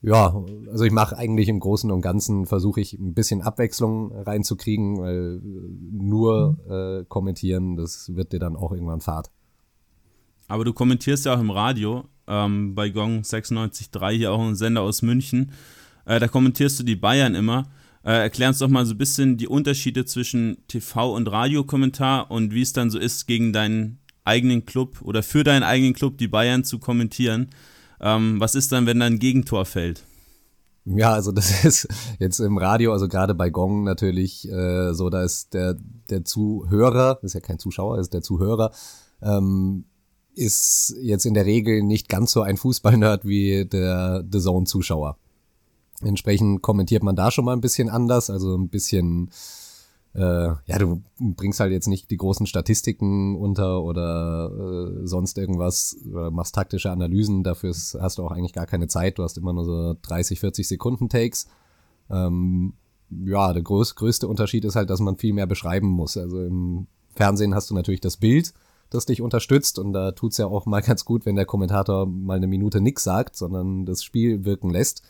Ja, 0.08 0.42
also 0.72 0.86
ich 0.86 0.94
mache 0.94 1.18
eigentlich 1.18 1.50
im 1.50 1.60
Großen 1.60 1.92
und 1.92 2.00
Ganzen, 2.00 2.46
versuche 2.46 2.80
ich 2.80 2.94
ein 2.94 3.14
bisschen 3.14 3.42
Abwechslung 3.42 4.14
reinzukriegen, 4.14 5.00
weil 5.00 5.42
nur 5.92 6.58
äh, 6.70 7.04
kommentieren, 7.10 7.76
das 7.76 8.16
wird 8.16 8.32
dir 8.32 8.40
dann 8.40 8.56
auch 8.56 8.72
irgendwann 8.72 9.02
fad. 9.02 9.30
Aber 10.48 10.64
du 10.64 10.72
kommentierst 10.72 11.26
ja 11.26 11.36
auch 11.36 11.42
im 11.42 11.52
Radio, 11.52 12.06
ähm, 12.26 12.74
bei 12.74 12.88
Gong 12.88 13.20
96.3, 13.20 14.12
hier 14.12 14.32
auch 14.32 14.40
ein 14.40 14.56
Sender 14.56 14.82
aus 14.82 15.02
München. 15.02 15.52
Äh, 16.06 16.22
da 16.22 16.30
kommentierst 16.30 16.80
du 16.80 16.84
die 16.86 16.96
Bayern 16.96 17.36
immer. 17.36 17.68
Äh, 18.06 18.14
erklär 18.14 18.48
uns 18.48 18.60
doch 18.60 18.70
mal 18.70 18.86
so 18.86 18.94
ein 18.94 18.98
bisschen 18.98 19.36
die 19.36 19.50
Unterschiede 19.50 20.06
zwischen 20.06 20.56
TV- 20.70 21.14
und 21.14 21.28
Radiokommentar 21.28 22.32
und 22.32 22.54
wie 22.54 22.62
es 22.62 22.72
dann 22.72 22.90
so 22.90 22.98
ist, 22.98 23.28
gegen 23.28 23.52
deinen 23.52 24.00
eigenen 24.24 24.66
Club 24.66 25.02
oder 25.02 25.22
für 25.22 25.44
deinen 25.44 25.64
eigenen 25.64 25.94
Club 25.94 26.18
die 26.18 26.30
Bayern 26.30 26.64
zu 26.64 26.80
kommentieren. 26.80 27.50
Ähm, 28.00 28.40
was 28.40 28.56
ist 28.56 28.72
dann, 28.72 28.86
wenn 28.86 29.00
dann 29.00 29.14
ein 29.14 29.20
Gegentor 29.20 29.66
fällt? 29.66 30.04
Ja, 30.86 31.14
also 31.14 31.32
das 31.32 31.64
ist 31.66 31.88
jetzt 32.20 32.40
im 32.40 32.58
Radio, 32.58 32.94
also 32.94 33.08
gerade 33.08 33.36
bei 33.36 33.50
Gong 33.50 33.84
natürlich 33.84 34.50
äh, 34.50 34.94
so, 34.94 35.10
da 35.10 35.24
ist 35.24 35.54
der, 35.54 35.76
der 36.10 36.24
Zuhörer, 36.24 37.20
ist 37.24 37.34
ja 37.34 37.42
kein 37.42 37.60
Zuschauer, 37.60 38.00
ist 38.00 38.14
der 38.14 38.22
Zuhörer, 38.22 38.72
ähm, 39.22 39.86
ist 40.34 40.96
jetzt 41.02 41.26
in 41.26 41.34
der 41.34 41.46
Regel 41.46 41.82
nicht 41.82 42.10
ganz 42.10 42.32
so 42.32 42.42
ein 42.42 42.58
Fußballnerd 42.58 43.26
wie 43.26 43.66
der 43.66 44.24
The 44.32 44.40
Zone-Zuschauer. 44.40 45.18
Entsprechend 46.02 46.62
kommentiert 46.62 47.02
man 47.02 47.16
da 47.16 47.32
schon 47.32 47.46
mal 47.46 47.54
ein 47.54 47.62
bisschen 47.62 47.90
anders, 47.90 48.30
also 48.30 48.56
ein 48.56 48.70
bisschen 48.70 49.32
äh, 50.18 50.56
ja, 50.66 50.80
du 50.80 51.04
bringst 51.20 51.60
halt 51.60 51.72
jetzt 51.72 51.88
nicht 51.88 52.10
die 52.10 52.18
großen 52.18 52.48
Statistiken 52.48 53.36
unter 53.36 53.84
oder 53.84 54.50
äh, 54.52 55.06
sonst 55.06 55.38
irgendwas, 55.38 55.96
oder 56.12 56.32
machst 56.32 56.56
taktische 56.56 56.90
Analysen, 56.90 57.44
dafür 57.44 57.70
hast 57.70 58.18
du 58.18 58.24
auch 58.24 58.32
eigentlich 58.32 58.54
gar 58.54 58.66
keine 58.66 58.88
Zeit, 58.88 59.20
du 59.20 59.24
hast 59.24 59.38
immer 59.38 59.54
nur 59.54 59.64
so 59.64 59.96
30, 60.02 60.40
40 60.40 60.68
Sekunden 60.68 61.08
Takes. 61.08 61.48
Ähm, 62.10 62.74
ja, 63.12 63.54
der 63.54 63.62
groß, 63.62 63.94
größte 63.94 64.28
Unterschied 64.28 64.66
ist 64.66 64.76
halt, 64.76 64.90
dass 64.90 65.00
man 65.00 65.18
viel 65.18 65.34
mehr 65.34 65.46
beschreiben 65.46 65.88
muss. 65.88 66.18
Also 66.18 66.42
im 66.42 66.88
Fernsehen 67.14 67.54
hast 67.54 67.70
du 67.70 67.76
natürlich 67.76 68.02
das 68.02 68.18
Bild, 68.18 68.56
das 68.90 69.06
dich 69.06 69.22
unterstützt 69.22 69.78
und 69.78 69.94
da 69.94 70.14
tut's 70.14 70.40
ja 70.40 70.48
auch 70.48 70.66
mal 70.66 70.82
ganz 70.82 71.06
gut, 71.06 71.28
wenn 71.28 71.36
der 71.36 71.46
Kommentator 71.46 72.08
mal 72.08 72.38
eine 72.38 72.48
Minute 72.48 72.82
nix 72.82 73.04
sagt, 73.04 73.36
sondern 73.36 73.86
das 73.86 74.04
Spiel 74.04 74.46
wirken 74.46 74.72
lässt. 74.72 75.04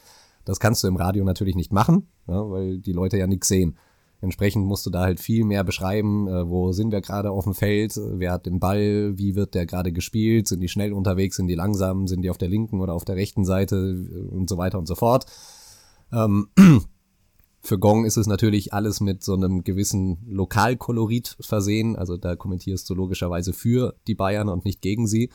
Das 0.44 0.60
kannst 0.60 0.84
du 0.84 0.90
im 0.90 0.98
Radio 0.98 1.24
natürlich 1.24 1.56
nicht 1.56 1.72
machen, 1.72 2.08
ja, 2.28 2.50
weil 2.50 2.80
die 2.80 2.94
Leute 2.94 3.18
ja 3.18 3.28
nix 3.28 3.48
sehen. 3.48 3.78
Entsprechend 4.20 4.66
musst 4.66 4.86
du 4.86 4.90
da 4.90 5.02
halt 5.02 5.20
viel 5.20 5.46
mehr 5.46 5.64
beschreiben, 5.64 6.28
äh, 6.28 6.50
wo 6.50 6.72
sind 6.72 6.92
wir 6.92 7.02
gerade 7.02 7.30
auf 7.30 7.44
dem 7.44 7.54
Feld, 7.54 7.94
wer 7.96 8.32
hat 8.32 8.48
den 8.48 8.60
Ball, 8.60 9.18
wie 9.18 9.36
wird 9.36 9.54
der 9.54 9.66
gerade 9.68 9.92
gespielt, 9.92 10.48
sind 10.48 10.62
die 10.62 10.70
schnell 10.70 10.92
unterwegs, 10.92 11.36
sind 11.36 11.48
die 11.48 11.56
langsam, 11.56 12.08
sind 12.08 12.24
die 12.24 12.30
auf 12.32 12.38
der 12.38 12.50
linken 12.50 12.82
oder 12.82 12.94
auf 12.94 13.06
der 13.06 13.16
rechten 13.16 13.46
Seite 13.46 13.76
äh, 13.76 14.36
und 14.36 14.50
so 14.50 14.58
weiter 14.58 14.80
und 14.80 14.88
so 14.88 14.96
fort. 14.96 15.26
Ähm, 16.12 16.50
für 17.62 17.78
Gong 17.78 18.06
ist 18.06 18.18
es 18.18 18.26
natürlich 18.26 18.74
alles 18.74 19.02
mit 19.02 19.24
so 19.24 19.34
einem 19.34 19.64
gewissen 19.64 20.26
Lokalkolorit 20.28 21.38
versehen, 21.40 21.96
also 21.96 22.18
da 22.18 22.36
kommentierst 22.36 22.90
du 22.90 22.96
logischerweise 22.96 23.54
für 23.54 23.96
die 24.08 24.16
Bayern 24.16 24.50
und 24.50 24.66
nicht 24.66 24.82
gegen 24.82 25.06
sie. 25.06 25.30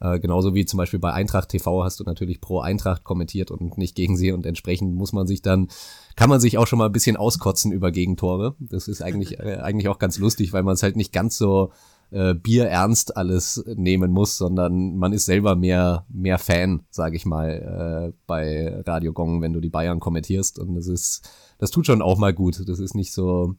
Äh, 0.00 0.20
genauso 0.20 0.54
wie 0.54 0.64
zum 0.64 0.78
Beispiel 0.78 1.00
bei 1.00 1.12
Eintracht 1.12 1.48
TV 1.48 1.84
hast 1.84 2.00
du 2.00 2.04
natürlich 2.04 2.40
pro 2.40 2.60
Eintracht 2.60 3.04
kommentiert 3.04 3.50
und 3.50 3.78
nicht 3.78 3.94
gegen 3.94 4.16
sie 4.16 4.32
und 4.32 4.46
entsprechend 4.46 4.94
muss 4.94 5.12
man 5.12 5.26
sich 5.26 5.42
dann, 5.42 5.68
kann 6.16 6.30
man 6.30 6.40
sich 6.40 6.58
auch 6.58 6.66
schon 6.66 6.78
mal 6.78 6.86
ein 6.86 6.92
bisschen 6.92 7.16
auskotzen 7.16 7.72
über 7.72 7.90
Gegentore. 7.90 8.54
Das 8.58 8.88
ist 8.88 9.02
eigentlich, 9.02 9.38
äh, 9.40 9.56
eigentlich 9.56 9.88
auch 9.88 9.98
ganz 9.98 10.18
lustig, 10.18 10.52
weil 10.52 10.62
man 10.62 10.74
es 10.74 10.82
halt 10.82 10.96
nicht 10.96 11.12
ganz 11.12 11.36
so 11.36 11.72
äh, 12.10 12.34
bierernst 12.34 13.16
alles 13.16 13.64
nehmen 13.74 14.12
muss, 14.12 14.38
sondern 14.38 14.96
man 14.96 15.12
ist 15.12 15.26
selber 15.26 15.56
mehr, 15.56 16.06
mehr 16.08 16.38
Fan, 16.38 16.82
sage 16.90 17.16
ich 17.16 17.26
mal, 17.26 18.12
äh, 18.12 18.18
bei 18.26 18.82
Radio 18.86 19.12
Gong, 19.12 19.42
wenn 19.42 19.52
du 19.52 19.60
die 19.60 19.68
Bayern 19.68 20.00
kommentierst 20.00 20.58
und 20.58 20.74
das 20.74 20.86
ist, 20.86 21.28
das 21.58 21.70
tut 21.70 21.86
schon 21.86 22.02
auch 22.02 22.18
mal 22.18 22.32
gut. 22.32 22.66
Das 22.66 22.78
ist 22.78 22.94
nicht 22.94 23.12
so, 23.12 23.56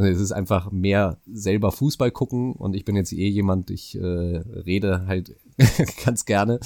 also 0.00 0.10
es 0.10 0.20
ist 0.20 0.32
einfach 0.32 0.72
mehr 0.72 1.18
selber 1.30 1.72
Fußball 1.72 2.10
gucken 2.10 2.54
und 2.54 2.74
ich 2.74 2.86
bin 2.86 2.96
jetzt 2.96 3.12
eh 3.12 3.28
jemand, 3.28 3.70
ich 3.70 3.96
äh, 3.96 4.00
rede 4.00 5.06
halt 5.06 5.36
ganz 6.04 6.24
gerne. 6.24 6.58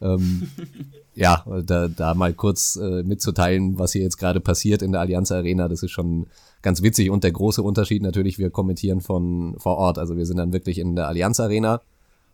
Ähm, 0.00 0.48
ja, 1.16 1.44
da, 1.64 1.88
da 1.88 2.14
mal 2.14 2.32
kurz 2.32 2.76
äh, 2.76 3.02
mitzuteilen, 3.02 3.76
was 3.76 3.92
hier 3.92 4.02
jetzt 4.02 4.18
gerade 4.18 4.38
passiert 4.38 4.82
in 4.82 4.92
der 4.92 5.00
Allianz 5.00 5.32
Arena, 5.32 5.66
das 5.66 5.82
ist 5.82 5.90
schon 5.90 6.26
ganz 6.62 6.80
witzig 6.80 7.10
und 7.10 7.24
der 7.24 7.32
große 7.32 7.60
Unterschied 7.60 8.02
natürlich, 8.02 8.38
wir 8.38 8.50
kommentieren 8.50 9.00
von 9.00 9.56
vor 9.58 9.78
Ort, 9.78 9.98
also 9.98 10.16
wir 10.16 10.24
sind 10.24 10.36
dann 10.36 10.52
wirklich 10.52 10.78
in 10.78 10.94
der 10.94 11.08
Allianz 11.08 11.40
Arena 11.40 11.80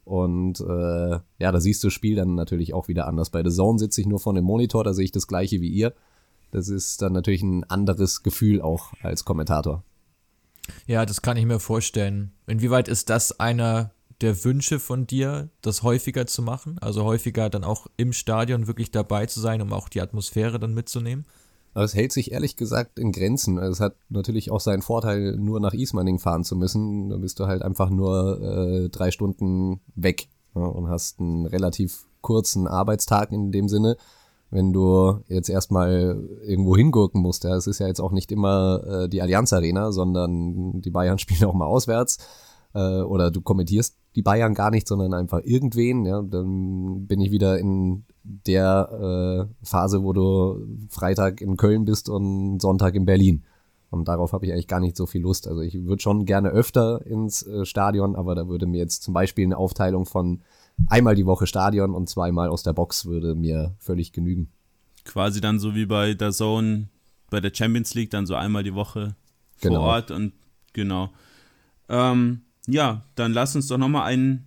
und 0.05 0.61
äh, 0.61 1.13
ja, 1.13 1.53
da 1.53 1.61
siehst 1.61 1.83
du 1.83 1.87
das 1.87 1.95
Spiel 1.95 2.17
dann 2.17 2.35
natürlich 2.35 2.75
auch 2.75 2.89
wieder 2.89 3.07
anders. 3.07 3.31
Bei 3.31 3.43
The 3.43 3.55
Zone 3.55 3.79
sitze 3.79 4.03
ich 4.03 4.07
nur 4.07 4.21
vor 4.21 4.35
dem 4.35 4.45
Monitor, 4.45 4.85
da 4.85 4.93
sehe 4.93 5.07
ich 5.07 5.13
das 5.13 5.27
gleiche 5.27 5.63
wie 5.63 5.71
ihr. 5.71 5.95
Das 6.51 6.69
ist 6.69 7.01
dann 7.01 7.15
natürlich 7.15 7.43
ein 7.43 7.65
anderes 7.65 8.23
Gefühl 8.23 8.61
auch 8.61 8.93
als 9.03 9.25
Kommentator. 9.25 9.83
Ja, 10.87 11.07
das 11.07 11.23
kann 11.23 11.37
ich 11.37 11.47
mir 11.47 11.61
vorstellen. 11.61 12.33
Inwieweit 12.47 12.89
ist 12.89 13.11
das 13.11 13.39
einer 13.41 13.93
der 14.21 14.45
Wünsche 14.45 14.79
von 14.79 15.07
dir, 15.07 15.51
das 15.61 15.83
häufiger 15.83 16.27
zu 16.27 16.43
machen? 16.43 16.79
Also 16.81 17.05
häufiger 17.05 17.51
dann 17.51 17.65
auch 17.65 17.87
im 17.97 18.13
Stadion 18.13 18.67
wirklich 18.67 18.91
dabei 18.91 19.27
zu 19.27 19.41
sein, 19.41 19.61
um 19.61 19.73
auch 19.73 19.89
die 19.89 20.01
Atmosphäre 20.01 20.59
dann 20.59 20.75
mitzunehmen? 20.75 21.27
Aber 21.75 21.85
es 21.85 21.95
hält 21.95 22.13
sich 22.13 22.33
ehrlich 22.33 22.57
gesagt 22.57 22.99
in 22.99 23.13
Grenzen. 23.13 23.59
Es 23.59 23.81
hat 23.81 23.97
natürlich 24.11 24.51
auch 24.51 24.61
seinen 24.61 24.83
Vorteil, 24.83 25.37
nur 25.37 25.59
nach 25.59 25.73
Ismaning 25.73 26.19
fahren 26.19 26.45
zu 26.45 26.55
müssen. 26.55 27.09
Da 27.09 27.17
bist 27.17 27.41
du 27.41 27.47
halt 27.47 27.63
einfach 27.63 27.91
nur 27.91 28.41
äh, 28.41 28.89
drei 28.91 29.11
Stunden 29.11 29.81
weg 29.95 30.29
ja, 30.55 30.63
und 30.63 30.89
hast 30.89 31.19
einen 31.19 31.47
relativ 31.47 32.05
kurzen 32.21 32.69
Arbeitstag 32.69 33.33
in 33.33 33.53
dem 33.53 33.69
Sinne 33.69 33.97
wenn 34.53 34.73
du 34.73 35.21
jetzt 35.29 35.49
erstmal 35.49 36.23
irgendwo 36.43 36.77
hingurken 36.77 37.23
musst. 37.23 37.45
Ja, 37.45 37.57
es 37.57 37.67
ist 37.67 37.79
ja 37.79 37.87
jetzt 37.87 38.01
auch 38.01 38.13
nicht 38.13 38.31
immer 38.31 38.85
äh, 38.87 39.09
die 39.09 39.23
Allianz 39.23 39.53
Arena, 39.53 39.93
sondern 39.93 40.83
die 40.83 40.91
Bayern 40.91 41.19
spielen 41.19 41.49
auch 41.49 41.55
mal 41.55 41.67
auswärts. 41.67 42.19
Äh, 42.75 43.01
oder 43.01 43.31
du 43.31 43.41
kommentierst 43.41 43.97
die 44.15 44.23
Bayern 44.23 44.53
gar 44.53 44.71
nicht, 44.71 44.87
sondern 44.87 45.15
einfach 45.15 45.41
irgendwen. 45.43 46.05
Ja, 46.05 46.21
dann 46.21 47.07
bin 47.07 47.23
ich 47.23 47.31
wieder 47.31 47.59
in 47.59 48.05
der 48.23 49.49
äh, 49.49 49.67
Phase, 49.67 50.05
wo 50.05 50.13
du 50.13 50.67
Freitag 50.91 51.41
in 51.41 51.57
Köln 51.57 51.87
bist 51.87 52.11
und 52.11 52.61
Sonntag 52.61 52.95
in 52.95 53.07
Berlin. 53.07 53.45
Und 53.91 54.07
darauf 54.09 54.35
habe 54.35 54.45
ich 54.45 54.53
eigentlich 54.53 54.69
gar 54.69 54.81
nicht 54.81 54.99
so 54.99 55.07
viel 55.07 55.23
Lust. 55.23 55.49
Also 55.49 55.63
ich 55.63 55.83
würde 55.87 56.03
schon 56.03 56.27
gerne 56.27 56.51
öfter 56.51 57.07
ins 57.07 57.47
äh, 57.47 57.65
Stadion, 57.65 58.17
aber 58.17 58.35
da 58.35 58.49
würde 58.49 58.67
mir 58.67 58.79
jetzt 58.79 59.03
zum 59.03 59.15
Beispiel 59.15 59.47
eine 59.47 59.57
Aufteilung 59.57 60.05
von 60.05 60.43
einmal 60.89 61.15
die 61.15 61.27
Woche 61.27 61.47
Stadion 61.47 61.95
und 61.95 62.09
zweimal 62.09 62.49
aus 62.49 62.63
der 62.63 62.73
Box 62.73 63.07
würde 63.07 63.35
mir 63.35 63.75
völlig 63.79 64.13
genügen. 64.13 64.51
Quasi 65.05 65.41
dann 65.41 65.59
so 65.59 65.75
wie 65.75 65.87
bei 65.87 66.15
der 66.15 66.33
Zone, 66.33 66.89
bei 67.31 67.41
der 67.41 67.53
Champions 67.55 67.95
League, 67.95 68.11
dann 68.11 68.27
so 68.27 68.35
einmal 68.35 68.63
die 68.63 68.75
Woche 68.75 69.17
vor 69.57 69.71
genau. 69.71 69.83
Ort 69.83 70.11
und 70.11 70.33
genau. 70.73 71.11
Ähm, 71.89 72.43
ja, 72.67 73.03
dann 73.15 73.33
lass 73.33 73.57
uns 73.57 73.67
doch 73.67 73.79
nochmal 73.79 74.05
einen 74.05 74.45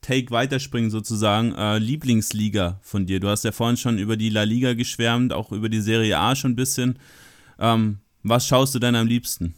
Take 0.00 0.30
weiterspringen 0.30 0.90
sozusagen. 0.90 1.54
Äh, 1.54 1.78
Lieblingsliga 1.78 2.78
von 2.82 3.06
dir. 3.06 3.20
Du 3.20 3.28
hast 3.28 3.44
ja 3.44 3.52
vorhin 3.52 3.76
schon 3.76 3.98
über 3.98 4.16
die 4.16 4.28
La 4.28 4.42
Liga 4.42 4.74
geschwärmt, 4.74 5.32
auch 5.32 5.52
über 5.52 5.68
die 5.68 5.80
Serie 5.80 6.18
A 6.18 6.36
schon 6.36 6.52
ein 6.52 6.56
bisschen. 6.56 6.98
Ähm, 7.58 7.98
was 8.22 8.46
schaust 8.46 8.74
du 8.74 8.78
denn 8.78 8.94
am 8.94 9.06
liebsten? 9.06 9.54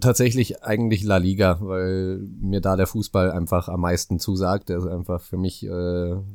Tatsächlich 0.00 0.64
eigentlich 0.64 1.04
La 1.04 1.18
Liga, 1.18 1.58
weil 1.60 2.18
mir 2.40 2.60
da 2.60 2.74
der 2.74 2.88
Fußball 2.88 3.30
einfach 3.30 3.68
am 3.68 3.82
meisten 3.82 4.18
zusagt. 4.18 4.68
Der 4.68 4.78
ist 4.78 4.86
einfach 4.86 5.20
für 5.20 5.36
mich, 5.36 5.64
äh, 5.64 5.70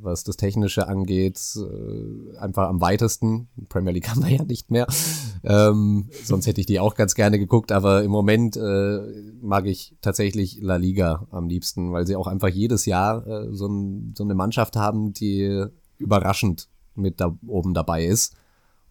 was 0.01 0.23
das 0.23 0.37
Technische 0.37 0.87
angeht, 0.87 1.37
äh, 1.57 2.37
einfach 2.37 2.69
am 2.69 2.79
weitesten. 2.79 3.49
Premier 3.67 3.91
League 3.91 4.07
haben 4.09 4.23
wir 4.23 4.31
ja 4.31 4.43
nicht 4.45 4.71
mehr. 4.71 4.87
Ähm, 5.43 6.09
sonst 6.23 6.47
hätte 6.47 6.61
ich 6.61 6.67
die 6.67 6.79
auch 6.79 6.95
ganz 6.95 7.13
gerne 7.13 7.39
geguckt, 7.39 7.73
aber 7.73 8.03
im 8.03 8.11
Moment 8.11 8.55
äh, 8.55 9.01
mag 9.41 9.65
ich 9.65 9.97
tatsächlich 9.99 10.61
La 10.61 10.77
Liga 10.77 11.27
am 11.29 11.49
liebsten, 11.49 11.91
weil 11.91 12.07
sie 12.07 12.15
auch 12.15 12.27
einfach 12.27 12.47
jedes 12.47 12.85
Jahr 12.85 13.27
äh, 13.27 13.47
so, 13.51 13.67
ein, 13.67 14.13
so 14.17 14.23
eine 14.23 14.33
Mannschaft 14.33 14.77
haben, 14.77 15.11
die 15.11 15.65
überraschend 15.97 16.69
mit 16.95 17.19
da 17.19 17.35
oben 17.45 17.73
dabei 17.73 18.05
ist. 18.05 18.37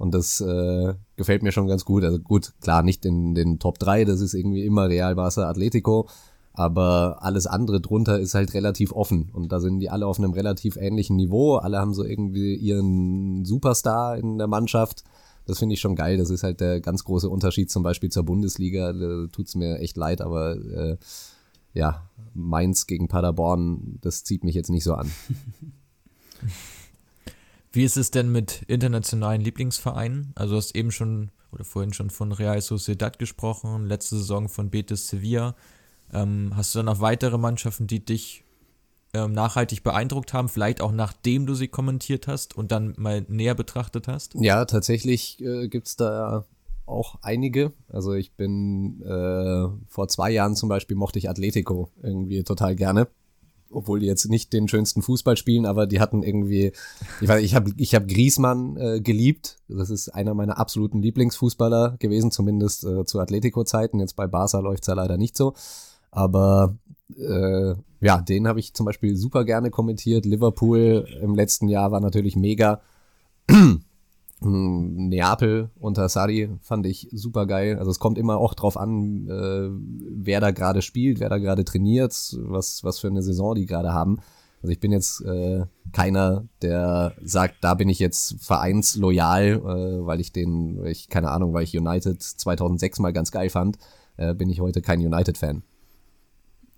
Und 0.00 0.14
das 0.14 0.40
äh, 0.40 0.94
gefällt 1.16 1.42
mir 1.42 1.52
schon 1.52 1.66
ganz 1.66 1.84
gut. 1.84 2.04
Also 2.04 2.18
gut, 2.18 2.54
klar, 2.62 2.82
nicht 2.82 3.04
in 3.04 3.34
den 3.34 3.58
Top 3.58 3.78
3, 3.78 4.06
das 4.06 4.22
ist 4.22 4.32
irgendwie 4.32 4.64
immer 4.64 4.88
Real 4.88 5.14
Barca 5.14 5.46
Atletico, 5.46 6.08
aber 6.54 7.18
alles 7.20 7.46
andere 7.46 7.82
drunter 7.82 8.18
ist 8.18 8.32
halt 8.32 8.54
relativ 8.54 8.92
offen. 8.92 9.28
Und 9.34 9.52
da 9.52 9.60
sind 9.60 9.78
die 9.78 9.90
alle 9.90 10.06
auf 10.06 10.18
einem 10.18 10.32
relativ 10.32 10.78
ähnlichen 10.78 11.16
Niveau. 11.16 11.56
Alle 11.56 11.78
haben 11.78 11.92
so 11.92 12.02
irgendwie 12.02 12.54
ihren 12.54 13.44
Superstar 13.44 14.16
in 14.16 14.38
der 14.38 14.46
Mannschaft. 14.46 15.04
Das 15.44 15.58
finde 15.58 15.74
ich 15.74 15.80
schon 15.82 15.96
geil. 15.96 16.16
Das 16.16 16.30
ist 16.30 16.44
halt 16.44 16.62
der 16.62 16.80
ganz 16.80 17.04
große 17.04 17.28
Unterschied 17.28 17.70
zum 17.70 17.82
Beispiel 17.82 18.08
zur 18.08 18.22
Bundesliga. 18.22 18.94
Da 18.94 19.26
tut's 19.30 19.54
mir 19.54 19.80
echt 19.80 19.98
leid, 19.98 20.22
aber 20.22 20.56
äh, 20.56 20.96
ja, 21.74 22.08
Mainz 22.32 22.86
gegen 22.86 23.06
Paderborn, 23.06 23.98
das 24.00 24.24
zieht 24.24 24.44
mich 24.44 24.54
jetzt 24.54 24.70
nicht 24.70 24.84
so 24.84 24.94
an. 24.94 25.10
Wie 27.72 27.84
ist 27.84 27.96
es 27.96 28.10
denn 28.10 28.32
mit 28.32 28.62
internationalen 28.66 29.40
Lieblingsvereinen? 29.40 30.32
Also 30.34 30.54
du 30.54 30.58
hast 30.58 30.74
eben 30.74 30.90
schon 30.90 31.30
oder 31.52 31.64
vorhin 31.64 31.92
schon 31.92 32.10
von 32.10 32.32
Real 32.32 32.60
Sociedad 32.60 33.18
gesprochen, 33.18 33.86
letzte 33.86 34.16
Saison 34.16 34.48
von 34.48 34.70
Betis 34.70 35.08
Sevilla. 35.08 35.54
Ähm, 36.12 36.52
hast 36.54 36.74
du 36.74 36.80
dann 36.80 36.86
noch 36.86 37.00
weitere 37.00 37.38
Mannschaften, 37.38 37.86
die 37.86 38.04
dich 38.04 38.44
ähm, 39.14 39.32
nachhaltig 39.32 39.82
beeindruckt 39.82 40.32
haben, 40.32 40.48
vielleicht 40.48 40.80
auch 40.80 40.92
nachdem 40.92 41.46
du 41.46 41.54
sie 41.54 41.68
kommentiert 41.68 42.28
hast 42.28 42.56
und 42.56 42.72
dann 42.72 42.94
mal 42.96 43.24
näher 43.28 43.54
betrachtet 43.54 44.08
hast? 44.08 44.34
Ja, 44.34 44.64
tatsächlich 44.64 45.40
äh, 45.40 45.68
gibt's 45.68 45.96
da 45.96 46.44
auch 46.86 47.16
einige. 47.22 47.72
Also 47.88 48.14
ich 48.14 48.32
bin 48.32 49.02
äh, 49.02 49.68
vor 49.88 50.08
zwei 50.08 50.30
Jahren 50.30 50.56
zum 50.56 50.68
Beispiel 50.68 50.96
mochte 50.96 51.18
ich 51.18 51.28
Atletico 51.28 51.90
irgendwie 52.02 52.42
total 52.42 52.74
gerne 52.74 53.08
obwohl 53.70 54.00
die 54.00 54.06
jetzt 54.06 54.28
nicht 54.28 54.52
den 54.52 54.68
schönsten 54.68 55.02
Fußball 55.02 55.36
spielen, 55.36 55.66
aber 55.66 55.86
die 55.86 56.00
hatten 56.00 56.22
irgendwie, 56.22 56.72
ich 57.20 57.28
weiß, 57.28 57.42
ich 57.42 57.54
habe 57.54 57.72
ich 57.76 57.94
hab 57.94 58.08
Griesmann 58.08 58.76
äh, 58.76 59.00
geliebt. 59.00 59.58
Das 59.68 59.90
ist 59.90 60.08
einer 60.08 60.34
meiner 60.34 60.58
absoluten 60.58 61.00
Lieblingsfußballer 61.00 61.96
gewesen, 61.98 62.30
zumindest 62.30 62.84
äh, 62.84 63.04
zu 63.04 63.20
Atletico-Zeiten. 63.20 64.00
Jetzt 64.00 64.16
bei 64.16 64.26
Barca 64.26 64.58
läuft's 64.58 64.86
ja 64.86 64.94
leider 64.94 65.16
nicht 65.16 65.36
so. 65.36 65.54
Aber 66.10 66.76
äh, 67.16 67.74
ja, 68.00 68.20
den 68.20 68.48
habe 68.48 68.60
ich 68.60 68.74
zum 68.74 68.86
Beispiel 68.86 69.16
super 69.16 69.44
gerne 69.44 69.70
kommentiert. 69.70 70.26
Liverpool 70.26 71.06
im 71.22 71.34
letzten 71.34 71.68
Jahr 71.68 71.92
war 71.92 72.00
natürlich 72.00 72.36
mega. 72.36 72.80
Hm, 74.42 75.08
Neapel 75.08 75.70
unter 75.78 76.08
Sari 76.08 76.50
fand 76.62 76.86
ich 76.86 77.08
super 77.12 77.46
geil. 77.46 77.78
Also 77.78 77.90
es 77.90 77.98
kommt 77.98 78.16
immer 78.18 78.38
auch 78.38 78.54
drauf 78.54 78.76
an, 78.76 79.28
äh, 79.28 79.68
wer 80.24 80.40
da 80.40 80.50
gerade 80.50 80.82
spielt, 80.82 81.20
wer 81.20 81.28
da 81.28 81.38
gerade 81.38 81.64
trainiert, 81.64 82.14
was, 82.38 82.82
was 82.82 82.98
für 82.98 83.08
eine 83.08 83.22
Saison 83.22 83.54
die 83.54 83.66
gerade 83.66 83.92
haben. 83.92 84.18
Also 84.62 84.72
ich 84.72 84.80
bin 84.80 84.92
jetzt 84.92 85.22
äh, 85.22 85.64
keiner, 85.92 86.44
der 86.62 87.14
sagt, 87.22 87.56
da 87.62 87.74
bin 87.74 87.88
ich 87.88 87.98
jetzt 87.98 88.36
vereinsloyal, 88.40 89.44
äh, 89.44 90.06
weil 90.06 90.20
ich 90.20 90.32
den, 90.32 90.82
weil 90.82 90.92
ich 90.92 91.08
keine 91.08 91.30
Ahnung, 91.30 91.52
weil 91.52 91.64
ich 91.64 91.76
United 91.76 92.22
2006 92.22 92.98
mal 92.98 93.12
ganz 93.12 93.30
geil 93.30 93.48
fand, 93.48 93.78
äh, 94.16 94.34
bin 94.34 94.50
ich 94.50 94.60
heute 94.60 94.82
kein 94.82 95.00
United-Fan. 95.00 95.62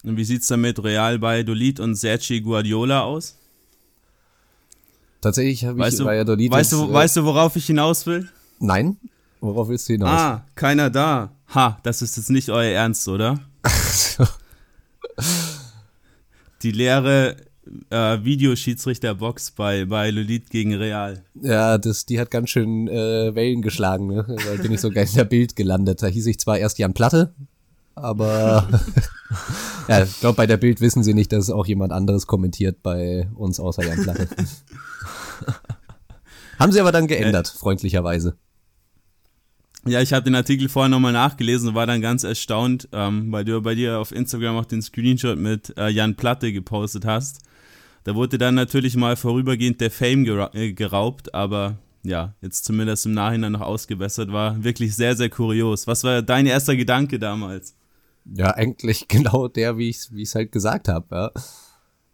Und 0.05 0.17
wie 0.17 0.25
sieht's 0.25 0.49
da 0.49 0.57
mit 0.57 0.83
Real 0.83 1.21
Valladolid 1.21 1.79
und 1.81 1.95
Sergi 1.95 2.41
Guardiola 2.41 3.03
aus? 3.03 3.37
Tatsächlich 5.23 5.65
habe 5.65 5.89
ich 5.89 5.97
du, 5.97 6.05
Valladolid. 6.05 6.51
Weißt 6.51 6.73
du, 6.73 6.91
äh, 6.91 6.93
weißt 6.93 7.17
du, 7.17 7.25
worauf 7.25 7.57
ich 7.57 7.65
hinaus 7.67 8.05
will? 8.07 8.29
Nein. 8.59 8.99
Worauf 9.41 9.69
willst 9.69 9.89
du 9.89 9.95
hinaus? 9.95 10.11
Ah, 10.11 10.45
keiner 10.55 10.91
da. 10.91 11.31
Ha, 11.55 11.79
das 11.85 12.03
ist 12.03 12.17
jetzt 12.17 12.31
nicht 12.31 12.51
euer 12.51 12.73
Ernst, 12.73 13.09
oder? 13.09 13.41
Die 16.63 16.73
leere 16.73 17.37
äh, 17.91 18.19
Videoschiedsrichterbox 18.25 19.53
bei, 19.53 19.85
bei 19.85 20.11
Lolит 20.11 20.51
gegen 20.51 20.75
Real. 20.75 21.23
Ja, 21.41 21.79
das, 21.79 22.05
die 22.05 22.19
hat 22.19 22.33
ganz 22.33 22.51
schön 22.51 22.89
äh, 22.89 23.35
Wellen 23.35 23.63
geschlagen, 23.63 24.09
ne? 24.09 24.27
Da 24.27 24.61
bin 24.61 24.73
ich 24.73 24.81
sogar 24.81 25.05
in 25.05 25.15
der 25.15 25.25
Bild 25.25 25.55
gelandet. 25.55 26.03
Da 26.03 26.09
hieß 26.09 26.27
ich 26.27 26.41
zwar 26.41 26.59
erst 26.59 26.79
Jan 26.79 26.95
Platte, 26.95 27.33
aber 27.95 28.69
ja, 29.89 30.03
ich 30.03 30.21
glaube, 30.21 30.37
bei 30.37 30.47
der 30.47 30.57
Bild 30.57 30.81
wissen 30.81 31.03
sie 31.05 31.15
nicht, 31.15 31.33
dass 31.33 31.51
auch 31.51 31.67
jemand 31.67 31.93
anderes 31.93 32.27
kommentiert 32.27 32.83
bei 32.83 33.29
uns 33.35 33.61
außer 33.61 33.85
Jan 33.87 34.03
Platte. 34.03 34.29
Haben 36.63 36.73
sie 36.73 36.81
aber 36.81 36.93
dann 36.93 37.07
geändert, 37.07 37.53
äh, 37.55 37.59
freundlicherweise. 37.59 38.37
Ja, 39.85 40.01
ich 40.01 40.13
habe 40.13 40.25
den 40.25 40.37
Artikel 40.37 40.69
vorher 40.69 40.89
nochmal 40.89 41.13
nachgelesen 41.13 41.71
und 41.71 41.75
war 41.75 41.87
dann 41.87 42.01
ganz 42.01 42.23
erstaunt, 42.23 42.89
ähm, 42.93 43.33
weil 43.33 43.45
du 43.45 43.61
bei 43.61 43.75
dir 43.75 43.99
auf 43.99 44.13
Instagram 44.13 44.57
auch 44.57 44.65
den 44.65 44.81
Screenshot 44.81 45.39
mit 45.39 45.77
äh, 45.77 45.89
Jan 45.89 46.15
Platte 46.15 46.53
gepostet 46.53 47.05
hast. 47.05 47.41
Da 48.05 48.15
wurde 48.15 48.39
dann 48.39 48.55
natürlich 48.55 48.97
mal 48.97 49.17
vorübergehend 49.17 49.81
der 49.81 49.91
Fame 49.91 50.25
gera 50.25 50.51
äh, 50.55 50.73
geraubt, 50.73 51.35
aber 51.35 51.79
ja, 52.05 52.35
jetzt 52.41 52.65
zumindest 52.65 53.07
im 53.07 53.15
Nachhinein 53.15 53.53
noch 53.53 53.61
ausgebessert 53.61 54.33
war. 54.33 54.63
Wirklich 54.63 54.95
sehr, 54.95 55.17
sehr 55.17 55.31
kurios. 55.31 55.89
Was 55.89 56.05
war 56.05 56.23
dein 56.23 56.47
erster 56.47 56.77
Gedanke 56.77 57.19
damals? 57.19 57.75
Ja, 58.25 58.55
eigentlich 58.55 59.09
genau 59.09 59.49
der, 59.49 59.79
wie 59.79 59.89
ich 59.89 59.97
es 59.97 60.13
wie 60.15 60.25
halt 60.25 60.53
gesagt 60.53 60.89
habe. 60.89 61.07
Ja. 61.11 61.31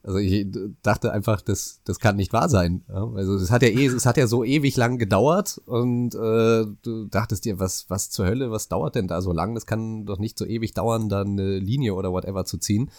Also 0.02 0.18
ich 0.18 0.46
dachte 0.82 1.12
einfach, 1.12 1.40
das, 1.40 1.80
das 1.84 1.98
kann 1.98 2.16
nicht 2.16 2.32
wahr 2.32 2.48
sein. 2.48 2.84
Also 2.88 3.34
es 3.34 3.50
hat 3.50 3.62
ja 3.62 3.68
eh, 3.68 3.86
es 3.86 4.06
hat 4.06 4.16
ja 4.16 4.26
so 4.26 4.44
ewig 4.44 4.76
lang 4.76 4.96
gedauert 4.98 5.60
und 5.66 6.14
äh, 6.14 6.64
du 6.82 7.06
dachtest 7.10 7.44
dir, 7.44 7.58
was, 7.58 7.90
was 7.90 8.08
zur 8.08 8.26
Hölle, 8.26 8.50
was 8.50 8.68
dauert 8.68 8.94
denn 8.94 9.08
da 9.08 9.20
so 9.20 9.32
lang? 9.32 9.54
Das 9.54 9.66
kann 9.66 10.06
doch 10.06 10.18
nicht 10.18 10.38
so 10.38 10.46
ewig 10.46 10.72
dauern, 10.72 11.08
da 11.08 11.22
eine 11.22 11.58
Linie 11.58 11.94
oder 11.94 12.12
whatever 12.12 12.44
zu 12.44 12.58
ziehen. 12.58 12.90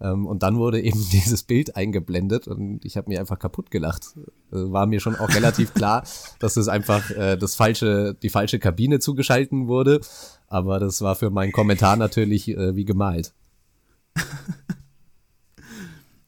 Ähm, 0.00 0.26
und 0.26 0.42
dann 0.42 0.56
wurde 0.56 0.80
eben 0.80 0.98
dieses 1.12 1.42
Bild 1.42 1.76
eingeblendet 1.76 2.48
und 2.48 2.84
ich 2.84 2.96
habe 2.96 3.08
mir 3.08 3.20
einfach 3.20 3.38
kaputt 3.38 3.70
gelacht. 3.70 4.16
Äh, 4.52 4.72
war 4.72 4.86
mir 4.86 5.00
schon 5.00 5.16
auch 5.16 5.28
relativ 5.30 5.74
klar, 5.74 6.04
dass 6.38 6.56
es 6.56 6.68
einfach 6.68 7.10
äh, 7.10 7.36
das 7.36 7.54
falsche, 7.54 8.14
die 8.14 8.30
falsche 8.30 8.58
Kabine 8.58 9.00
zugeschalten 9.00 9.68
wurde. 9.68 10.00
Aber 10.46 10.78
das 10.78 11.02
war 11.02 11.14
für 11.14 11.30
meinen 11.30 11.52
Kommentar 11.52 11.96
natürlich 11.96 12.48
äh, 12.48 12.74
wie 12.74 12.84
gemalt. 12.84 13.34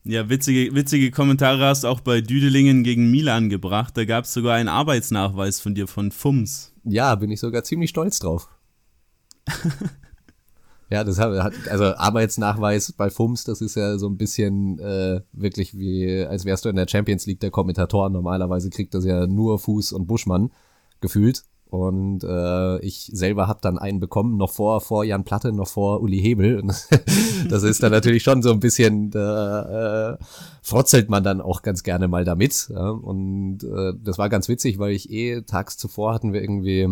Ja, 0.04 0.30
witzige, 0.30 0.74
witzige 0.74 1.10
Kommentare 1.10 1.66
hast 1.66 1.84
du 1.84 1.88
auch 1.88 2.00
bei 2.00 2.22
Düdelingen 2.22 2.84
gegen 2.84 3.10
Milan 3.10 3.50
gebracht. 3.50 3.96
Da 3.96 4.06
gab 4.06 4.24
es 4.24 4.32
sogar 4.32 4.54
einen 4.54 4.68
Arbeitsnachweis 4.68 5.60
von 5.60 5.74
dir 5.74 5.86
von 5.86 6.10
FUMS. 6.10 6.72
Ja, 6.84 7.14
bin 7.16 7.30
ich 7.30 7.40
sogar 7.40 7.64
ziemlich 7.64 7.90
stolz 7.90 8.18
drauf. 8.18 8.48
ja, 10.90 11.04
das 11.04 11.18
hat, 11.18 11.52
also 11.68 11.84
Arbeitsnachweis 11.96 12.92
bei 12.92 13.10
FUMS, 13.10 13.44
das 13.44 13.60
ist 13.60 13.74
ja 13.74 13.98
so 13.98 14.08
ein 14.08 14.16
bisschen 14.16 14.78
äh, 14.78 15.20
wirklich 15.32 15.76
wie, 15.76 16.24
als 16.24 16.46
wärst 16.46 16.64
du 16.64 16.70
in 16.70 16.76
der 16.76 16.88
Champions 16.88 17.26
League 17.26 17.40
der 17.40 17.50
Kommentator. 17.50 18.08
Normalerweise 18.08 18.70
kriegt 18.70 18.94
das 18.94 19.04
ja 19.04 19.26
nur 19.26 19.58
Fuß 19.58 19.92
und 19.92 20.06
Buschmann 20.06 20.50
gefühlt. 21.02 21.44
Und 21.70 22.24
äh, 22.24 22.80
ich 22.80 23.10
selber 23.12 23.46
habe 23.46 23.60
dann 23.62 23.78
einen 23.78 24.00
bekommen, 24.00 24.36
noch 24.36 24.50
vor, 24.50 24.80
vor 24.80 25.04
Jan 25.04 25.22
Platte, 25.22 25.52
noch 25.52 25.68
vor 25.68 26.00
Uli 26.00 26.18
Hebel. 26.18 26.62
das 27.48 27.62
ist 27.62 27.82
dann 27.82 27.92
natürlich 27.92 28.24
schon 28.24 28.42
so 28.42 28.50
ein 28.50 28.58
bisschen, 28.58 29.10
da 29.10 30.14
äh, 30.14 30.24
frotzelt 30.62 31.08
man 31.08 31.22
dann 31.22 31.40
auch 31.40 31.62
ganz 31.62 31.84
gerne 31.84 32.08
mal 32.08 32.24
damit. 32.24 32.70
Ja? 32.74 32.90
Und 32.90 33.62
äh, 33.62 33.92
das 34.02 34.18
war 34.18 34.28
ganz 34.28 34.48
witzig, 34.48 34.80
weil 34.80 34.90
ich 34.90 35.12
eh 35.12 35.42
tags 35.42 35.76
zuvor 35.76 36.12
hatten 36.12 36.32
wir 36.32 36.42
irgendwie, 36.42 36.88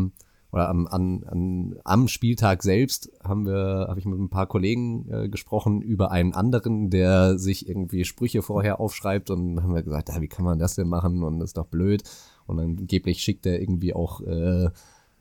oder 0.52 0.68
am, 0.68 0.86
an, 0.86 1.24
an, 1.26 1.76
am 1.82 2.06
Spieltag 2.06 2.62
selbst 2.62 3.10
haben 3.24 3.46
wir, 3.46 3.86
habe 3.88 3.98
ich 3.98 4.06
mit 4.06 4.18
ein 4.18 4.30
paar 4.30 4.46
Kollegen 4.46 5.10
äh, 5.10 5.28
gesprochen 5.28 5.82
über 5.82 6.12
einen 6.12 6.34
anderen, 6.34 6.88
der 6.88 7.36
sich 7.36 7.68
irgendwie 7.68 8.04
Sprüche 8.04 8.42
vorher 8.42 8.78
aufschreibt 8.78 9.28
und 9.30 9.60
haben 9.60 9.74
wir 9.74 9.82
gesagt, 9.82 10.08
ja, 10.08 10.20
wie 10.20 10.28
kann 10.28 10.44
man 10.44 10.60
das 10.60 10.76
denn 10.76 10.88
machen 10.88 11.24
und 11.24 11.40
das 11.40 11.50
ist 11.50 11.56
doch 11.56 11.66
blöd. 11.66 12.04
Und 12.48 12.58
angeblich 12.58 13.20
schickt 13.20 13.46
er 13.46 13.60
irgendwie 13.60 13.94
auch 13.94 14.20
äh, 14.22 14.70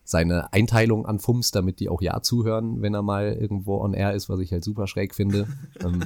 seine 0.08 0.54
Einteilung 0.54 1.06
an 1.06 1.20
Fums, 1.20 1.52
damit 1.52 1.82
die 1.82 1.90
auch 1.90 2.02
ja 2.02 2.22
zuhören, 2.22 2.82
wenn 2.82 2.94
er 2.94 3.02
mal 3.02 3.34
irgendwo 3.34 3.82
on 3.82 3.94
air 3.94 4.14
ist, 4.14 4.30
was 4.30 4.40
ich 4.40 4.54
halt 4.54 4.64
super 4.64 4.88
schräg 4.88 5.14
finde. 5.14 5.48
ähm, 5.84 6.06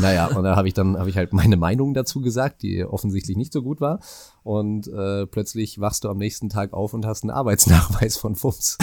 naja, 0.00 0.26
und 0.26 0.44
da 0.44 0.54
habe 0.54 0.68
ich 0.68 0.74
dann 0.74 0.96
habe 0.96 1.10
ich 1.10 1.16
halt 1.16 1.32
meine 1.32 1.56
Meinung 1.56 1.92
dazu 1.92 2.20
gesagt, 2.20 2.62
die 2.62 2.84
offensichtlich 2.84 3.36
nicht 3.36 3.52
so 3.52 3.62
gut 3.62 3.80
war. 3.80 3.98
Und 4.44 4.86
äh, 4.86 5.26
plötzlich 5.26 5.80
wachst 5.80 6.04
du 6.04 6.08
am 6.08 6.18
nächsten 6.18 6.48
Tag 6.48 6.72
auf 6.72 6.94
und 6.94 7.04
hast 7.04 7.24
einen 7.24 7.30
Arbeitsnachweis 7.30 8.16
von 8.16 8.36
Fums. 8.36 8.78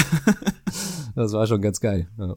das 1.15 1.31
war 1.31 1.47
schon 1.47 1.61
ganz 1.61 1.79
geil. 1.79 2.09
Ja. 2.17 2.35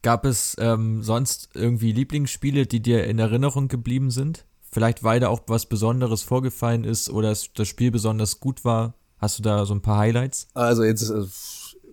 Gab 0.00 0.24
es 0.24 0.56
ähm, 0.58 1.02
sonst 1.02 1.50
irgendwie 1.54 1.92
Lieblingsspiele, 1.92 2.66
die 2.66 2.80
dir 2.80 3.04
in 3.04 3.18
Erinnerung 3.18 3.68
geblieben 3.68 4.10
sind? 4.10 4.46
Vielleicht 4.72 5.04
weil 5.04 5.20
da 5.20 5.28
auch 5.28 5.42
was 5.48 5.66
Besonderes 5.66 6.22
vorgefallen 6.22 6.84
ist 6.84 7.10
oder 7.10 7.28
das 7.28 7.68
Spiel 7.68 7.90
besonders 7.90 8.40
gut 8.40 8.64
war? 8.64 8.94
Hast 9.18 9.38
du 9.38 9.42
da 9.42 9.66
so 9.66 9.74
ein 9.74 9.82
paar 9.82 9.98
Highlights? 9.98 10.48
Also 10.54 10.82
jetzt 10.82 11.10
äh, 11.10 11.24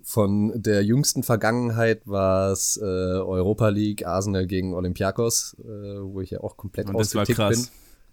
von 0.01 0.53
der 0.55 0.81
jüngsten 0.85 1.23
Vergangenheit 1.23 2.07
war 2.07 2.53
es 2.53 2.77
äh, 2.81 2.85
Europa 2.85 3.67
League, 3.67 4.07
Arsenal 4.07 4.47
gegen 4.47 4.73
Olympiakos, 4.73 5.57
äh, 5.59 5.65
wo 5.65 6.21
ich 6.21 6.29
ja 6.29 6.39
auch 6.39 6.55
komplett 6.55 6.87
Und 6.87 6.97
das 6.97 7.13
war 7.15 7.25
krass. 7.25 7.53
bin. 7.53 7.67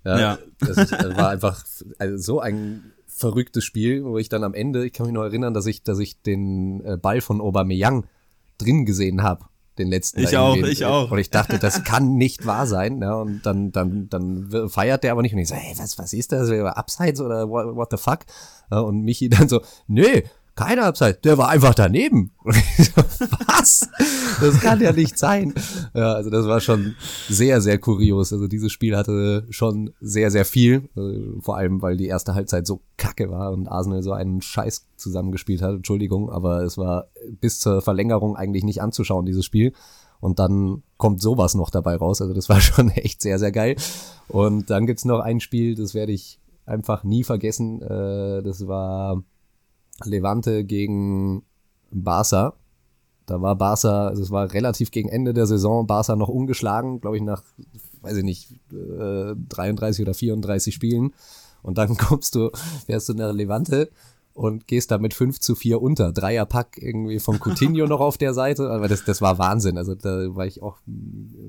Ja, 0.05 0.19
ja. 0.19 0.39
Das 0.59 0.77
ist, 0.79 0.93
äh, 0.93 1.17
war 1.17 1.31
einfach 1.31 1.65
also 1.99 2.17
so 2.17 2.41
ein 2.41 2.93
verrücktes 3.07 3.65
Spiel, 3.65 4.05
wo 4.05 4.19
ich 4.19 4.29
dann 4.29 4.43
am 4.43 4.53
Ende, 4.53 4.85
ich 4.85 4.93
kann 4.93 5.07
mich 5.07 5.15
noch 5.15 5.23
erinnern, 5.23 5.55
dass 5.55 5.67
ich, 5.67 5.85
dass 5.85 6.01
ich 6.01 6.23
den 6.23 6.85
äh, 6.85 6.97
Ball 6.97 7.21
von 7.21 7.41
Aubameyang 7.41 8.05
drin 8.59 8.85
gesehen 8.85 9.23
habe 9.23 9.45
den 9.79 9.89
letzten. 9.89 10.21
Ich 10.21 10.37
auch, 10.37 10.57
ich 10.57 10.85
auch. 10.85 11.11
Und 11.11 11.19
ich 11.19 11.31
dachte, 11.31 11.59
das 11.59 11.85
kann 11.85 12.17
nicht 12.17 12.47
wahr 12.47 12.67
sein. 12.67 13.01
Ja, 13.03 13.15
und 13.15 13.45
dann, 13.45 13.73
dann, 13.73 14.09
dann 14.09 14.69
feiert 14.69 15.05
der 15.05 15.13
aber 15.13 15.23
nicht. 15.23 15.33
Und 15.33 15.39
ich 15.39 15.49
so, 15.49 15.55
hey, 15.55 15.75
was, 15.77 15.99
was 15.99 16.13
ist 16.13 16.33
das? 16.33 16.51
Abseits 16.51 17.21
oder 17.21 17.49
what, 17.49 17.75
what 17.77 17.91
the 17.91 17.97
fuck? 17.97 18.21
Ja, 18.71 18.81
und 18.81 19.03
Michi 19.03 19.29
dann 19.29 19.49
so, 19.49 19.61
nee, 19.87 20.25
keine 20.57 20.85
Abseits, 20.85 21.21
der 21.21 21.37
war 21.37 21.51
einfach 21.51 21.75
daneben. 21.75 22.33
Was? 22.45 23.89
Das 24.41 24.61
kann 24.61 24.81
ja 24.81 24.93
nicht 24.93 25.19
sein. 25.19 25.53
Ja, 25.95 26.15
also 26.15 26.31
das 26.31 26.47
war 26.47 26.61
schon 26.61 26.95
sehr, 27.29 27.61
sehr 27.61 27.79
kurios. 27.79 28.33
Also 28.33 28.49
dieses 28.49 28.73
Spiel 28.73 28.97
hatte 28.97 29.47
schon 29.51 29.93
sehr, 30.01 30.31
sehr 30.31 30.47
viel. 30.47 30.89
Also 30.97 31.41
vor 31.41 31.59
allem, 31.59 31.83
weil 31.83 31.99
die 31.99 32.07
erste 32.07 32.35
Halbzeit 32.35 32.67
so 32.67 32.81
kacke 32.97 33.31
war 33.31 33.53
und 33.53 33.69
Arsenal 33.69 34.03
so 34.03 34.13
einen 34.13 34.41
Scheiß 34.41 34.87
zusammengespielt 34.97 35.61
hat. 35.61 35.75
Entschuldigung, 35.75 36.31
aber 36.31 36.63
es 36.63 36.79
war 36.79 37.09
bis 37.41 37.61
zur 37.61 37.83
Verlängerung 37.83 38.35
eigentlich 38.35 38.65
nicht 38.65 38.81
anzuschauen, 38.81 39.27
dieses 39.27 39.45
Spiel. 39.45 39.75
Und 40.21 40.39
dann 40.39 40.83
kommt 40.97 41.21
sowas 41.21 41.55
noch 41.55 41.69
dabei 41.69 41.97
raus. 41.97 42.23
Also 42.23 42.33
das 42.33 42.49
war 42.49 42.63
schon 42.63 42.89
echt 42.93 43.21
sehr, 43.21 43.39
sehr 43.39 43.53
geil. 43.53 43.77
Und 44.29 44.71
dann 44.71 44.87
gibt's 44.87 45.05
noch 45.05 45.21
ein 45.21 45.41
Spiel, 45.41 45.75
das 45.75 45.93
werde 45.93 46.13
ich 46.13 46.41
einfach 46.65 47.05
nie 47.05 47.25
vergessen. 47.25 47.83
Äh, 47.83 48.43
das 48.43 48.67
war 48.67 49.23
Levante 50.05 50.65
gegen 50.65 51.43
Barca. 51.91 52.55
Da 53.27 53.41
war 53.43 53.57
Barca, 53.57 54.09
also 54.09 54.23
es 54.23 54.31
war 54.31 54.53
relativ 54.53 54.91
gegen 54.91 55.09
Ende 55.09 55.35
der 55.35 55.47
Saison, 55.47 55.87
Barca 55.87 56.15
noch 56.15 56.29
ungeschlagen, 56.29 57.01
glaube 57.01 57.17
ich, 57.17 57.23
nach, 57.23 57.43
weiß 58.03 58.19
ich 58.19 58.25
nicht, 58.25 58.61
33 58.71 60.01
äh, 60.01 60.03
oder 60.03 60.15
34 60.15 60.75
Spielen. 60.75 61.13
Und 61.63 61.79
dann 61.79 61.97
kommst 61.97 62.35
du, 62.35 62.51
fährst 62.87 63.09
du 63.09 63.15
nach 63.15 63.33
Levante 63.33 63.91
und 64.37 64.67
gehst 64.67 64.91
da 64.91 64.99
mit 64.99 65.15
5 65.15 65.41
zu 65.41 65.55
4 65.55 65.81
unter. 65.81 66.13
Dreierpack 66.13 66.77
irgendwie 66.79 67.19
von 67.21 67.41
Coutinho 67.41 67.87
noch 67.89 68.01
auf 68.01 68.19
der 68.19 68.35
Seite. 68.35 68.71
Aber 68.71 68.87
das, 68.87 69.03
das 69.03 69.23
war 69.23 69.39
Wahnsinn. 69.39 69.79
Also 69.79 69.95
da 69.95 70.37
war 70.37 70.45
ich 70.45 70.63
auch, 70.63 70.77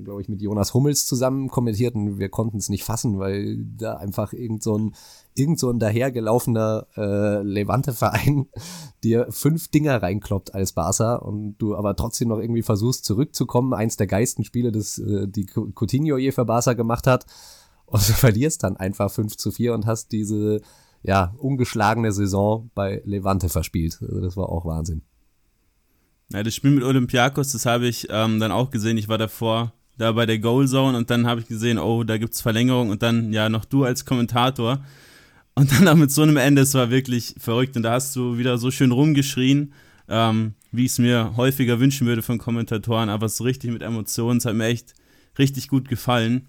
glaube 0.04 0.22
ich, 0.22 0.30
mit 0.30 0.40
Jonas 0.40 0.72
Hummels 0.72 1.06
zusammen 1.06 1.48
kommentiert 1.48 1.94
und 1.94 2.18
wir 2.18 2.30
konnten 2.30 2.56
es 2.56 2.70
nicht 2.70 2.84
fassen, 2.84 3.18
weil 3.18 3.58
da 3.58 3.96
einfach 3.98 4.32
irgend 4.32 4.62
so 4.62 4.78
ein, 4.78 4.94
irgend 5.34 5.58
so 5.58 5.68
ein 5.68 5.78
dahergelaufener 5.78 6.86
äh, 6.96 7.42
Levante-Verein 7.42 8.46
dir 9.04 9.26
fünf 9.28 9.68
Dinger 9.68 10.02
reinkloppt 10.02 10.54
als 10.54 10.72
Barca 10.72 11.16
und 11.16 11.58
du 11.58 11.76
aber 11.76 11.94
trotzdem 11.94 12.28
noch 12.28 12.38
irgendwie 12.38 12.62
versuchst 12.62 13.04
zurückzukommen. 13.04 13.74
Eins 13.74 13.98
der 13.98 14.06
geilsten 14.06 14.44
Spiele, 14.44 14.72
das 14.72 14.96
äh, 14.96 15.28
die 15.28 15.44
Coutinho 15.44 16.16
je 16.16 16.32
für 16.32 16.46
Barca 16.46 16.72
gemacht 16.72 17.06
hat. 17.06 17.26
Und 17.84 18.00
du 18.08 18.12
verlierst 18.14 18.62
dann 18.62 18.78
einfach 18.78 19.10
5 19.10 19.36
zu 19.36 19.50
4 19.50 19.74
und 19.74 19.84
hast 19.84 20.10
diese 20.12 20.62
ja, 21.02 21.34
ungeschlagene 21.38 22.12
Saison 22.12 22.70
bei 22.74 23.02
Levante 23.04 23.48
verspielt. 23.48 23.98
Also 24.00 24.20
das 24.20 24.36
war 24.36 24.48
auch 24.48 24.64
Wahnsinn. 24.64 25.02
Ja, 26.30 26.42
das 26.42 26.54
Spiel 26.54 26.72
mit 26.72 26.84
Olympiakos, 26.84 27.52
das 27.52 27.64
habe 27.64 27.86
ich 27.86 28.08
ähm, 28.10 28.38
dann 28.38 28.52
auch 28.52 28.70
gesehen. 28.70 28.98
Ich 28.98 29.08
war 29.08 29.16
davor 29.16 29.72
da 29.96 30.12
bei 30.12 30.26
der 30.26 30.38
Goal 30.38 30.68
Zone 30.68 30.96
und 30.96 31.10
dann 31.10 31.26
habe 31.26 31.40
ich 31.40 31.46
gesehen, 31.46 31.78
oh, 31.78 32.04
da 32.04 32.18
gibt 32.18 32.34
es 32.34 32.40
Verlängerung 32.40 32.90
und 32.90 33.02
dann 33.02 33.32
ja 33.32 33.48
noch 33.48 33.64
du 33.64 33.84
als 33.84 34.04
Kommentator. 34.04 34.84
Und 35.54 35.72
dann 35.72 35.88
auch 35.88 35.94
mit 35.96 36.12
so 36.12 36.22
einem 36.22 36.36
Ende, 36.36 36.62
es 36.62 36.74
war 36.74 36.90
wirklich 36.90 37.34
verrückt. 37.38 37.76
Und 37.76 37.82
da 37.82 37.92
hast 37.92 38.14
du 38.14 38.38
wieder 38.38 38.58
so 38.58 38.70
schön 38.70 38.92
rumgeschrien, 38.92 39.72
ähm, 40.08 40.54
wie 40.70 40.84
ich 40.84 40.92
es 40.92 40.98
mir 40.98 41.32
häufiger 41.36 41.80
wünschen 41.80 42.06
würde 42.06 42.22
von 42.22 42.38
Kommentatoren, 42.38 43.08
aber 43.08 43.28
so 43.28 43.44
richtig 43.44 43.72
mit 43.72 43.82
Emotionen. 43.82 44.38
Es 44.38 44.44
hat 44.44 44.54
mir 44.54 44.66
echt 44.66 44.94
richtig 45.38 45.68
gut 45.68 45.88
gefallen. 45.88 46.46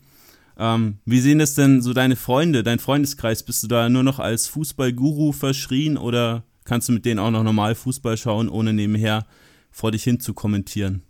Ähm, 0.60 0.98
wie 1.06 1.22
sehen 1.22 1.40
das 1.40 1.56
denn 1.56 1.82
so 1.82 1.94
deine 1.94 2.18
Freunde, 2.18 2.64
dein 2.64 2.80
Freundeskreis? 2.80 3.44
Bist 3.44 3.64
du 3.64 3.68
da 3.68 3.88
nur 3.88 4.04
noch 4.04 4.20
als 4.20 4.48
Fußballguru 4.48 5.32
verschrien 5.32 5.98
oder 5.98 6.44
kannst 6.66 6.90
du 6.90 6.94
mit 6.94 7.06
denen 7.06 7.20
auch 7.20 7.32
noch 7.32 7.44
normal 7.44 7.76
Fußball 7.76 8.18
schauen, 8.18 8.50
ohne 8.50 8.74
nebenher 8.74 9.26
vor 9.72 9.92
dich 9.92 10.04
hin 10.04 10.20
zu 10.20 10.34
kommentieren? 10.34 11.04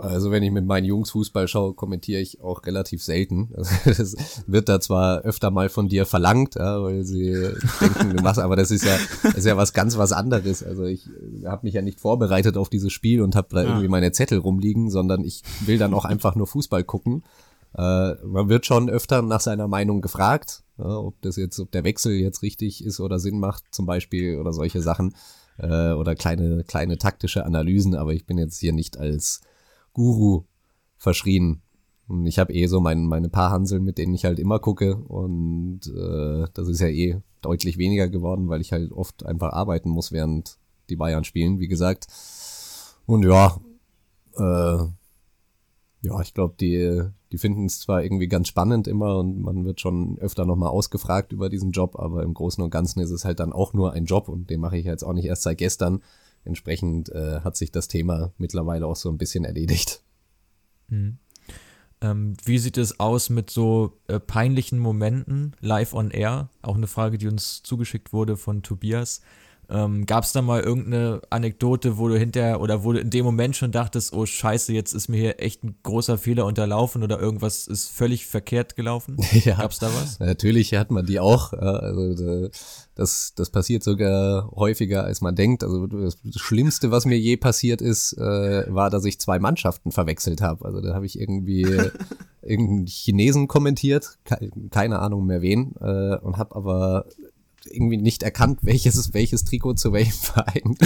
Also 0.00 0.30
wenn 0.30 0.44
ich 0.44 0.52
mit 0.52 0.64
meinen 0.64 0.84
Jungs 0.84 1.10
Fußball 1.10 1.48
schaue, 1.48 1.74
kommentiere 1.74 2.20
ich 2.20 2.40
auch 2.40 2.64
relativ 2.66 3.02
selten. 3.02 3.50
Also 3.56 3.74
das 3.84 4.16
wird 4.46 4.68
da 4.68 4.80
zwar 4.80 5.22
öfter 5.22 5.50
mal 5.50 5.68
von 5.68 5.88
dir 5.88 6.06
verlangt, 6.06 6.54
ja, 6.54 6.82
weil 6.82 7.04
sie 7.04 7.32
denken, 7.80 8.16
du 8.16 8.22
machst, 8.22 8.38
aber 8.38 8.54
das 8.54 8.70
ist 8.70 8.84
ja, 8.84 8.96
ist 9.34 9.46
ja 9.46 9.56
was 9.56 9.72
ganz 9.72 9.98
was 9.98 10.12
anderes. 10.12 10.62
Also 10.62 10.84
ich 10.84 11.08
habe 11.44 11.66
mich 11.66 11.74
ja 11.74 11.82
nicht 11.82 12.00
vorbereitet 12.00 12.56
auf 12.56 12.68
dieses 12.68 12.92
Spiel 12.92 13.22
und 13.22 13.34
habe 13.34 13.48
da 13.50 13.62
ja. 13.62 13.68
irgendwie 13.68 13.88
meine 13.88 14.12
Zettel 14.12 14.38
rumliegen, 14.38 14.90
sondern 14.90 15.24
ich 15.24 15.42
will 15.66 15.78
dann 15.78 15.94
auch 15.94 16.04
einfach 16.04 16.36
nur 16.36 16.46
Fußball 16.46 16.84
gucken. 16.84 17.24
Äh, 17.74 18.14
man 18.24 18.48
wird 18.48 18.66
schon 18.66 18.88
öfter 18.88 19.22
nach 19.22 19.40
seiner 19.40 19.68
Meinung 19.68 20.00
gefragt, 20.00 20.62
ja, 20.78 20.96
ob 20.96 21.20
das 21.22 21.36
jetzt, 21.36 21.58
ob 21.58 21.70
der 21.70 21.84
Wechsel 21.84 22.12
jetzt 22.12 22.42
richtig 22.42 22.84
ist 22.84 23.00
oder 23.00 23.18
Sinn 23.18 23.38
macht, 23.38 23.64
zum 23.70 23.86
Beispiel 23.86 24.38
oder 24.38 24.52
solche 24.52 24.80
Sachen 24.80 25.14
äh, 25.58 25.92
oder 25.92 26.14
kleine 26.14 26.64
kleine 26.64 26.98
taktische 26.98 27.44
Analysen. 27.44 27.94
Aber 27.94 28.12
ich 28.12 28.26
bin 28.26 28.38
jetzt 28.38 28.58
hier 28.58 28.72
nicht 28.72 28.98
als 28.98 29.40
Guru 29.92 30.44
verschrien. 30.96 31.62
Und 32.06 32.26
ich 32.26 32.38
habe 32.38 32.54
eh 32.54 32.66
so 32.66 32.80
mein, 32.80 33.04
meine 33.04 33.28
paar 33.28 33.50
Hanseln, 33.50 33.84
mit 33.84 33.98
denen 33.98 34.14
ich 34.14 34.24
halt 34.24 34.38
immer 34.38 34.58
gucke. 34.58 34.96
Und 34.96 35.80
äh, 35.88 36.46
das 36.54 36.68
ist 36.68 36.80
ja 36.80 36.88
eh 36.88 37.20
deutlich 37.42 37.76
weniger 37.76 38.08
geworden, 38.08 38.48
weil 38.48 38.60
ich 38.60 38.72
halt 38.72 38.92
oft 38.92 39.26
einfach 39.26 39.52
arbeiten 39.52 39.90
muss, 39.90 40.10
während 40.10 40.58
die 40.88 40.96
Bayern 40.96 41.24
spielen, 41.24 41.60
wie 41.60 41.68
gesagt. 41.68 42.06
Und 43.06 43.24
ja, 43.24 43.58
äh, 44.36 44.86
ja, 46.00 46.20
ich 46.20 46.32
glaube, 46.32 46.54
die, 46.60 47.02
die 47.32 47.38
finden 47.38 47.66
es 47.66 47.80
zwar 47.80 48.02
irgendwie 48.02 48.28
ganz 48.28 48.48
spannend 48.48 48.86
immer 48.86 49.18
und 49.18 49.40
man 49.40 49.64
wird 49.64 49.80
schon 49.80 50.18
öfter 50.18 50.44
nochmal 50.44 50.70
ausgefragt 50.70 51.32
über 51.32 51.48
diesen 51.48 51.72
Job, 51.72 51.98
aber 51.98 52.22
im 52.22 52.34
Großen 52.34 52.62
und 52.62 52.70
Ganzen 52.70 53.00
ist 53.00 53.10
es 53.10 53.24
halt 53.24 53.40
dann 53.40 53.52
auch 53.52 53.72
nur 53.72 53.92
ein 53.92 54.04
Job 54.04 54.28
und 54.28 54.48
den 54.50 54.60
mache 54.60 54.78
ich 54.78 54.84
jetzt 54.84 55.02
auch 55.02 55.12
nicht 55.12 55.24
erst 55.24 55.42
seit 55.42 55.58
gestern. 55.58 56.02
Entsprechend 56.44 57.10
äh, 57.10 57.40
hat 57.40 57.56
sich 57.56 57.72
das 57.72 57.88
Thema 57.88 58.32
mittlerweile 58.38 58.86
auch 58.86 58.96
so 58.96 59.10
ein 59.10 59.18
bisschen 59.18 59.44
erledigt. 59.44 60.02
Mhm. 60.88 61.18
Ähm, 62.00 62.36
wie 62.44 62.58
sieht 62.58 62.78
es 62.78 63.00
aus 63.00 63.28
mit 63.28 63.50
so 63.50 63.98
äh, 64.06 64.20
peinlichen 64.20 64.78
Momenten 64.78 65.56
live 65.60 65.94
on 65.94 66.12
air? 66.12 66.48
Auch 66.62 66.76
eine 66.76 66.86
Frage, 66.86 67.18
die 67.18 67.26
uns 67.26 67.64
zugeschickt 67.64 68.12
wurde 68.12 68.36
von 68.36 68.62
Tobias. 68.62 69.20
Ähm, 69.70 70.06
Gab 70.06 70.24
es 70.24 70.32
da 70.32 70.40
mal 70.40 70.62
irgendeine 70.62 71.20
Anekdote, 71.28 71.98
wo 71.98 72.08
du 72.08 72.18
hinterher 72.18 72.60
oder 72.60 72.84
wo 72.84 72.92
du 72.92 73.00
in 73.00 73.10
dem 73.10 73.24
Moment 73.24 73.54
schon 73.54 73.70
dachtest, 73.70 74.14
oh 74.14 74.24
Scheiße, 74.24 74.72
jetzt 74.72 74.94
ist 74.94 75.08
mir 75.08 75.18
hier 75.18 75.42
echt 75.42 75.62
ein 75.62 75.76
großer 75.82 76.16
Fehler 76.16 76.46
unterlaufen 76.46 77.02
oder 77.02 77.20
irgendwas 77.20 77.66
ist 77.66 77.88
völlig 77.88 78.26
verkehrt 78.26 78.76
gelaufen? 78.76 79.16
Ja, 79.44 79.56
Gab's 79.56 79.78
da 79.78 79.88
was? 79.94 80.18
Natürlich 80.18 80.74
hat 80.74 80.90
man 80.90 81.06
die 81.06 81.20
auch. 81.20 81.52
Also 81.52 82.48
das, 82.94 83.32
das 83.36 83.50
passiert 83.50 83.84
sogar 83.84 84.50
häufiger, 84.52 85.04
als 85.04 85.20
man 85.20 85.36
denkt. 85.36 85.62
Also 85.62 85.86
das 85.86 86.16
Schlimmste, 86.34 86.90
was 86.90 87.04
mir 87.04 87.18
je 87.18 87.36
passiert 87.36 87.80
ist, 87.80 88.14
äh, 88.14 88.64
war, 88.68 88.90
dass 88.90 89.04
ich 89.04 89.20
zwei 89.20 89.38
Mannschaften 89.38 89.92
verwechselt 89.92 90.40
habe. 90.40 90.64
Also 90.64 90.80
da 90.80 90.94
habe 90.94 91.06
ich 91.06 91.18
irgendwie 91.20 91.62
irgendeinen 92.42 92.86
Chinesen 92.86 93.46
kommentiert, 93.46 94.18
keine 94.70 94.98
Ahnung 94.98 95.26
mehr 95.26 95.42
wen, 95.42 95.74
äh, 95.80 96.16
und 96.16 96.38
habe 96.38 96.56
aber 96.56 97.06
irgendwie 97.70 97.96
nicht 97.96 98.22
erkannt, 98.22 98.60
welches 98.62 99.14
welches 99.14 99.44
Trikot 99.44 99.74
zu 99.74 99.92
welchem 99.92 100.12
Verein 100.12 100.76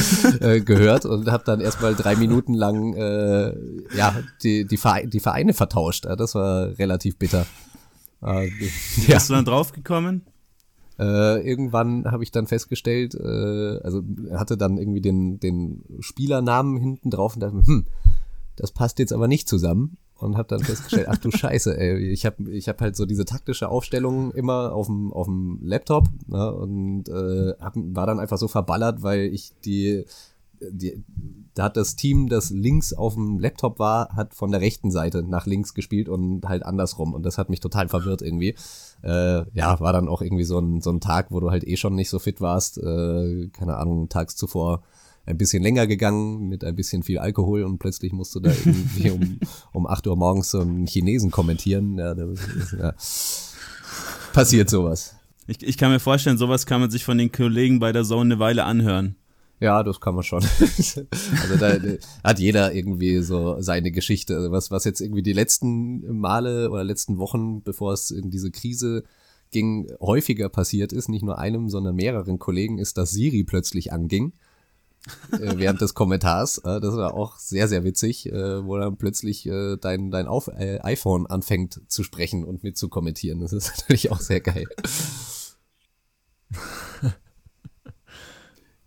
äh, 0.41 0.61
gehört 0.61 1.05
und 1.05 1.31
habe 1.31 1.45
dann 1.45 1.61
erstmal 1.61 1.95
drei 1.95 2.17
Minuten 2.17 2.55
lang 2.55 2.95
äh, 2.95 3.55
ja 3.97 4.23
die 4.43 4.67
die 4.67 4.77
Vereine, 4.77 5.09
die 5.09 5.21
Vereine 5.21 5.55
vertauscht. 5.55 6.07
Das 6.07 6.35
war 6.35 6.79
relativ 6.79 7.19
bitter. 7.19 7.47
Äh, 8.23 8.47
ja. 9.07 9.15
Bist 9.15 9.31
du 9.31 9.35
dann 9.35 9.45
draufgekommen? 9.45 10.27
Äh, 10.99 11.49
irgendwann 11.49 12.05
habe 12.05 12.23
ich 12.23 12.31
dann 12.31 12.47
festgestellt, 12.47 13.15
äh, 13.15 13.79
also 13.83 14.03
hatte 14.33 14.57
dann 14.57 14.77
irgendwie 14.77 15.01
den 15.01 15.41
den 15.41 15.85
Spielernamen 16.01 16.77
hinten 16.77 17.11
drauf 17.11 17.35
und 17.35 17.41
dachte, 17.41 17.63
hm, 17.67 17.87
das 18.57 18.73
passt 18.73 18.99
jetzt 18.99 19.13
aber 19.13 19.27
nicht 19.27 19.49
zusammen 19.49 19.97
und 20.23 20.37
habe 20.37 20.49
dann 20.49 20.61
festgestellt, 20.61 21.09
ach 21.11 21.19
du 21.19 21.31
Scheiße, 21.31 21.79
ey, 21.79 22.11
ich 22.11 22.25
habe 22.27 22.51
ich 22.51 22.69
hab 22.69 22.81
halt 22.81 22.97
so 22.97 23.07
diese 23.07 23.25
taktische 23.25 23.69
Aufstellung 23.69 24.33
immer 24.33 24.73
auf 24.73 24.87
dem 24.87 25.13
auf 25.13 25.27
dem 25.27 25.59
Laptop 25.63 26.09
ne, 26.27 26.53
und 26.53 27.09
äh, 27.09 27.55
hab, 27.61 27.75
war 27.77 28.07
dann 28.07 28.21
einfach 28.21 28.39
so 28.39 28.49
verballert, 28.49 29.03
weil 29.03 29.21
ich 29.21 29.53
die 29.65 30.05
die, 30.71 31.03
da 31.55 31.65
hat 31.65 31.77
das 31.77 31.97
Team, 31.97 32.29
das 32.29 32.51
links 32.51 32.93
auf 32.93 33.15
dem 33.15 33.39
Laptop 33.39 33.79
war, 33.79 34.11
hat 34.15 34.35
von 34.35 34.51
der 34.51 34.61
rechten 34.61 34.91
Seite 34.91 35.23
nach 35.23 35.47
links 35.47 35.75
gespielt 35.75 36.09
und 36.09 36.47
halt 36.47 36.65
andersrum. 36.65 37.15
Und 37.15 37.25
das 37.25 37.39
hat 37.39 37.51
mich 37.51 37.61
total 37.61 37.89
verwirrt 37.89 38.23
irgendwie. 38.23 38.55
Äh, 39.03 39.45
ja, 39.53 39.81
war 39.81 39.93
dann 39.93 40.09
auch 40.09 40.23
irgendwie 40.23 40.45
so 40.45 40.59
ein, 40.59 40.81
so 40.81 40.91
ein 40.91 41.01
Tag, 41.01 41.31
wo 41.31 41.41
du 41.41 41.51
halt 41.51 41.67
eh 41.67 41.77
schon 41.77 41.95
nicht 41.95 42.11
so 42.11 42.19
fit 42.19 42.41
warst. 42.41 42.79
Äh, 42.79 43.49
keine 43.49 43.77
Ahnung, 43.77 44.09
tags 44.09 44.37
zuvor 44.37 44.83
ein 45.25 45.39
bisschen 45.39 45.63
länger 45.63 45.87
gegangen 45.87 46.49
mit 46.49 46.65
ein 46.65 46.75
bisschen 46.75 47.03
viel 47.03 47.19
Alkohol 47.19 47.63
und 47.63 47.79
plötzlich 47.79 48.13
musst 48.13 48.35
du 48.35 48.41
da 48.41 48.51
irgendwie 48.51 49.11
um, 49.11 49.39
um 49.73 49.87
8 49.87 50.07
Uhr 50.07 50.17
morgens 50.17 50.51
so 50.51 50.61
einen 50.61 50.87
Chinesen 50.87 51.31
kommentieren. 51.31 51.99
Ja, 51.99 52.13
ist, 52.13 52.73
ja. 52.79 52.95
Passiert 54.33 54.71
sowas. 54.71 55.17
Ich, 55.47 55.63
ich 55.63 55.79
kann 55.79 55.91
mir 55.91 56.01
vorstellen, 56.01 56.39
sowas 56.39 56.67
kann 56.67 56.81
man 56.81 56.91
sich 56.91 57.05
von 57.05 57.19
den 57.19 57.31
Kollegen 57.31 57.79
bei 57.79 57.93
der 57.93 58.05
Zone 58.05 58.35
eine 58.35 58.39
Weile 58.41 58.65
anhören. 58.65 59.17
Ja, 59.61 59.85
das 59.85 60.01
kann 60.01 60.17
man 60.17 60.25
schon. 60.25 60.43
also 60.61 61.57
da 61.61 61.79
hat 62.25 62.41
jeder 62.41 62.75
irgendwie 62.75 63.23
so 63.23 63.61
seine 63.61 63.93
Geschichte. 63.93 64.35
Also 64.35 64.51
was, 64.51 64.73
was 64.73 64.85
jetzt 64.85 65.01
irgendwie 65.01 65.23
die 65.23 65.33
letzten 65.33 66.19
Male 66.19 66.69
oder 66.69 66.83
letzten 66.83 67.19
Wochen, 67.19 67.63
bevor 67.63 67.93
es 67.93 68.11
in 68.11 68.31
diese 68.31 68.51
Krise 68.51 69.05
ging, 69.53 69.89
häufiger 70.01 70.49
passiert 70.49 70.93
ist, 70.93 71.09
nicht 71.09 71.23
nur 71.23 71.39
einem, 71.39 71.69
sondern 71.69 71.95
mehreren 71.95 72.41
Kollegen, 72.41 72.79
ist, 72.79 72.99
dass 72.99 73.11
Siri 73.11 73.45
plötzlich 73.45 73.93
anging. 73.93 74.33
Äh, 75.33 75.57
während 75.57 75.81
des 75.81 75.95
Kommentars. 75.95 76.59
Äh, 76.59 76.81
das 76.81 76.95
war 76.97 77.15
auch 77.15 77.39
sehr, 77.39 77.69
sehr 77.69 77.85
witzig, 77.85 78.27
äh, 78.27 78.65
wo 78.65 78.77
dann 78.77 78.97
plötzlich 78.97 79.49
dein, 79.81 80.11
dein 80.11 80.27
Auf 80.27 80.49
äh, 80.49 80.81
iPhone 80.83 81.27
anfängt 81.27 81.81
zu 81.89 82.03
sprechen 82.03 82.45
und 82.45 82.63
mit 82.63 82.77
zu 82.77 82.89
kommentieren. 82.89 83.41
Das 83.41 83.53
ist 83.53 83.73
natürlich 83.79 84.11
auch 84.11 84.21
sehr 84.21 84.41
geil. 84.41 84.67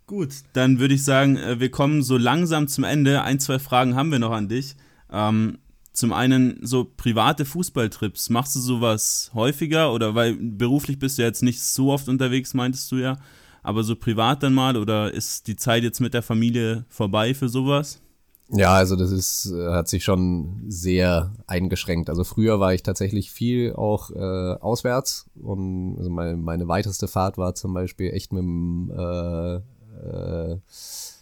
Gut, 0.06 0.34
dann 0.52 0.78
würde 0.78 0.94
ich 0.94 1.02
sagen, 1.02 1.36
wir 1.58 1.70
kommen 1.70 2.02
so 2.04 2.16
langsam 2.16 2.68
zum 2.68 2.84
Ende. 2.84 3.22
Ein, 3.22 3.40
zwei 3.40 3.58
Fragen 3.58 3.96
haben 3.96 4.12
wir 4.12 4.20
noch 4.20 4.30
an 4.30 4.48
dich. 4.48 4.76
Ähm, 5.10 5.58
zum 5.96 6.12
einen 6.12 6.58
so 6.64 6.84
private 6.84 7.44
Fußballtrips. 7.44 8.30
Machst 8.30 8.54
du 8.54 8.60
sowas 8.60 9.30
häufiger 9.34 9.92
oder 9.92 10.14
weil 10.14 10.34
beruflich 10.36 10.98
bist 10.98 11.18
du 11.18 11.22
jetzt 11.22 11.42
nicht 11.42 11.60
so 11.60 11.90
oft 11.90 12.08
unterwegs, 12.08 12.54
meintest 12.54 12.92
du 12.92 12.96
ja, 12.96 13.18
aber 13.66 13.82
so 13.82 13.96
privat 13.96 14.44
dann 14.44 14.54
mal 14.54 14.76
oder 14.76 15.12
ist 15.12 15.48
die 15.48 15.56
Zeit 15.56 15.82
jetzt 15.82 16.00
mit 16.00 16.14
der 16.14 16.22
Familie 16.22 16.84
vorbei 16.88 17.34
für 17.34 17.48
sowas? 17.48 18.00
Ja, 18.48 18.74
also 18.74 18.94
das 18.94 19.10
ist, 19.10 19.50
äh, 19.50 19.70
hat 19.72 19.88
sich 19.88 20.04
schon 20.04 20.62
sehr 20.68 21.32
eingeschränkt. 21.48 22.08
Also 22.08 22.22
früher 22.22 22.60
war 22.60 22.74
ich 22.74 22.84
tatsächlich 22.84 23.32
viel 23.32 23.74
auch 23.74 24.10
äh, 24.12 24.54
auswärts 24.60 25.28
und 25.34 25.96
also 25.98 26.10
meine, 26.10 26.36
meine 26.36 26.68
weiteste 26.68 27.08
Fahrt 27.08 27.38
war 27.38 27.56
zum 27.56 27.74
Beispiel 27.74 28.12
echt 28.12 28.32
mit 28.32 28.44
dem 28.44 28.92
äh, 28.96 29.56
äh, 29.56 30.58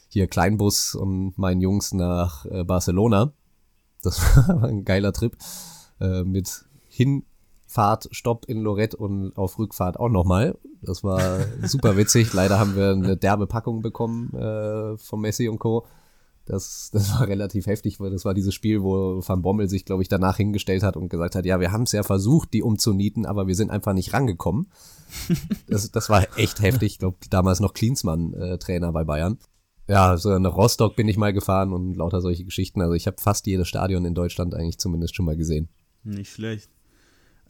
hier 0.09 0.27
Kleinbus 0.27 0.95
und 0.95 1.39
meinen 1.39 1.63
Jungs 1.63 1.95
nach 1.95 2.45
äh, 2.45 2.63
Barcelona. 2.63 3.33
Das 4.03 4.21
war 4.37 4.65
ein 4.65 4.85
geiler 4.85 5.15
Trip 5.15 5.35
äh, 5.99 6.25
mit 6.25 6.67
Hinfahrt, 7.75 8.09
Stopp 8.13 8.45
in 8.47 8.61
Lorette 8.61 8.97
und 8.97 9.37
auf 9.37 9.59
Rückfahrt 9.59 9.99
auch 9.99 10.09
nochmal. 10.09 10.57
Das 10.81 11.03
war 11.03 11.41
super 11.65 11.97
witzig. 11.97 12.33
Leider 12.33 12.61
haben 12.61 12.77
wir 12.77 12.91
eine 12.91 13.17
derbe 13.17 13.49
Packung 13.49 13.83
bekommen 13.83 14.33
äh, 14.35 14.97
von 14.97 15.21
Messi 15.21 15.49
und 15.49 15.59
Co. 15.59 15.85
Das, 16.47 16.91
das 16.93 17.11
war 17.15 17.27
relativ 17.27 17.67
heftig, 17.67 17.99
weil 17.99 18.11
das 18.11 18.25
war 18.25 18.35
dieses 18.35 18.55
Spiel, 18.55 18.83
wo 18.83 19.21
Van 19.27 19.43
Bommel 19.43 19.69
sich, 19.69 19.85
glaube 19.85 20.03
ich, 20.03 20.09
danach 20.09 20.37
hingestellt 20.37 20.85
hat 20.85 20.97
und 20.97 21.09
gesagt 21.09 21.35
hat, 21.35 21.47
ja, 21.47 21.59
wir 21.59 21.73
haben 21.73 21.83
es 21.83 21.93
ja 21.93 22.03
versucht, 22.05 22.53
die 22.53 22.63
umzunieten, 22.63 23.27
aber 23.27 23.49
wir 23.49 23.57
sind 23.57 23.71
einfach 23.71 23.93
nicht 23.93 24.13
rangekommen. 24.13 24.69
Das, 25.67 25.91
das 25.91 26.11
war 26.11 26.27
echt 26.39 26.61
heftig. 26.61 26.93
Ich 26.93 26.99
glaube, 26.99 27.17
damals 27.31 27.61
noch 27.61 27.73
Klinsmann 27.73 28.35
äh, 28.35 28.59
Trainer 28.59 28.93
bei 28.93 29.05
Bayern. 29.05 29.39
Ja, 29.89 30.17
so 30.17 30.39
nach 30.39 30.57
Rostock 30.57 30.97
bin 30.97 31.09
ich 31.09 31.17
mal 31.17 31.33
gefahren 31.33 31.73
und 31.73 31.95
lauter 31.95 32.21
solche 32.21 32.45
Geschichten. 32.45 32.81
Also 32.81 32.95
ich 32.95 33.07
habe 33.07 33.17
fast 33.21 33.47
jedes 33.47 33.67
Stadion 33.69 34.05
in 34.05 34.15
Deutschland 34.15 34.55
eigentlich 34.55 34.79
zumindest 34.79 35.17
schon 35.17 35.27
mal 35.27 35.37
gesehen. 35.37 35.69
Nicht 36.05 36.33
schlecht. 36.33 36.74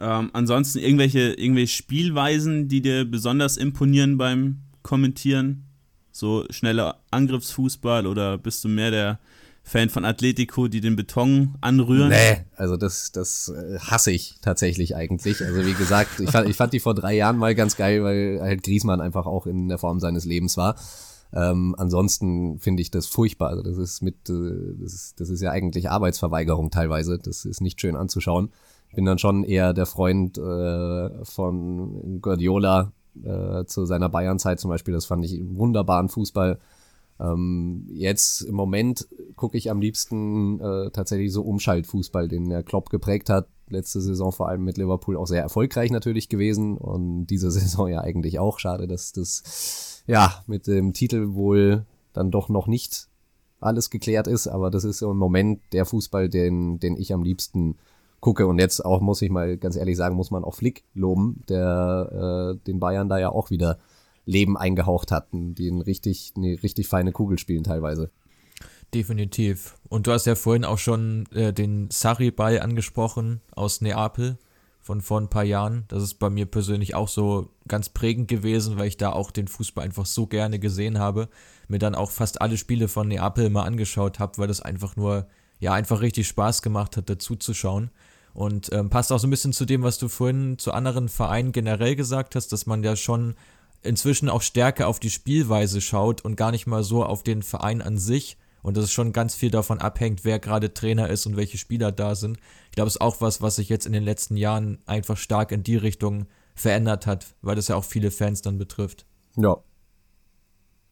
Ähm, 0.01 0.31
ansonsten 0.33 0.79
irgendwelche, 0.79 1.35
irgendwelche 1.35 1.75
Spielweisen, 1.75 2.69
die 2.69 2.83
dir 2.83 3.05
besonders 3.05 3.57
imponieren 3.57 4.19
beim 4.19 4.61
Kommentieren? 4.83 5.65
So 6.11 6.45
schneller 6.51 7.01
Angriffsfußball 7.11 8.07
oder 8.07 8.39
bist 8.39 8.65
du 8.65 8.69
mehr 8.69 8.91
der 8.91 9.19
Fan 9.67 9.89
von 9.89 10.05
Atletico, 10.05 10.69
die 10.69 10.81
den 10.81 10.95
Beton 10.95 11.55
anrühren? 11.63 12.11
Nee, 12.11 12.45
also 12.55 12.77
das, 12.77 13.13
das 13.13 13.49
äh, 13.49 13.79
hasse 13.79 14.13
ich 14.13 14.37
tatsächlich 14.43 14.95
eigentlich. 14.95 15.43
Also 15.43 15.65
wie 15.65 15.73
gesagt, 15.73 16.21
ich 16.21 16.31
fand, 16.31 16.49
ich 16.49 16.57
fand 16.57 16.75
die 16.75 16.81
vor 16.81 16.95
drei 16.95 17.15
Jahren 17.15 17.39
mal 17.39 17.55
ganz 17.55 17.77
geil, 17.77 18.05
weil 18.05 18.41
halt 18.43 18.63
Griesmann 18.63 19.01
einfach 19.01 19.27
auch 19.27 19.47
in 19.47 19.69
der 19.69 19.79
Form 19.79 20.01
seines 20.01 20.27
Lebens 20.27 20.59
war. 20.59 20.77
Ähm, 21.33 21.75
ansonsten 21.79 22.61
finde 22.61 22.83
ich 22.83 22.91
das 22.91 23.07
furchtbar. 23.07 23.49
Also 23.49 23.63
das 23.63 23.79
ist 23.79 24.03
mit, 24.03 24.29
äh, 24.29 24.75
das 24.81 24.93
ist, 24.93 25.21
das 25.21 25.31
ist 25.31 25.41
ja 25.41 25.51
eigentlich 25.51 25.89
Arbeitsverweigerung 25.89 26.71
teilweise. 26.71 27.19
Das 27.19 27.47
ist 27.47 27.63
nicht 27.63 27.81
schön 27.81 27.97
anzuschauen. 27.97 28.51
Bin 28.95 29.05
dann 29.05 29.19
schon 29.19 29.45
eher 29.45 29.73
der 29.73 29.87
Freund 29.87 30.39
äh, 30.39 31.25
von 31.25 32.21
Guardiola, 32.21 32.93
äh, 33.23 33.65
zu 33.67 33.85
seiner 33.85 34.09
Bayern-Zeit 34.09 34.61
zum 34.61 34.71
Beispiel. 34.71 34.95
Das 34.95 35.07
fand 35.07 35.25
ich 35.25 35.41
wunderbaren 35.45 36.09
Fußball. 36.09 36.59
Ähm, 37.21 37.87
jetzt 37.93 38.43
im 38.43 38.55
Moment 38.55 39.07
gucke 39.37 39.57
ich 39.57 39.71
am 39.71 39.81
liebsten 39.81 40.61
äh, 40.61 40.91
tatsächlich 40.91 41.33
so 41.33 41.43
Umschaltfußball, 41.43 42.29
den 42.29 42.49
der 42.49 42.63
Klopp 42.63 42.91
geprägt 42.91 43.31
hat. 43.31 43.49
Letzte 43.69 44.01
Saison 44.01 44.33
vor 44.33 44.49
allem 44.49 44.65
mit 44.65 44.79
Liverpool 44.79 45.17
auch 45.17 45.27
sehr 45.27 45.43
erfolgreich 45.43 45.91
natürlich 45.91 46.29
gewesen 46.29 46.77
und 46.77 47.27
diese 47.27 47.51
Saison 47.53 47.89
ja 47.89 48.01
eigentlich 48.01 48.39
auch. 48.39 48.59
Schade, 48.59 48.89
dass 48.89 49.13
das 49.13 50.03
ja 50.07 50.43
mit 50.47 50.67
dem 50.67 50.93
Titel 50.93 51.35
wohl 51.35 51.87
dann 52.13 52.31
doch 52.31 52.49
noch 52.49 52.67
nicht 52.67 53.09
alles 53.61 53.91
geklärt 53.91 54.27
ist, 54.27 54.47
aber 54.47 54.71
das 54.71 54.85
ist 54.85 55.01
im 55.01 55.17
Moment 55.17 55.61
der 55.73 55.87
Fußball, 55.87 56.29
den, 56.29 56.79
den 56.81 56.97
ich 56.97 57.15
am 57.15 57.23
liebsten 57.23 57.77
gucke. 58.25 58.47
Und 58.47 58.59
jetzt 58.59 58.85
auch, 58.85 59.03
muss 59.03 59.23
ich 59.23 59.31
mal 59.31 59.59
ganz 59.59 59.77
ehrlich 59.77 59.97
sagen, 59.99 60.17
muss 60.17 60.31
man 60.31 60.45
auch 60.45 60.55
Flick 60.55 60.85
loben, 60.95 61.45
der 61.49 62.55
äh, 62.57 62.65
den 62.67 62.81
Bayern 62.81 63.09
da 63.09 63.19
ja 63.19 63.29
auch 63.29 63.51
wieder 63.51 63.79
Leben 64.25 64.57
eingehaucht 64.57 65.13
hatten, 65.13 65.55
die 65.55 65.71
eine 65.71 65.87
richtig, 65.87 66.33
eine 66.35 66.63
richtig 66.63 66.89
feine 66.89 67.13
Kugel 67.13 67.39
spielen 67.39 67.65
teilweise. 67.65 68.11
Definitiv. 68.95 69.77
Und 69.91 70.07
du 70.07 70.13
hast 70.13 70.25
ja 70.25 70.37
vorhin 70.37 70.65
auch 70.65 70.79
schon 70.79 71.27
äh, 71.35 71.53
den 71.53 71.91
Sarri-Ball 71.91 72.61
angesprochen 72.61 73.43
aus 73.55 73.83
Neapel 73.83 74.39
von 74.81 75.03
vor 75.03 75.21
ein 75.21 75.29
paar 75.29 75.45
Jahren. 75.45 75.85
Das 75.89 76.03
ist 76.03 76.15
bei 76.15 76.31
mir 76.31 76.47
persönlich 76.47 76.95
auch 76.95 77.09
so 77.09 77.51
ganz 77.69 77.91
prägend 77.91 78.29
gewesen, 78.29 78.79
weil 78.79 78.89
ich 78.89 78.97
da 78.97 79.13
auch 79.13 79.33
den 79.33 79.49
Fußball 79.49 79.85
einfach 79.85 80.07
so 80.07 80.27
gerne 80.27 80.59
gesehen 80.59 80.99
habe. 80.99 81.29
Mir 81.69 81.79
dann 81.79 81.95
auch 81.95 82.11
fast 82.11 82.41
alle 82.41 82.57
Spiele 82.57 82.89
von 82.89 83.09
Neapel 83.09 83.51
mal 83.51 83.65
angeschaut 83.65 84.19
habe, 84.19 84.39
weil 84.39 84.49
das 84.49 84.63
einfach 84.63 84.97
nur, 84.97 85.27
ja, 85.59 85.75
einfach 85.75 86.01
richtig 86.01 86.27
Spaß 86.29 86.63
gemacht 86.63 86.97
hat, 86.97 87.11
dazu 87.11 87.37
zu 87.37 87.53
schauen. 87.53 87.91
Und 88.35 88.73
ähm, 88.73 88.91
passt 88.91 89.13
auch 89.13 89.19
so 89.19 89.29
ein 89.29 89.31
bisschen 89.31 89.53
zu 89.53 89.65
dem, 89.65 89.83
was 89.83 89.97
du 89.99 90.09
vorhin 90.09 90.59
zu 90.59 90.73
anderen 90.73 91.09
Vereinen 91.09 91.53
generell 91.53 91.95
gesagt 91.95 92.35
hast, 92.35 92.53
dass 92.53 92.67
man 92.67 92.83
ja 92.83 92.97
schon 92.97 93.37
inzwischen 93.83 94.29
auch 94.29 94.43
stärker 94.43 94.89
auf 94.89 94.99
die 94.99 95.11
Spielweise 95.11 95.81
schaut 95.81 96.23
und 96.23 96.37
gar 96.37 96.51
nicht 96.51 96.67
mal 96.67 96.83
so 96.83 97.05
auf 97.05 97.23
den 97.23 97.43
Verein 97.43 97.81
an 97.81 97.97
sich. 97.97 98.37
Und 98.63 98.77
dass 98.77 98.85
es 98.85 98.93
schon 98.93 99.13
ganz 99.13 99.35
viel 99.35 99.51
davon 99.51 99.79
abhängt, 99.79 100.25
wer 100.25 100.39
gerade 100.39 100.73
Trainer 100.73 101.11
ist 101.11 101.27
und 101.27 101.37
welche 101.37 101.59
Spieler 101.59 101.93
da 101.93 102.15
sind. 102.15 102.39
Ich 102.71 102.77
glaube, 102.77 102.89
es 102.89 102.95
ist 102.95 103.01
auch 103.01 103.21
was, 103.21 103.43
was 103.43 103.57
sich 103.57 103.69
jetzt 103.69 103.87
in 103.87 103.93
den 103.93 104.03
letzten 104.03 104.37
Jahren 104.37 104.79
einfach 104.87 105.19
stark 105.19 105.53
in 105.53 105.63
die 105.63 105.77
Richtung 105.77 106.27
verändert 106.55 107.07
hat, 107.07 107.27
weil 107.43 107.57
das 107.57 107.69
ja 107.69 107.77
auch 107.77 107.85
viele 107.85 108.11
Fans 108.11 108.41
dann 108.43 108.59
betrifft. 108.59 109.07
Ja. 109.37 109.59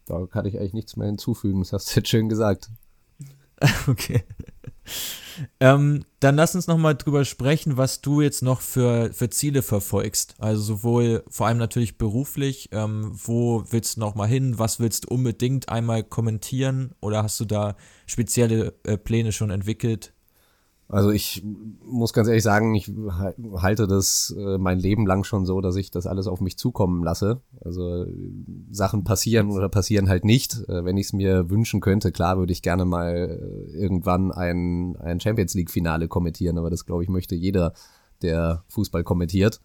Da 0.04 0.26
kann 0.26 0.44
ich 0.44 0.58
eigentlich 0.58 0.74
nichts 0.74 0.96
mehr 0.96 1.06
hinzufügen. 1.06 1.60
Das 1.60 1.72
hast 1.72 1.90
du 1.90 2.00
jetzt 2.00 2.08
schön 2.08 2.28
gesagt. 2.28 2.70
okay. 3.86 4.22
Ähm, 5.60 6.04
dann 6.20 6.36
lass 6.36 6.54
uns 6.54 6.66
nochmal 6.66 6.94
drüber 6.94 7.24
sprechen, 7.24 7.76
was 7.76 8.00
du 8.00 8.20
jetzt 8.20 8.42
noch 8.42 8.60
für, 8.60 9.12
für 9.12 9.30
Ziele 9.30 9.62
verfolgst. 9.62 10.34
Also 10.38 10.62
sowohl 10.62 11.24
vor 11.28 11.46
allem 11.46 11.58
natürlich 11.58 11.98
beruflich, 11.98 12.68
ähm, 12.72 13.12
wo 13.12 13.64
willst 13.70 13.96
du 13.96 14.00
nochmal 14.00 14.28
hin, 14.28 14.58
was 14.58 14.80
willst 14.80 15.04
du 15.04 15.08
unbedingt 15.08 15.68
einmal 15.68 16.04
kommentieren 16.04 16.94
oder 17.00 17.22
hast 17.22 17.40
du 17.40 17.44
da 17.44 17.76
spezielle 18.06 18.74
äh, 18.84 18.96
Pläne 18.96 19.32
schon 19.32 19.50
entwickelt? 19.50 20.12
Also 20.92 21.10
ich 21.10 21.42
muss 21.86 22.12
ganz 22.12 22.28
ehrlich 22.28 22.42
sagen, 22.42 22.74
ich 22.74 22.92
halte 23.56 23.86
das 23.86 24.34
äh, 24.38 24.58
mein 24.58 24.78
Leben 24.78 25.06
lang 25.06 25.24
schon 25.24 25.46
so, 25.46 25.62
dass 25.62 25.76
ich 25.76 25.90
das 25.90 26.06
alles 26.06 26.26
auf 26.26 26.42
mich 26.42 26.58
zukommen 26.58 27.02
lasse. 27.02 27.40
Also 27.64 28.04
Sachen 28.70 29.02
passieren 29.02 29.52
oder 29.52 29.70
passieren 29.70 30.10
halt 30.10 30.26
nicht. 30.26 30.58
Äh, 30.68 30.84
wenn 30.84 30.98
ich 30.98 31.06
es 31.06 31.12
mir 31.14 31.48
wünschen 31.48 31.80
könnte, 31.80 32.12
klar 32.12 32.36
würde 32.36 32.52
ich 32.52 32.60
gerne 32.60 32.84
mal 32.84 33.40
äh, 33.40 33.74
irgendwann 33.74 34.32
ein, 34.32 34.94
ein 34.96 35.18
Champions 35.18 35.54
League-Finale 35.54 36.08
kommentieren, 36.08 36.58
aber 36.58 36.68
das 36.68 36.84
glaube 36.84 37.04
ich 37.04 37.08
möchte 37.08 37.34
jeder, 37.34 37.72
der 38.20 38.62
Fußball 38.68 39.02
kommentiert. 39.02 39.62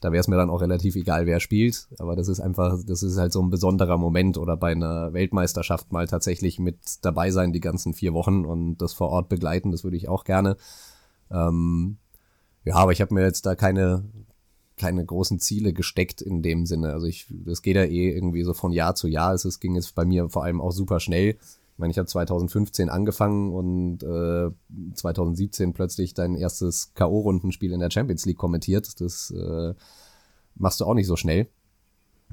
Da 0.00 0.12
wäre 0.12 0.20
es 0.20 0.28
mir 0.28 0.36
dann 0.36 0.50
auch 0.50 0.60
relativ 0.60 0.96
egal, 0.96 1.26
wer 1.26 1.40
spielt. 1.40 1.88
Aber 1.98 2.16
das 2.16 2.28
ist 2.28 2.40
einfach, 2.40 2.78
das 2.84 3.02
ist 3.02 3.18
halt 3.18 3.32
so 3.32 3.42
ein 3.42 3.50
besonderer 3.50 3.98
Moment 3.98 4.38
oder 4.38 4.56
bei 4.56 4.72
einer 4.72 5.12
Weltmeisterschaft 5.12 5.92
mal 5.92 6.06
tatsächlich 6.06 6.58
mit 6.58 6.78
dabei 7.02 7.30
sein 7.30 7.52
die 7.52 7.60
ganzen 7.60 7.94
vier 7.94 8.14
Wochen 8.14 8.44
und 8.44 8.78
das 8.78 8.92
vor 8.92 9.10
Ort 9.10 9.28
begleiten. 9.28 9.72
Das 9.72 9.84
würde 9.84 9.96
ich 9.96 10.08
auch 10.08 10.24
gerne. 10.24 10.56
Ähm, 11.30 11.98
ja, 12.64 12.76
aber 12.76 12.92
ich 12.92 13.00
habe 13.00 13.14
mir 13.14 13.22
jetzt 13.22 13.46
da 13.46 13.54
keine 13.54 14.04
keine 14.80 15.04
großen 15.04 15.38
Ziele 15.38 15.74
gesteckt 15.74 16.22
in 16.22 16.40
dem 16.40 16.64
Sinne. 16.64 16.94
Also 16.94 17.06
ich, 17.06 17.26
das 17.28 17.60
geht 17.60 17.76
ja 17.76 17.84
eh 17.84 18.10
irgendwie 18.10 18.44
so 18.44 18.54
von 18.54 18.72
Jahr 18.72 18.94
zu 18.94 19.08
Jahr. 19.08 19.34
Es 19.34 19.60
ging 19.60 19.74
jetzt 19.74 19.94
bei 19.94 20.06
mir 20.06 20.30
vor 20.30 20.42
allem 20.42 20.62
auch 20.62 20.72
super 20.72 21.00
schnell 21.00 21.36
meine, 21.80 21.90
ich 21.90 21.98
habe 21.98 22.06
2015 22.06 22.88
angefangen 22.88 23.52
und 23.52 24.02
äh, 24.02 24.50
2017 24.94 25.72
plötzlich 25.72 26.14
dein 26.14 26.34
erstes 26.34 26.92
K.O.-Rundenspiel 26.94 27.72
in 27.72 27.80
der 27.80 27.90
Champions 27.90 28.26
League 28.26 28.38
kommentiert. 28.38 29.00
Das 29.00 29.30
äh, 29.30 29.74
machst 30.54 30.80
du 30.80 30.84
auch 30.84 30.94
nicht 30.94 31.06
so 31.06 31.16
schnell. 31.16 31.48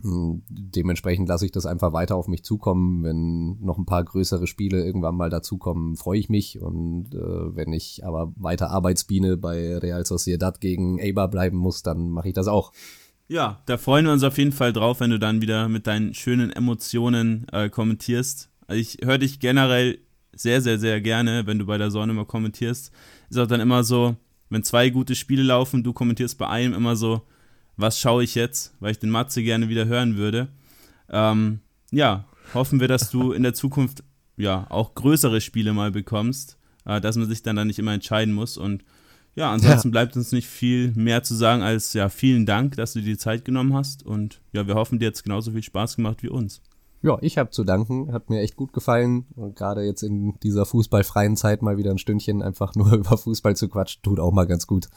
Hm, 0.01 0.43
dementsprechend 0.49 1.27
lasse 1.27 1.45
ich 1.45 1.51
das 1.51 1.65
einfach 1.65 1.93
weiter 1.93 2.15
auf 2.15 2.27
mich 2.27 2.43
zukommen. 2.43 3.03
Wenn 3.03 3.59
noch 3.63 3.77
ein 3.77 3.85
paar 3.85 4.03
größere 4.03 4.47
Spiele 4.47 4.83
irgendwann 4.83 5.15
mal 5.15 5.29
dazukommen, 5.29 5.95
freue 5.95 6.19
ich 6.19 6.29
mich. 6.29 6.61
Und 6.61 7.15
äh, 7.15 7.55
wenn 7.55 7.73
ich 7.73 8.05
aber 8.05 8.31
weiter 8.35 8.69
Arbeitsbiene 8.69 9.37
bei 9.37 9.77
Real 9.77 10.05
Sociedad 10.05 10.61
gegen 10.61 10.99
Eibar 11.01 11.29
bleiben 11.29 11.57
muss, 11.57 11.81
dann 11.81 12.09
mache 12.09 12.27
ich 12.27 12.33
das 12.33 12.47
auch. 12.47 12.73
Ja, 13.27 13.61
da 13.65 13.77
freuen 13.77 14.05
wir 14.05 14.13
uns 14.13 14.23
auf 14.23 14.37
jeden 14.37 14.53
Fall 14.53 14.71
drauf, 14.71 15.01
wenn 15.01 15.09
du 15.09 15.19
dann 15.19 15.41
wieder 15.41 15.67
mit 15.67 15.85
deinen 15.85 16.13
schönen 16.13 16.49
Emotionen 16.49 17.45
äh, 17.51 17.69
kommentierst. 17.69 18.49
Ich 18.69 18.97
höre 19.03 19.17
dich 19.17 19.39
generell 19.39 19.99
sehr, 20.33 20.61
sehr, 20.61 20.77
sehr 20.79 21.01
gerne, 21.01 21.47
wenn 21.47 21.59
du 21.59 21.65
bei 21.65 21.77
der 21.77 21.91
Sonne 21.91 22.13
mal 22.13 22.25
kommentierst. 22.25 22.91
Ist 23.29 23.37
auch 23.37 23.47
dann 23.47 23.61
immer 23.61 23.83
so, 23.83 24.15
wenn 24.49 24.63
zwei 24.63 24.89
gute 24.89 25.15
Spiele 25.15 25.43
laufen, 25.43 25.83
du 25.83 25.93
kommentierst 25.93 26.37
bei 26.37 26.47
einem 26.47 26.73
immer 26.73 26.95
so, 26.95 27.21
was 27.75 27.99
schaue 27.99 28.23
ich 28.23 28.35
jetzt, 28.35 28.73
weil 28.79 28.91
ich 28.91 28.99
den 28.99 29.09
Matze 29.09 29.43
gerne 29.43 29.69
wieder 29.69 29.85
hören 29.85 30.17
würde. 30.17 30.47
Ähm, 31.09 31.59
ja, 31.91 32.25
hoffen 32.53 32.79
wir, 32.79 32.87
dass 32.87 33.09
du 33.09 33.31
in 33.31 33.43
der 33.43 33.53
Zukunft 33.53 34.03
ja 34.35 34.65
auch 34.69 34.95
größere 34.95 35.41
Spiele 35.41 35.73
mal 35.73 35.91
bekommst, 35.91 36.57
äh, 36.85 37.01
dass 37.01 37.15
man 37.15 37.27
sich 37.27 37.43
dann, 37.43 37.55
dann 37.55 37.67
nicht 37.67 37.79
immer 37.79 37.93
entscheiden 37.93 38.33
muss. 38.33 38.57
Und 38.57 38.83
ja, 39.35 39.51
ansonsten 39.51 39.89
ja. 39.89 39.91
bleibt 39.91 40.17
uns 40.17 40.31
nicht 40.31 40.47
viel 40.47 40.91
mehr 40.95 41.23
zu 41.23 41.35
sagen 41.35 41.61
als 41.61 41.93
ja, 41.93 42.09
vielen 42.09 42.45
Dank, 42.45 42.75
dass 42.75 42.93
du 42.93 42.99
dir 42.99 43.13
die 43.13 43.17
Zeit 43.17 43.45
genommen 43.45 43.73
hast. 43.73 44.03
Und 44.03 44.41
ja, 44.51 44.67
wir 44.67 44.75
hoffen, 44.75 44.99
dir 44.99 45.07
hat 45.07 45.15
es 45.15 45.23
genauso 45.23 45.51
viel 45.51 45.63
Spaß 45.63 45.97
gemacht 45.97 46.23
wie 46.23 46.29
uns. 46.29 46.61
Ja, 47.07 47.17
ich 47.21 47.37
habe 47.37 47.51
zu 47.51 47.63
danken. 47.63 48.11
Hat 48.11 48.29
mir 48.29 48.41
echt 48.41 48.57
gut 48.57 48.73
gefallen. 48.73 49.27
Und 49.37 49.55
gerade 49.55 49.83
jetzt 49.83 50.03
in 50.03 50.37
dieser 50.43 50.65
fußballfreien 50.65 51.37
Zeit 51.37 51.61
mal 51.61 51.77
wieder 51.77 51.91
ein 51.91 51.99
Stündchen 51.99 52.41
einfach 52.41 52.75
nur 52.75 52.91
über 52.91 53.17
Fußball 53.17 53.55
zu 53.55 53.69
quatschen, 53.69 54.01
tut 54.01 54.19
auch 54.19 54.33
mal 54.33 54.45
ganz 54.45 54.67
gut. 54.67 54.89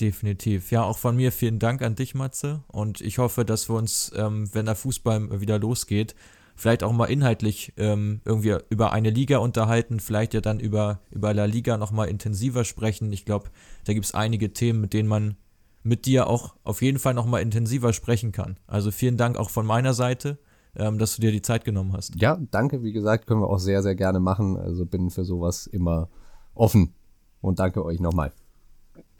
Definitiv. 0.00 0.70
Ja, 0.70 0.84
auch 0.84 0.96
von 0.96 1.16
mir 1.16 1.32
vielen 1.32 1.58
Dank 1.58 1.82
an 1.82 1.96
dich, 1.96 2.14
Matze. 2.14 2.62
Und 2.68 3.00
ich 3.00 3.18
hoffe, 3.18 3.44
dass 3.44 3.68
wir 3.68 3.74
uns, 3.74 4.12
ähm, 4.14 4.48
wenn 4.52 4.66
der 4.66 4.76
Fußball 4.76 5.40
wieder 5.40 5.58
losgeht, 5.58 6.14
vielleicht 6.54 6.84
auch 6.84 6.92
mal 6.92 7.06
inhaltlich 7.06 7.72
ähm, 7.78 8.20
irgendwie 8.24 8.56
über 8.70 8.92
eine 8.92 9.10
Liga 9.10 9.38
unterhalten, 9.38 9.98
vielleicht 9.98 10.34
ja 10.34 10.40
dann 10.40 10.60
über, 10.60 11.00
über 11.10 11.34
La 11.34 11.46
Liga 11.46 11.78
nochmal 11.78 12.10
intensiver 12.10 12.64
sprechen. 12.64 13.12
Ich 13.12 13.24
glaube, 13.24 13.50
da 13.86 13.92
gibt 13.92 14.06
es 14.06 14.14
einige 14.14 14.52
Themen, 14.52 14.80
mit 14.80 14.92
denen 14.92 15.08
man 15.08 15.36
mit 15.82 16.06
dir 16.06 16.28
auch 16.28 16.54
auf 16.62 16.80
jeden 16.80 17.00
Fall 17.00 17.14
nochmal 17.14 17.42
intensiver 17.42 17.92
sprechen 17.92 18.30
kann. 18.30 18.56
Also 18.68 18.92
vielen 18.92 19.16
Dank 19.16 19.36
auch 19.36 19.50
von 19.50 19.66
meiner 19.66 19.94
Seite, 19.94 20.38
ähm, 20.76 20.98
dass 20.98 21.16
du 21.16 21.22
dir 21.22 21.32
die 21.32 21.42
Zeit 21.42 21.64
genommen 21.64 21.92
hast. 21.92 22.20
Ja, 22.20 22.38
danke. 22.50 22.82
Wie 22.82 22.92
gesagt, 22.92 23.26
können 23.26 23.40
wir 23.40 23.48
auch 23.48 23.58
sehr, 23.58 23.82
sehr 23.82 23.94
gerne 23.94 24.20
machen. 24.20 24.56
Also 24.56 24.86
bin 24.86 25.10
für 25.10 25.24
sowas 25.24 25.66
immer 25.66 26.08
offen. 26.54 26.94
Und 27.40 27.58
danke 27.58 27.84
euch 27.84 28.00
nochmal. 28.00 28.32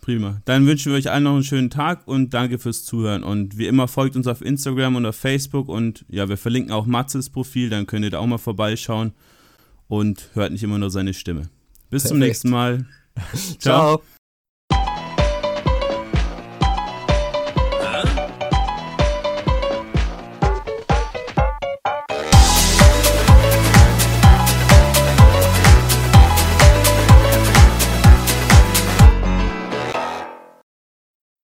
Prima. 0.01 0.43
Dann 0.45 0.67
wünschen 0.67 0.93
wir 0.93 0.99
euch 0.99 1.11
allen 1.11 1.25
noch 1.25 1.33
einen 1.33 1.45
schönen 1.45 1.71
Tag 1.71 2.07
und 2.07 2.35
danke 2.35 2.59
fürs 2.59 2.85
Zuhören. 2.85 3.23
Und 3.23 3.57
wie 3.57 3.67
immer 3.67 3.89
folgt 3.89 4.17
uns 4.17 4.27
auf 4.27 4.43
Instagram 4.43 4.97
und 4.97 5.07
auf 5.07 5.17
Facebook 5.17 5.69
und 5.69 6.05
ja, 6.09 6.29
wir 6.29 6.37
verlinken 6.37 6.73
auch 6.73 6.85
Matzes 6.85 7.31
Profil, 7.31 7.71
dann 7.71 7.87
könnt 7.87 8.05
ihr 8.05 8.11
da 8.11 8.19
auch 8.19 8.27
mal 8.27 8.39
vorbeischauen 8.39 9.13
und 9.89 10.29
hört 10.35 10.53
nicht 10.53 10.63
immer 10.63 10.79
nur 10.79 10.91
seine 10.91 11.15
Stimme. 11.15 11.49
Bis 11.89 12.03
Perfekt. 12.03 12.09
zum 12.09 12.19
nächsten 12.19 12.51
Mal. 12.51 12.87
Ciao. 13.59 13.99
Ciao. 13.99 14.03